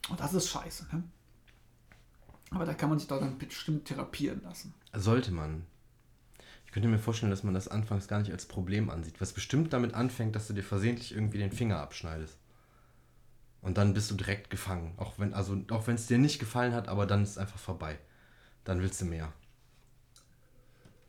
Und 0.09 0.21
das 0.21 0.33
ist 0.33 0.49
scheiße, 0.49 0.87
ne? 0.93 1.03
Aber 2.51 2.65
da 2.65 2.75
kann 2.75 2.89
man 2.89 2.99
sich 2.99 3.09
doch 3.09 3.19
dann 3.19 3.37
bestimmt 3.39 3.87
therapieren 3.87 4.41
lassen. 4.43 4.73
Sollte 4.95 5.33
man. 5.33 5.67
Ich 6.65 6.73
könnte 6.73 6.89
mir 6.89 6.99
vorstellen, 6.99 7.31
dass 7.31 7.43
man 7.43 7.55
das 7.55 7.69
anfangs 7.69 8.07
gar 8.07 8.21
nicht 8.21 8.33
als 8.33 8.47
Problem 8.47 8.89
ansieht. 8.89 9.21
Was 9.21 9.33
bestimmt 9.33 9.73
damit 9.73 9.95
anfängt, 9.95 10.37
dass 10.37 10.47
du 10.47 10.55
dir 10.55 10.63
versehentlich 10.63 11.13
irgendwie 11.13 11.39
den 11.39 11.53
Finger 11.53 11.79
abschneidest. 11.79 12.39
Und 13.61 13.79
dann 13.79 13.95
bist 13.95 14.11
du 14.11 14.15
direkt 14.15 14.49
gefangen. 14.49 14.95
Auch 14.97 15.19
wenn 15.19 15.35
also, 15.35 15.61
auch 15.71 15.87
wenn 15.89 15.97
es 15.97 16.07
dir 16.07 16.19
nicht 16.19 16.39
gefallen 16.39 16.73
hat, 16.73 16.89
aber 16.89 17.05
dann 17.05 17.23
ist 17.23 17.31
es 17.31 17.39
einfach 17.39 17.59
vorbei. 17.59 17.99
Dann 18.65 18.81
willst 18.81 19.01
du 19.01 19.07
mehr. 19.07 19.33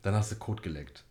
Dann 0.02 0.14
hast 0.14 0.32
du 0.32 0.36
Kot 0.36 0.62
geleckt. 0.62 1.04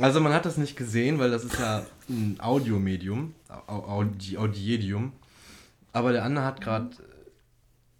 Also 0.00 0.20
man 0.20 0.32
hat 0.32 0.44
das 0.46 0.56
nicht 0.56 0.76
gesehen, 0.76 1.18
weil 1.18 1.30
das 1.30 1.44
ist 1.44 1.58
ja 1.58 1.84
ein 2.08 2.36
Audiomedium, 2.40 3.34
Au- 3.66 3.84
Audi, 3.88 4.36
Audiedium. 4.36 5.12
Aber 5.92 6.12
der 6.12 6.24
Anne 6.24 6.42
hat 6.42 6.60
gerade 6.60 6.90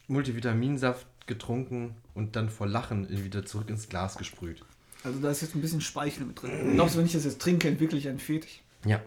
Multivitaminsaft 0.09 1.07
getrunken 1.27 1.95
und 2.15 2.37
dann 2.37 2.51
vor 2.51 2.67
Lachen 2.67 3.09
wieder 3.25 3.47
zurück 3.47 3.71
ins 3.71 3.89
Glas 3.89 4.17
gesprüht. 4.17 4.63
Also 5.05 5.21
da 5.21 5.31
ist 5.31 5.43
jetzt 5.43 5.55
ein 5.55 5.61
bisschen 5.61 5.81
Speichel 5.81 6.27
mit 6.27 6.41
drin. 6.43 6.75
Glaubst 6.75 6.95
du, 6.95 6.99
wenn 6.99 7.07
ich 7.07 7.13
das 7.13 7.25
jetzt 7.25 7.41
trinke, 7.41 7.69
entwickle 7.69 7.99
ich 7.99 8.09
einen 8.09 8.19
Fetisch? 8.19 8.61
Ja. 8.85 9.01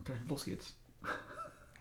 Okay, 0.00 0.12
los 0.28 0.44
geht's. 0.44 0.74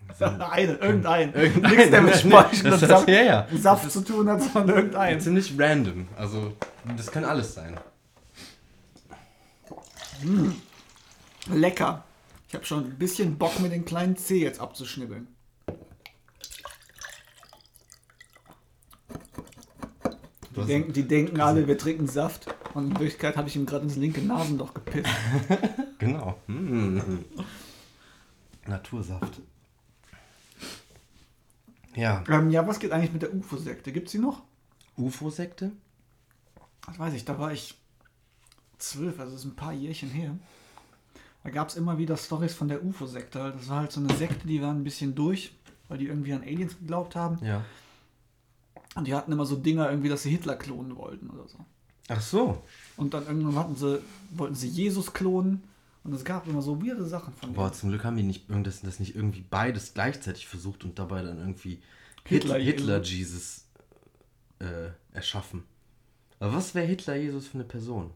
Eine, 0.20 0.74
irgendein. 0.74 1.34
Irgendein. 1.34 1.72
Nichts, 1.72 1.90
der 1.92 2.02
mit 2.02 2.16
Speichel 2.20 2.74
und 2.74 2.80
Saft, 2.80 3.10
ja, 3.10 3.24
ja. 3.24 3.48
Saft 3.58 3.92
zu 3.92 4.02
tun 4.02 4.30
hat, 4.30 4.42
sondern 4.42 4.76
irgendein. 4.76 5.20
Ziemlich 5.20 5.54
random. 5.58 6.08
Also, 6.16 6.54
das 6.96 7.12
kann 7.12 7.26
alles 7.26 7.54
sein. 7.54 7.78
Lecker. 11.48 12.04
Ich 12.48 12.56
habe 12.56 12.66
schon 12.66 12.86
ein 12.86 12.98
bisschen 12.98 13.38
Bock, 13.38 13.60
mir 13.60 13.70
den 13.70 13.86
kleinen 13.86 14.16
Zeh 14.16 14.42
jetzt 14.42 14.62
abzuschnibbeln. 14.62 15.28
Die 20.56 20.66
denken, 20.66 20.94
die 20.94 21.08
denken 21.08 21.40
alle, 21.42 21.68
wir 21.68 21.78
trinken 21.78 22.08
Saft. 22.08 22.48
Und 22.78 22.92
in 22.92 22.92
Wirklichkeit 22.92 23.36
habe 23.38 23.48
ich 23.48 23.56
ihm 23.56 23.66
gerade 23.66 23.86
ins 23.86 23.96
linke 23.96 24.22
Nasenloch 24.22 24.72
gepisst. 24.76 25.10
Genau. 25.98 26.38
Mm. 26.46 27.00
Natursaft. 28.68 29.42
Ja. 31.96 32.24
Ähm, 32.30 32.52
ja, 32.52 32.68
was 32.68 32.78
geht 32.80 32.92
eigentlich 32.92 33.12
mit 33.12 33.24
der 33.24 33.34
UFO-Sekte? 33.34 33.92
Gibt's 33.92 34.12
die 34.12 34.20
noch? 34.20 34.44
UFO-Sekte? 34.96 35.72
Das 36.86 37.00
weiß 37.00 37.16
ich, 37.16 37.26
da 37.26 37.40
war 37.40 37.52
ich 37.52 37.74
zwölf, 38.78 39.20
also 39.20 39.32
das 39.32 39.42
ist 39.42 39.52
ein 39.52 39.56
paar 39.56 39.74
Jährchen 39.74 40.12
her. 40.12 40.38
Da 41.44 41.50
gab 41.50 41.70
es 41.70 41.78
immer 41.78 41.98
wieder 41.98 42.16
Stories 42.16 42.54
von 42.54 42.68
der 42.68 42.86
UFO-Sekte. 42.86 43.54
Das 43.58 43.70
war 43.70 43.80
halt 43.80 43.92
so 43.92 44.02
eine 44.02 44.14
Sekte, 44.14 44.48
die 44.48 44.62
war 44.62 44.70
ein 44.70 44.84
bisschen 44.84 45.16
durch, 45.16 45.56
weil 45.88 45.98
die 45.98 46.06
irgendwie 46.06 46.34
an 46.34 46.44
Aliens 46.44 46.78
geglaubt 46.78 47.16
haben. 47.16 47.44
Ja. 47.44 47.66
Und 48.94 49.08
die 49.08 49.16
hatten 49.16 49.32
immer 49.32 49.48
so 49.48 49.56
Dinger, 49.56 49.90
irgendwie, 49.90 50.10
dass 50.10 50.22
sie 50.22 50.30
Hitler 50.30 50.58
klonen 50.58 50.96
wollten 50.96 51.32
oder 51.32 51.48
so. 51.48 51.58
Ach 52.08 52.22
so. 52.22 52.64
Und 52.96 53.14
dann 53.14 53.28
irgendwann 53.28 53.56
hatten 53.56 53.76
sie, 53.76 54.00
wollten 54.32 54.56
sie 54.56 54.70
Jesus 54.70 55.14
klonen. 55.14 55.64
Und 56.04 56.14
es 56.14 56.24
gab 56.24 56.48
immer 56.48 56.62
so 56.62 56.82
weirde 56.82 57.06
Sachen 57.06 57.34
von 57.34 57.54
Boah, 57.54 57.74
zum 57.74 57.90
Glück 57.90 58.06
haben 58.06 58.16
die 58.16 58.24
nicht 58.24 58.46
das, 58.50 58.82
das 58.82 59.00
nicht 59.02 59.16
irgendwie 59.16 59.42
beides 59.42 59.94
gleichzeitig 59.94 60.48
versucht 60.48 60.86
und 60.86 60.98
dabei 60.98 61.22
dann 61.22 61.38
irgendwie 61.38 61.82
Hitler- 62.24 62.58
Hitler, 62.58 63.00
Hitler 63.00 63.04
Jesus 63.04 63.66
äh, 64.60 64.92
erschaffen. 65.12 65.64
Aber 66.40 66.54
was 66.54 66.76
wäre 66.76 66.86
Hitler 66.88 67.18
Jesus 67.18 67.48
für 67.48 67.56
eine 67.56 67.66
Person? 67.66 68.12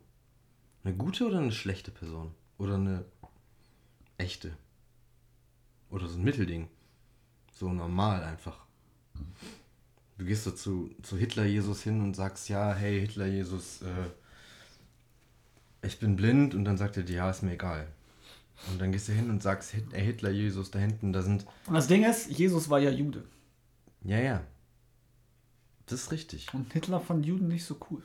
Eine 0.83 0.95
gute 0.95 1.27
oder 1.27 1.39
eine 1.39 1.51
schlechte 1.51 1.91
Person? 1.91 2.31
Oder 2.57 2.75
eine 2.75 3.05
echte? 4.17 4.55
Oder 5.89 6.07
so 6.07 6.17
ein 6.17 6.23
Mittelding? 6.23 6.69
So 7.53 7.73
normal 7.73 8.23
einfach. 8.23 8.65
Du 10.21 10.27
gehst 10.27 10.43
so 10.43 10.51
zu, 10.51 10.91
zu 11.01 11.17
Hitler 11.17 11.45
Jesus 11.45 11.81
hin 11.81 11.99
und 11.99 12.15
sagst, 12.15 12.47
ja, 12.47 12.75
hey 12.75 12.99
Hitler 12.99 13.25
Jesus, 13.25 13.81
äh, 13.81 14.09
ich 15.81 15.97
bin 15.99 16.15
blind 16.15 16.53
und 16.53 16.63
dann 16.63 16.77
sagt 16.77 16.95
er 16.95 17.01
dir, 17.01 17.15
ja, 17.15 17.29
ist 17.31 17.41
mir 17.41 17.53
egal. 17.53 17.87
Und 18.69 18.79
dann 18.79 18.91
gehst 18.91 19.07
du 19.07 19.13
hin 19.13 19.31
und 19.31 19.41
sagst, 19.41 19.71
Hit- 19.71 19.91
ey, 19.93 20.05
Hitler, 20.05 20.29
Jesus, 20.29 20.69
da 20.69 20.77
hinten, 20.77 21.11
da 21.11 21.23
sind. 21.23 21.47
Und 21.65 21.73
das 21.73 21.87
Ding 21.87 22.03
ist, 22.03 22.29
Jesus 22.29 22.69
war 22.69 22.77
ja 22.77 22.91
Jude. 22.91 23.23
Ja, 24.03 24.19
ja. 24.19 24.43
Das 25.87 26.03
ist 26.03 26.11
richtig. 26.11 26.53
Und 26.53 26.71
Hitler 26.71 26.99
fand 26.99 27.25
Juden 27.25 27.47
nicht 27.47 27.65
so 27.65 27.77
cool. 27.89 28.03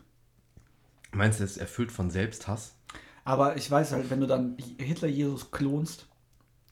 Meinst 1.12 1.38
du, 1.38 1.42
er 1.44 1.48
ist 1.48 1.58
erfüllt 1.58 1.92
von 1.92 2.10
Selbsthass? 2.10 2.76
Aber 3.24 3.58
ich 3.58 3.70
weiß 3.70 3.92
halt, 3.92 4.08
wenn 4.08 4.20
du 4.20 4.26
dann 4.26 4.56
Hitler 4.78 5.08
Jesus 5.08 5.50
klonst, 5.50 6.06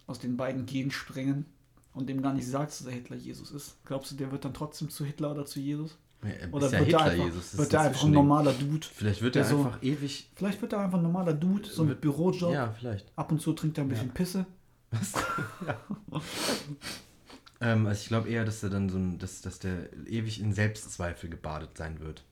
aus 0.06 0.20
den 0.20 0.38
beiden 0.38 0.64
Gensträngen 0.64 1.44
und 1.94 2.08
dem 2.08 2.20
gar 2.22 2.32
nicht 2.34 2.46
sagst, 2.46 2.80
dass 2.80 2.86
er 2.88 2.92
Hitler 2.94 3.16
Jesus 3.16 3.50
ist, 3.50 3.76
glaubst 3.84 4.12
du, 4.12 4.16
der 4.16 4.30
wird 4.32 4.44
dann 4.44 4.52
trotzdem 4.54 4.90
zu 4.90 5.04
Hitler 5.04 5.30
oder 5.32 5.46
zu 5.46 5.60
Jesus? 5.60 5.96
Ja, 6.22 6.30
er 6.30 6.54
Oder 6.54 6.66
ja 6.66 6.72
wird 6.72 6.72
der 6.72 6.84
Hitler, 6.84 7.00
einfach, 7.12 7.24
Jesus. 7.26 7.58
wird 7.58 7.74
ein 7.74 7.86
einfach 7.86 8.04
ein 8.04 8.10
normaler 8.12 8.52
Dude? 8.54 8.86
Vielleicht 8.94 9.20
wird 9.22 9.36
er 9.36 9.44
so- 9.44 9.58
einfach 9.64 9.82
ewig. 9.82 10.30
Vielleicht 10.34 10.60
wird 10.62 10.72
er 10.72 10.80
einfach 10.80 10.98
ein 10.98 11.02
normaler 11.04 11.34
Dude, 11.34 11.68
so 11.68 11.86
Wird- 11.86 12.00
Bürojob. 12.00 12.52
Ja, 12.52 12.72
vielleicht. 12.72 13.12
Ab 13.16 13.30
und 13.30 13.40
zu 13.42 13.52
trinkt 13.52 13.76
er 13.78 13.84
ein 13.84 13.88
bisschen 13.88 14.10
Pisse. 14.10 14.46
Ähm, 17.60 17.86
also 17.86 18.00
ich 18.00 18.08
glaube 18.08 18.28
eher, 18.28 18.44
dass 18.44 18.62
er 18.62 18.70
dann 18.70 18.88
so 18.88 18.98
ein, 18.98 19.18
dass, 19.18 19.40
dass 19.40 19.58
der 19.58 19.90
ewig 20.06 20.40
in 20.40 20.52
Selbstzweifel 20.52 21.30
gebadet 21.30 21.76
sein 21.78 22.00
wird. 22.00 22.24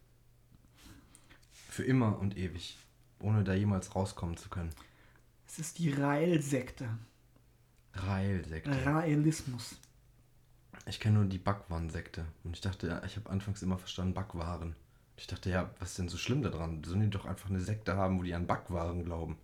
Für 1.69 1.85
immer 1.85 2.19
und 2.19 2.37
ewig. 2.37 2.77
Ohne 3.21 3.45
da 3.45 3.55
jemals 3.55 3.95
rauskommen 3.95 4.37
zu 4.37 4.49
können. 4.49 4.71
Es 5.47 5.59
ist 5.59 5.79
die 5.79 5.91
Rail-Sekte. 5.91 6.89
Rael-Sekte. 7.95 8.85
Raelismus. 8.87 9.77
Ich 10.87 10.99
kenne 11.01 11.19
nur 11.19 11.27
die 11.27 11.39
Backwaren-Sekte. 11.39 12.25
Und 12.45 12.57
ich 12.57 12.61
dachte, 12.61 13.01
ich 13.07 13.17
habe 13.17 13.31
anfangs 13.31 13.63
immer 13.63 13.79
verstanden 13.79 14.15
Backwaren. 14.15 14.75
Ich 15.17 15.27
dachte, 15.27 15.51
ja, 15.51 15.71
was 15.79 15.91
ist 15.91 15.99
denn 15.99 16.09
so 16.09 16.17
schlimm 16.17 16.43
daran? 16.43 16.83
Sollen 16.85 17.01
die 17.03 17.11
doch 17.11 17.27
einfach 17.27 17.51
eine 17.51 17.61
Sekte 17.61 17.97
haben, 17.97 18.19
wo 18.19 18.23
die 18.23 18.35
an 18.35 18.47
Backwaren 18.47 19.05
glauben? 19.05 19.37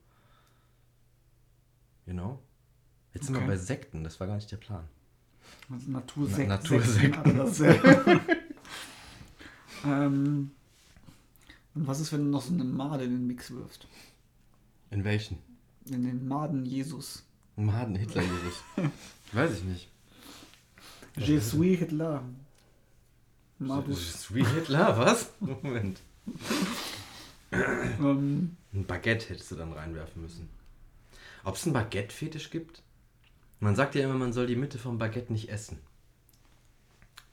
You 2.07 2.14
know? 2.14 2.38
Jetzt 3.14 3.26
sind 3.26 3.34
wir 3.34 3.40
Okay. 3.42 3.49
bei 3.51 3.57
Sekten, 3.57 4.03
das 4.05 4.18
war 4.18 4.26
gar 4.26 4.36
nicht 4.36 4.51
der 4.51 4.57
Plan. 4.57 4.84
Also 5.70 5.90
Natursekten. 5.90 6.49
Na- 6.49 6.57
Natursekten. 6.57 7.53
Sekten, 7.53 8.20
ähm, 9.84 10.51
und 11.74 11.86
was 11.86 12.01
ist, 12.01 12.12
wenn 12.12 12.24
du 12.24 12.30
noch 12.30 12.42
so 12.42 12.53
eine 12.53 12.64
Made 12.64 13.05
in 13.05 13.11
den 13.11 13.26
Mix 13.26 13.51
wirfst? 13.51 13.86
In 14.90 15.05
welchen? 15.05 15.38
In 15.86 16.05
den 16.05 16.26
Maden 16.26 16.64
Jesus. 16.66 17.24
Maden 17.59 17.97
Hitler-Jesus. 17.97 18.63
Weiß 19.33 19.59
ich 19.59 19.65
nicht. 19.65 19.89
Je 21.17 21.39
suis 21.41 21.79
Hitler. 21.79 22.23
Madus. 23.59 24.23
Sweet 24.23 24.47
Hitler, 24.47 24.97
was? 24.97 25.33
Moment. 25.41 26.01
Ähm, 27.51 28.57
Ein 28.73 28.87
Baguette 28.87 29.31
hättest 29.31 29.51
du 29.51 29.57
dann 29.57 29.73
reinwerfen 29.73 30.23
müssen. 30.23 30.49
Ob 31.45 31.57
es 31.57 31.65
einen 31.65 31.73
Baguette-Fetisch 31.73 32.51
gibt? 32.51 32.83
Man 33.61 33.75
sagt 33.75 33.95
ja 33.97 34.05
immer, 34.05 34.15
man 34.15 34.33
soll 34.33 34.47
die 34.47 34.55
Mitte 34.57 34.79
vom 34.79 34.99
Baguette 34.99 35.33
nicht 35.33 35.49
essen. 35.51 35.79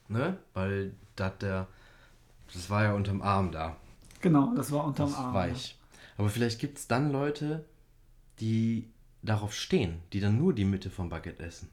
Ne? 0.07 0.37
Weil 0.53 0.93
da 1.15 1.29
der. 1.29 1.67
Das 2.53 2.69
war 2.69 2.83
ja 2.83 2.93
unterm 2.93 3.21
Arm 3.21 3.51
da. 3.51 3.75
genau, 4.21 4.53
das 4.55 4.71
war 4.71 4.85
unterm 4.85 5.09
Das 5.09 5.17
Arm. 5.17 5.33
weich. 5.33 5.77
Aber 6.17 6.29
vielleicht 6.29 6.59
gibt 6.59 6.77
es 6.77 6.87
dann 6.87 7.11
Leute, 7.11 7.65
die 8.39 8.87
darauf 9.25 9.53
stehen, 9.53 10.01
die 10.13 10.19
dann 10.19 10.37
nur 10.37 10.53
die 10.53 10.65
Mitte 10.65 10.89
vom 10.89 11.09
Baguette 11.09 11.43
essen. 11.43 11.69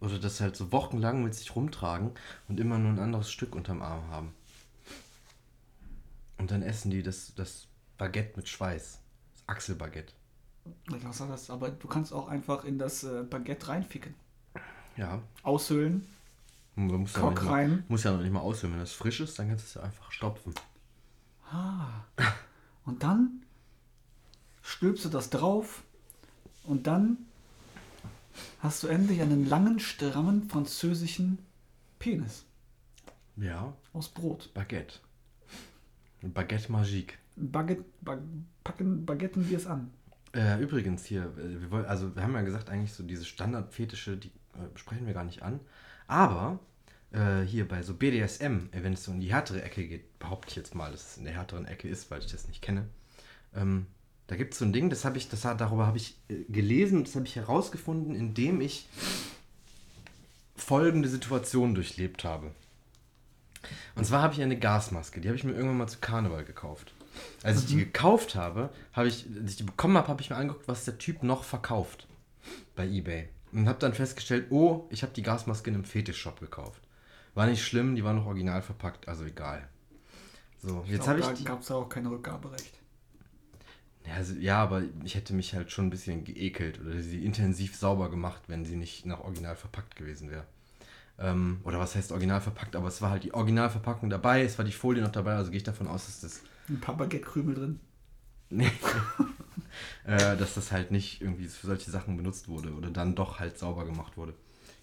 Oder 0.00 0.18
das 0.18 0.40
halt 0.40 0.56
so 0.56 0.70
wochenlang 0.70 1.24
mit 1.24 1.34
sich 1.34 1.56
rumtragen 1.56 2.12
und 2.48 2.60
immer 2.60 2.78
nur 2.78 2.92
ein 2.92 2.98
anderes 3.00 3.30
Stück 3.30 3.54
unterm 3.54 3.82
Arm 3.82 4.08
haben. 4.08 4.34
Und 6.36 6.52
dann 6.52 6.62
essen 6.62 6.90
die 6.90 7.02
das, 7.02 7.34
das 7.34 7.66
Baguette 7.96 8.36
mit 8.36 8.48
Schweiß. 8.48 9.00
Das 9.34 9.48
Achselbaguette. 9.48 10.12
Ja. 10.90 10.98
Was 11.02 11.20
war 11.20 11.28
das? 11.28 11.50
Aber 11.50 11.70
du 11.70 11.88
kannst 11.88 12.12
auch 12.12 12.28
einfach 12.28 12.64
in 12.64 12.78
das 12.78 13.02
äh, 13.02 13.24
Baguette 13.24 13.68
reinficken. 13.68 14.14
Ja. 14.96 15.20
Aushöhlen. 15.42 16.06
Muss 16.76 17.14
ja, 17.14 17.20
Kock 17.20 17.34
noch 17.34 17.42
nicht 17.42 17.50
rein. 17.50 17.70
mal, 17.70 17.84
muss 17.88 18.04
ja 18.04 18.12
noch 18.12 18.20
nicht 18.22 18.32
mal 18.32 18.40
aushöhlen. 18.40 18.74
Wenn 18.74 18.80
das 18.80 18.92
frisch 18.92 19.18
ist, 19.20 19.36
dann 19.38 19.48
kannst 19.48 19.64
du 19.64 19.66
es 19.66 19.74
ja 19.74 19.82
einfach 19.82 20.12
stopfen. 20.12 20.54
Ah. 21.50 22.04
Und 22.84 23.02
dann 23.02 23.42
stülpst 24.68 25.04
du 25.06 25.08
das 25.08 25.30
drauf 25.30 25.82
und 26.64 26.86
dann 26.86 27.16
hast 28.60 28.82
du 28.82 28.88
endlich 28.88 29.22
einen 29.22 29.48
langen, 29.48 29.80
strammen 29.80 30.48
französischen 30.48 31.38
Penis 31.98 32.44
Ja, 33.36 33.72
aus 33.92 34.10
Brot. 34.10 34.52
Baguette. 34.52 35.00
Baguette 36.22 36.70
Magique. 36.70 37.14
Baguette, 37.36 37.84
Bag, 38.02 38.18
packen, 38.62 39.06
baguetten 39.06 39.48
wir 39.48 39.56
es 39.56 39.66
an. 39.66 39.90
Äh, 40.34 40.60
übrigens 40.60 41.06
hier, 41.06 41.32
äh, 41.38 41.60
wir 41.62 41.70
wollen, 41.70 41.86
also 41.86 42.14
wir 42.14 42.22
haben 42.22 42.34
ja 42.34 42.42
gesagt, 42.42 42.68
eigentlich 42.68 42.92
so 42.92 43.02
diese 43.02 43.24
Standardfetische, 43.24 44.18
die 44.18 44.28
äh, 44.28 44.76
sprechen 44.76 45.06
wir 45.06 45.14
gar 45.14 45.24
nicht 45.24 45.42
an. 45.42 45.60
Aber 46.08 46.58
äh, 47.12 47.40
hier 47.40 47.66
bei 47.66 47.82
so 47.82 47.94
BDSM, 47.94 48.68
äh, 48.72 48.82
wenn 48.82 48.92
es 48.92 49.04
so 49.04 49.12
in 49.12 49.20
die 49.20 49.32
härtere 49.32 49.62
Ecke 49.62 49.88
geht, 49.88 50.18
behaupte 50.18 50.50
ich 50.50 50.56
jetzt 50.56 50.74
mal, 50.74 50.90
dass 50.92 51.12
es 51.12 51.16
in 51.16 51.24
der 51.24 51.32
härteren 51.32 51.64
Ecke 51.64 51.88
ist, 51.88 52.10
weil 52.10 52.20
ich 52.20 52.30
das 52.30 52.48
nicht 52.48 52.60
kenne. 52.60 52.86
Ähm, 53.54 53.86
da 54.28 54.36
gibt 54.36 54.52
es 54.52 54.60
so 54.60 54.64
ein 54.64 54.72
Ding, 54.72 54.90
das 54.90 55.04
habe 55.04 55.18
ich, 55.18 55.28
das 55.28 55.44
hat, 55.44 55.60
darüber 55.60 55.86
habe 55.86 55.96
ich 55.96 56.16
äh, 56.28 56.44
gelesen, 56.48 57.02
das 57.04 57.16
habe 57.16 57.26
ich 57.26 57.36
herausgefunden, 57.36 58.14
indem 58.14 58.60
ich 58.60 58.86
folgende 60.54 61.08
Situation 61.08 61.74
durchlebt 61.74 62.24
habe. 62.24 62.52
Und 63.96 64.04
zwar 64.04 64.22
habe 64.22 64.34
ich 64.34 64.42
eine 64.42 64.58
Gasmaske, 64.58 65.20
die 65.20 65.28
habe 65.28 65.36
ich 65.36 65.44
mir 65.44 65.52
irgendwann 65.52 65.78
mal 65.78 65.88
zu 65.88 65.98
Karneval 65.98 66.44
gekauft. 66.44 66.92
Als 67.42 67.60
ich 67.60 67.66
die 67.66 67.76
gekauft 67.76 68.34
habe, 68.34 68.70
habe 68.92 69.08
ich, 69.08 69.26
als 69.40 69.52
ich 69.52 69.56
die 69.56 69.64
bekommen 69.64 69.96
habe, 69.96 70.08
habe 70.08 70.22
ich 70.22 70.30
mir 70.30 70.36
angeguckt, 70.36 70.68
was 70.68 70.84
der 70.84 70.98
Typ 70.98 71.22
noch 71.22 71.42
verkauft 71.42 72.06
bei 72.76 72.86
eBay. 72.86 73.28
Und 73.52 73.66
habe 73.66 73.78
dann 73.78 73.94
festgestellt, 73.94 74.48
oh, 74.50 74.86
ich 74.90 75.02
habe 75.02 75.12
die 75.14 75.22
Gasmaske 75.22 75.70
in 75.70 75.74
einem 75.74 75.84
Fetischshop 75.84 76.38
gekauft. 76.38 76.82
War 77.34 77.46
nicht 77.46 77.64
schlimm, 77.64 77.96
die 77.96 78.04
war 78.04 78.12
noch 78.12 78.26
original 78.26 78.60
verpackt, 78.60 79.08
also 79.08 79.24
egal. 79.24 79.66
So, 80.62 80.84
jetzt 80.86 81.08
habe 81.08 81.20
ich 81.20 81.26
Da 81.26 81.32
gab 81.32 81.62
es 81.62 81.70
auch 81.70 81.88
kein 81.88 82.06
Rückgaberecht. 82.06 82.78
Ja, 84.40 84.62
aber 84.62 84.82
ich 85.04 85.14
hätte 85.14 85.34
mich 85.34 85.54
halt 85.54 85.70
schon 85.70 85.86
ein 85.86 85.90
bisschen 85.90 86.24
geekelt 86.24 86.80
oder 86.80 87.00
sie 87.00 87.24
intensiv 87.24 87.76
sauber 87.76 88.10
gemacht, 88.10 88.42
wenn 88.46 88.64
sie 88.64 88.76
nicht 88.76 89.06
nach 89.06 89.20
original 89.20 89.56
verpackt 89.56 89.96
gewesen 89.96 90.30
wäre. 90.30 90.44
Ähm, 91.18 91.60
oder 91.64 91.78
was 91.78 91.94
heißt 91.94 92.12
original 92.12 92.40
verpackt, 92.40 92.76
aber 92.76 92.88
es 92.88 93.02
war 93.02 93.10
halt 93.10 93.24
die 93.24 93.34
Originalverpackung 93.34 94.08
dabei, 94.08 94.42
es 94.44 94.56
war 94.56 94.64
die 94.64 94.72
Folie 94.72 95.02
noch 95.02 95.10
dabei, 95.10 95.34
also 95.34 95.50
gehe 95.50 95.58
ich 95.58 95.64
davon 95.64 95.88
aus, 95.88 96.06
dass 96.06 96.20
das 96.20 96.42
Ein 96.68 96.80
paar 96.80 96.96
Baguette-Krümel 96.96 97.54
drin. 97.54 97.80
Nee. 98.50 98.70
äh, 100.04 100.36
dass 100.36 100.54
das 100.54 100.70
halt 100.70 100.90
nicht 100.90 101.20
irgendwie 101.20 101.48
für 101.48 101.66
solche 101.66 101.90
Sachen 101.90 102.16
benutzt 102.16 102.48
wurde 102.48 102.72
oder 102.72 102.90
dann 102.90 103.14
doch 103.14 103.40
halt 103.40 103.58
sauber 103.58 103.84
gemacht 103.84 104.16
wurde. 104.16 104.32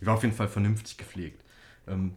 Die 0.02 0.06
war 0.06 0.16
auf 0.16 0.24
jeden 0.24 0.36
Fall 0.36 0.50
vernünftig 0.50 0.98
gepflegt. 0.98 1.42
Ähm, 1.88 2.16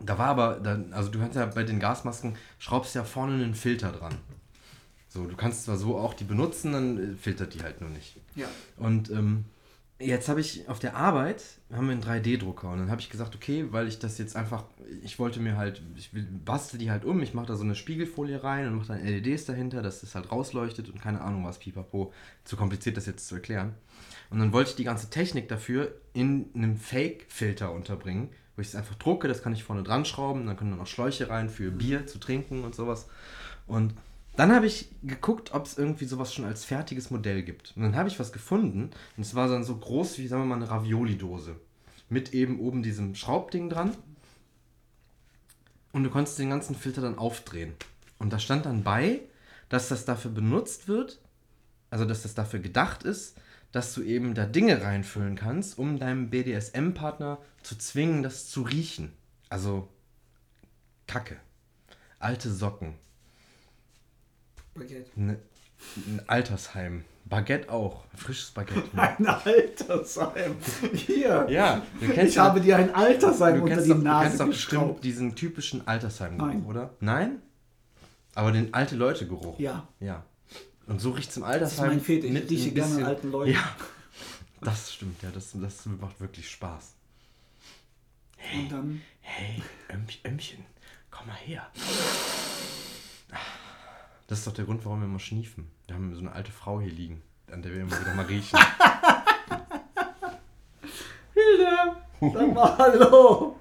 da 0.00 0.18
war 0.18 0.28
aber, 0.28 0.60
dann, 0.60 0.92
also 0.92 1.10
du 1.10 1.18
kannst 1.18 1.36
ja 1.36 1.46
bei 1.46 1.62
den 1.62 1.78
Gasmasken, 1.78 2.36
schraubst 2.58 2.94
ja 2.94 3.04
vorne 3.04 3.34
einen 3.34 3.54
Filter 3.54 3.92
dran. 3.92 4.14
So, 5.14 5.26
du 5.26 5.36
kannst 5.36 5.62
zwar 5.62 5.76
so 5.76 5.96
auch 5.96 6.12
die 6.12 6.24
benutzen, 6.24 6.72
dann 6.72 6.98
äh, 6.98 7.16
filtert 7.16 7.54
die 7.54 7.62
halt 7.62 7.80
nur 7.80 7.88
nicht. 7.88 8.16
Ja. 8.34 8.48
Und 8.76 9.10
ähm, 9.10 9.44
jetzt 10.00 10.28
habe 10.28 10.40
ich 10.40 10.68
auf 10.68 10.80
der 10.80 10.96
Arbeit, 10.96 11.40
haben 11.72 11.86
wir 11.86 11.92
einen 11.92 12.02
3D-Drucker 12.02 12.68
und 12.68 12.80
dann 12.80 12.90
habe 12.90 13.00
ich 13.00 13.10
gesagt, 13.10 13.36
okay, 13.36 13.66
weil 13.70 13.86
ich 13.86 14.00
das 14.00 14.18
jetzt 14.18 14.34
einfach, 14.34 14.64
ich 15.04 15.20
wollte 15.20 15.38
mir 15.38 15.56
halt, 15.56 15.80
ich 15.96 16.12
will, 16.14 16.26
bastel 16.44 16.78
die 16.78 16.90
halt 16.90 17.04
um, 17.04 17.22
ich 17.22 17.32
mache 17.32 17.46
da 17.46 17.54
so 17.54 17.62
eine 17.62 17.76
Spiegelfolie 17.76 18.42
rein 18.42 18.66
und 18.66 18.74
mache 18.74 18.88
dann 18.88 19.04
LEDs 19.04 19.44
dahinter, 19.44 19.82
dass 19.82 20.00
das 20.00 20.16
halt 20.16 20.32
rausleuchtet 20.32 20.90
und 20.90 21.00
keine 21.00 21.20
Ahnung 21.20 21.44
was, 21.44 21.60
pipapo, 21.60 22.12
zu 22.42 22.56
kompliziert 22.56 22.96
das 22.96 23.06
jetzt 23.06 23.28
zu 23.28 23.36
erklären. 23.36 23.74
Und 24.30 24.40
dann 24.40 24.52
wollte 24.52 24.70
ich 24.70 24.76
die 24.76 24.82
ganze 24.82 25.10
Technik 25.10 25.46
dafür 25.46 25.94
in 26.12 26.46
einem 26.56 26.76
Fake-Filter 26.76 27.70
unterbringen, 27.70 28.30
wo 28.56 28.62
ich 28.62 28.68
es 28.68 28.74
einfach 28.74 28.96
drucke, 28.96 29.28
das 29.28 29.44
kann 29.44 29.52
ich 29.52 29.62
vorne 29.62 29.84
dran 29.84 30.04
schrauben, 30.04 30.44
dann 30.44 30.56
können 30.56 30.72
da 30.72 30.76
noch 30.76 30.88
Schläuche 30.88 31.30
rein 31.30 31.48
für 31.48 31.70
Bier 31.70 32.08
zu 32.08 32.18
trinken 32.18 32.64
und 32.64 32.74
sowas. 32.74 33.06
Und 33.68 33.94
dann 34.36 34.52
habe 34.52 34.66
ich 34.66 34.90
geguckt, 35.02 35.54
ob 35.54 35.66
es 35.66 35.78
irgendwie 35.78 36.06
sowas 36.06 36.34
schon 36.34 36.44
als 36.44 36.64
fertiges 36.64 37.10
Modell 37.10 37.42
gibt. 37.42 37.72
Und 37.76 37.82
dann 37.82 37.96
habe 37.96 38.08
ich 38.08 38.18
was 38.18 38.32
gefunden. 38.32 38.90
Und 39.16 39.22
es 39.22 39.34
war 39.34 39.48
dann 39.48 39.64
so 39.64 39.76
groß 39.76 40.18
wie, 40.18 40.26
sagen 40.26 40.42
wir 40.42 40.46
mal, 40.46 40.56
eine 40.56 40.70
Ravioli-Dose. 40.70 41.56
Mit 42.08 42.34
eben 42.34 42.58
oben 42.58 42.82
diesem 42.82 43.14
Schraubding 43.14 43.70
dran. 43.70 43.96
Und 45.92 46.02
du 46.02 46.10
konntest 46.10 46.38
den 46.38 46.50
ganzen 46.50 46.74
Filter 46.74 47.00
dann 47.00 47.18
aufdrehen. 47.18 47.74
Und 48.18 48.32
da 48.32 48.38
stand 48.38 48.66
dann 48.66 48.82
bei, 48.82 49.20
dass 49.68 49.88
das 49.88 50.04
dafür 50.04 50.32
benutzt 50.32 50.88
wird, 50.88 51.20
also 51.90 52.04
dass 52.04 52.22
das 52.22 52.34
dafür 52.34 52.58
gedacht 52.58 53.04
ist, 53.04 53.36
dass 53.70 53.94
du 53.94 54.02
eben 54.02 54.34
da 54.34 54.46
Dinge 54.46 54.82
reinfüllen 54.82 55.36
kannst, 55.36 55.78
um 55.78 55.98
deinem 55.98 56.30
BDSM-Partner 56.30 57.38
zu 57.62 57.76
zwingen, 57.76 58.22
das 58.22 58.48
zu 58.48 58.62
riechen. 58.62 59.12
Also 59.48 59.88
Kacke. 61.06 61.36
Alte 62.18 62.52
Socken. 62.52 62.94
Baguette. 64.74 65.10
Ne, 65.16 65.38
ein 65.96 66.22
Altersheim. 66.26 67.04
Baguette 67.26 67.70
auch. 67.70 68.04
Frisches 68.14 68.50
Baguette. 68.50 68.82
Ein 68.98 69.26
Altersheim. 69.26 70.56
Hier. 70.92 71.46
Ja, 71.48 71.82
du 71.98 72.06
Ich 72.06 72.12
kennst, 72.12 72.36
doch, 72.36 72.42
habe 72.42 72.60
dir 72.60 72.76
ein 72.76 72.94
Altersheim 72.94 73.56
du 73.56 73.62
unter 73.62 73.74
kennst, 73.76 73.86
die 73.86 73.90
doch, 73.90 73.96
du 73.98 74.04
Nase 74.04 74.24
kennst 74.28 74.40
doch 74.40 74.46
bestimmt 74.46 75.04
diesen 75.04 75.34
typischen 75.34 75.86
altersheim 75.88 76.36
Nein. 76.36 76.64
oder? 76.66 76.90
Nein? 77.00 77.40
Aber 78.34 78.52
den 78.52 78.74
alte 78.74 78.94
Leute-Geruch. 78.96 79.58
Ja. 79.58 79.88
Ja. 80.00 80.22
Und 80.86 81.00
so 81.00 81.12
riecht 81.12 81.30
es 81.30 81.36
im 81.38 81.44
Das 81.44 81.50
ist 81.50 81.54
Altersheim. 81.62 81.88
mein 81.88 82.00
Fetisch. 82.02 82.30
mit 82.30 82.50
Ich 82.50 82.58
rieche 82.66 82.72
gerne 82.72 83.06
alten 83.06 83.30
Leuten. 83.30 83.52
Ja. 83.52 83.76
Das 84.60 84.92
stimmt, 84.92 85.22
ja. 85.22 85.30
Das, 85.30 85.52
das 85.54 85.86
macht 85.86 86.20
wirklich 86.20 86.50
Spaß. 86.50 86.92
Und 88.54 88.70
dann 88.70 89.00
Hey, 89.22 89.62
Ömch, 89.90 90.20
Ömchen, 90.26 90.64
komm 91.10 91.28
mal 91.28 91.36
her. 91.36 91.66
Das 94.26 94.38
ist 94.38 94.46
doch 94.46 94.54
der 94.54 94.64
Grund, 94.64 94.84
warum 94.84 95.00
wir 95.00 95.06
immer 95.06 95.18
schniefen. 95.18 95.70
Wir 95.86 95.96
haben 95.96 96.14
so 96.14 96.20
eine 96.20 96.32
alte 96.32 96.50
Frau 96.50 96.80
hier 96.80 96.92
liegen, 96.92 97.22
an 97.50 97.60
der 97.60 97.72
wir 97.72 97.82
immer 97.82 98.00
wieder 98.00 98.14
mal 98.14 98.24
riechen. 98.24 98.58
Hilde, 101.34 101.96
sag 102.20 102.54
mal 102.54 102.78
Hallo. 102.78 103.56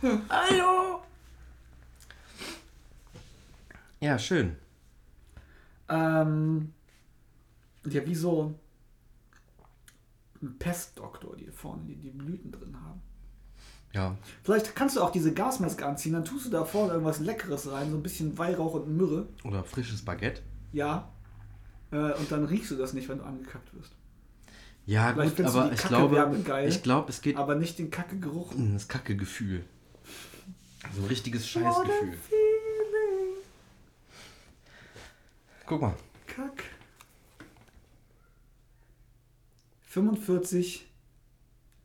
Hallo. 0.28 1.02
Ja, 4.00 4.16
schön. 4.16 4.56
Ähm, 5.88 6.72
ja, 7.84 8.06
wie 8.06 8.14
so 8.14 8.54
ein 10.40 10.56
Pestdoktor, 10.58 11.34
die 11.36 11.50
vorne 11.50 11.82
die, 11.84 11.96
die 11.96 12.10
Blüten 12.10 12.52
drin 12.52 12.80
haben. 12.80 13.02
Ja, 13.94 14.16
Vielleicht 14.44 14.76
kannst 14.76 14.96
du 14.96 15.00
auch 15.02 15.10
diese 15.10 15.32
Gasmaske 15.32 15.84
anziehen, 15.86 16.12
dann 16.12 16.24
tust 16.24 16.46
du 16.46 16.50
da 16.50 16.64
vorne 16.64 16.92
irgendwas 16.92 17.20
Leckeres 17.20 17.70
rein, 17.70 17.90
so 17.90 17.96
ein 17.96 18.02
bisschen 18.02 18.36
Weihrauch 18.36 18.74
und 18.74 18.88
Myrrhe. 18.96 19.26
oder 19.44 19.64
frisches 19.64 20.04
Baguette. 20.04 20.42
Ja. 20.72 21.10
Äh, 21.90 22.12
und 22.12 22.30
dann 22.30 22.44
riechst 22.44 22.70
du 22.70 22.76
das 22.76 22.92
nicht, 22.92 23.08
wenn 23.08 23.18
du 23.18 23.24
angekackt 23.24 23.72
wirst. 23.74 23.92
Ja, 24.84 25.12
Vielleicht 25.12 25.36
gut, 25.36 25.46
aber 25.46 25.72
ich 25.72 25.82
glaube, 25.82 26.40
geil. 26.44 26.68
ich 26.68 26.82
glaube, 26.82 27.10
es 27.10 27.20
geht 27.22 27.36
Aber 27.36 27.54
nicht 27.54 27.78
den 27.78 27.90
Kacke-Geruch. 27.90 28.54
um 28.54 28.72
das 28.74 28.88
Kacke-Gefühl. 28.88 29.64
So 30.94 31.02
ein 31.02 31.08
richtiges 31.08 31.46
Scheißgefühl. 31.48 32.16
Guck 35.66 35.82
mal. 35.82 35.94
Kack. 36.26 36.64
45 39.88 40.86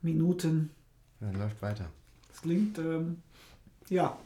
Minuten. 0.02 0.70
Ja, 1.24 1.38
läuft 1.38 1.62
weiter. 1.62 1.88
Das 2.28 2.42
klingt, 2.42 2.78
ähm, 2.78 3.22
ja. 3.88 4.16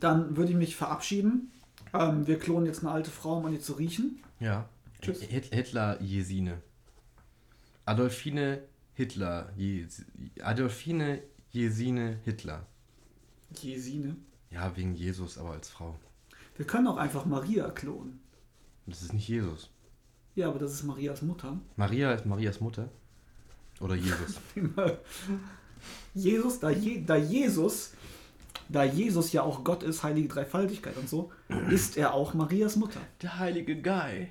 Dann 0.00 0.36
würde 0.36 0.52
ich 0.52 0.56
mich 0.58 0.76
verabschieden. 0.76 1.50
Ähm, 1.92 2.26
wir 2.26 2.38
klonen 2.38 2.66
jetzt 2.66 2.80
eine 2.80 2.90
alte 2.92 3.10
Frau, 3.10 3.38
um 3.38 3.46
an 3.46 3.52
ihr 3.52 3.60
zu 3.60 3.72
riechen. 3.72 4.22
Ja. 4.40 4.68
Tschüss. 5.02 5.22
Hit- 5.22 5.52
Hitler 5.54 6.00
Jesine. 6.02 6.60
Adolfine 7.84 8.62
Hitler. 8.94 9.50
Jes 9.56 10.04
Adolfine 10.42 11.22
Jesine 11.50 12.18
Hitler. 12.24 12.66
Jesine. 13.60 14.16
Ja, 14.50 14.76
wegen 14.76 14.94
Jesus, 14.94 15.38
aber 15.38 15.52
als 15.52 15.68
Frau. 15.70 15.98
Wir 16.56 16.66
können 16.66 16.86
auch 16.88 16.96
einfach 16.96 17.24
Maria 17.24 17.70
klonen. 17.70 18.20
Das 18.86 19.02
ist 19.02 19.12
nicht 19.14 19.28
Jesus. 19.28 19.70
Ja, 20.34 20.48
aber 20.48 20.58
das 20.58 20.72
ist 20.72 20.82
Marias 20.84 21.22
Mutter. 21.22 21.58
Maria 21.76 22.12
ist 22.12 22.26
Marias 22.26 22.60
Mutter. 22.60 22.88
Oder 23.80 23.94
Jesus. 23.94 24.40
Jesus, 26.14 26.60
da, 26.60 26.70
Je, 26.70 27.02
da 27.04 27.16
Jesus, 27.16 27.92
da 28.68 28.84
Jesus 28.84 29.32
ja 29.32 29.42
auch 29.42 29.64
Gott 29.64 29.82
ist, 29.82 30.02
heilige 30.02 30.28
Dreifaltigkeit 30.28 30.96
und 30.96 31.08
so, 31.08 31.30
ist 31.70 31.96
er 31.96 32.14
auch 32.14 32.34
Marias 32.34 32.76
Mutter. 32.76 33.00
Der 33.22 33.38
heilige 33.38 33.80
Guy. 33.80 34.28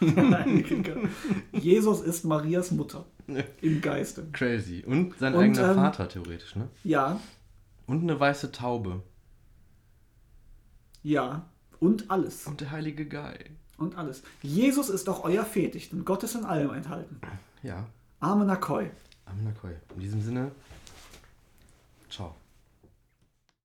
Jesus 1.52 2.00
ist 2.00 2.24
Marias 2.24 2.70
Mutter. 2.70 3.04
Im 3.60 3.80
Geiste. 3.80 4.26
Crazy. 4.32 4.84
Und 4.86 5.16
sein 5.18 5.34
Und, 5.34 5.42
eigener 5.44 5.70
ähm, 5.70 5.74
Vater, 5.76 6.08
theoretisch, 6.08 6.56
ne? 6.56 6.68
Ja, 6.84 7.20
Und 7.86 8.02
eine 8.02 8.18
weiße 8.18 8.52
Taube. 8.52 9.02
ja. 11.02 11.46
Und 11.80 12.10
alles. 12.10 12.48
Und 12.48 12.60
der 12.60 12.72
heilige 12.72 13.06
Guy. 13.06 13.36
Und 13.76 13.96
alles. 13.96 14.24
Jesus 14.42 14.88
ist 14.88 15.08
auch 15.08 15.22
euer 15.22 15.44
Fetisch, 15.44 15.90
denn 15.90 16.04
Gott 16.04 16.24
ist 16.24 16.34
in 16.34 16.44
allem 16.44 16.74
enthalten. 16.74 17.20
Ja. 17.62 17.86
Amen 18.18 18.50
Akoi. 18.50 18.90
Amnakoi. 19.24 19.70
In 19.94 20.00
diesem 20.00 20.20
Sinne, 20.20 20.50
Ciao. 22.08 22.47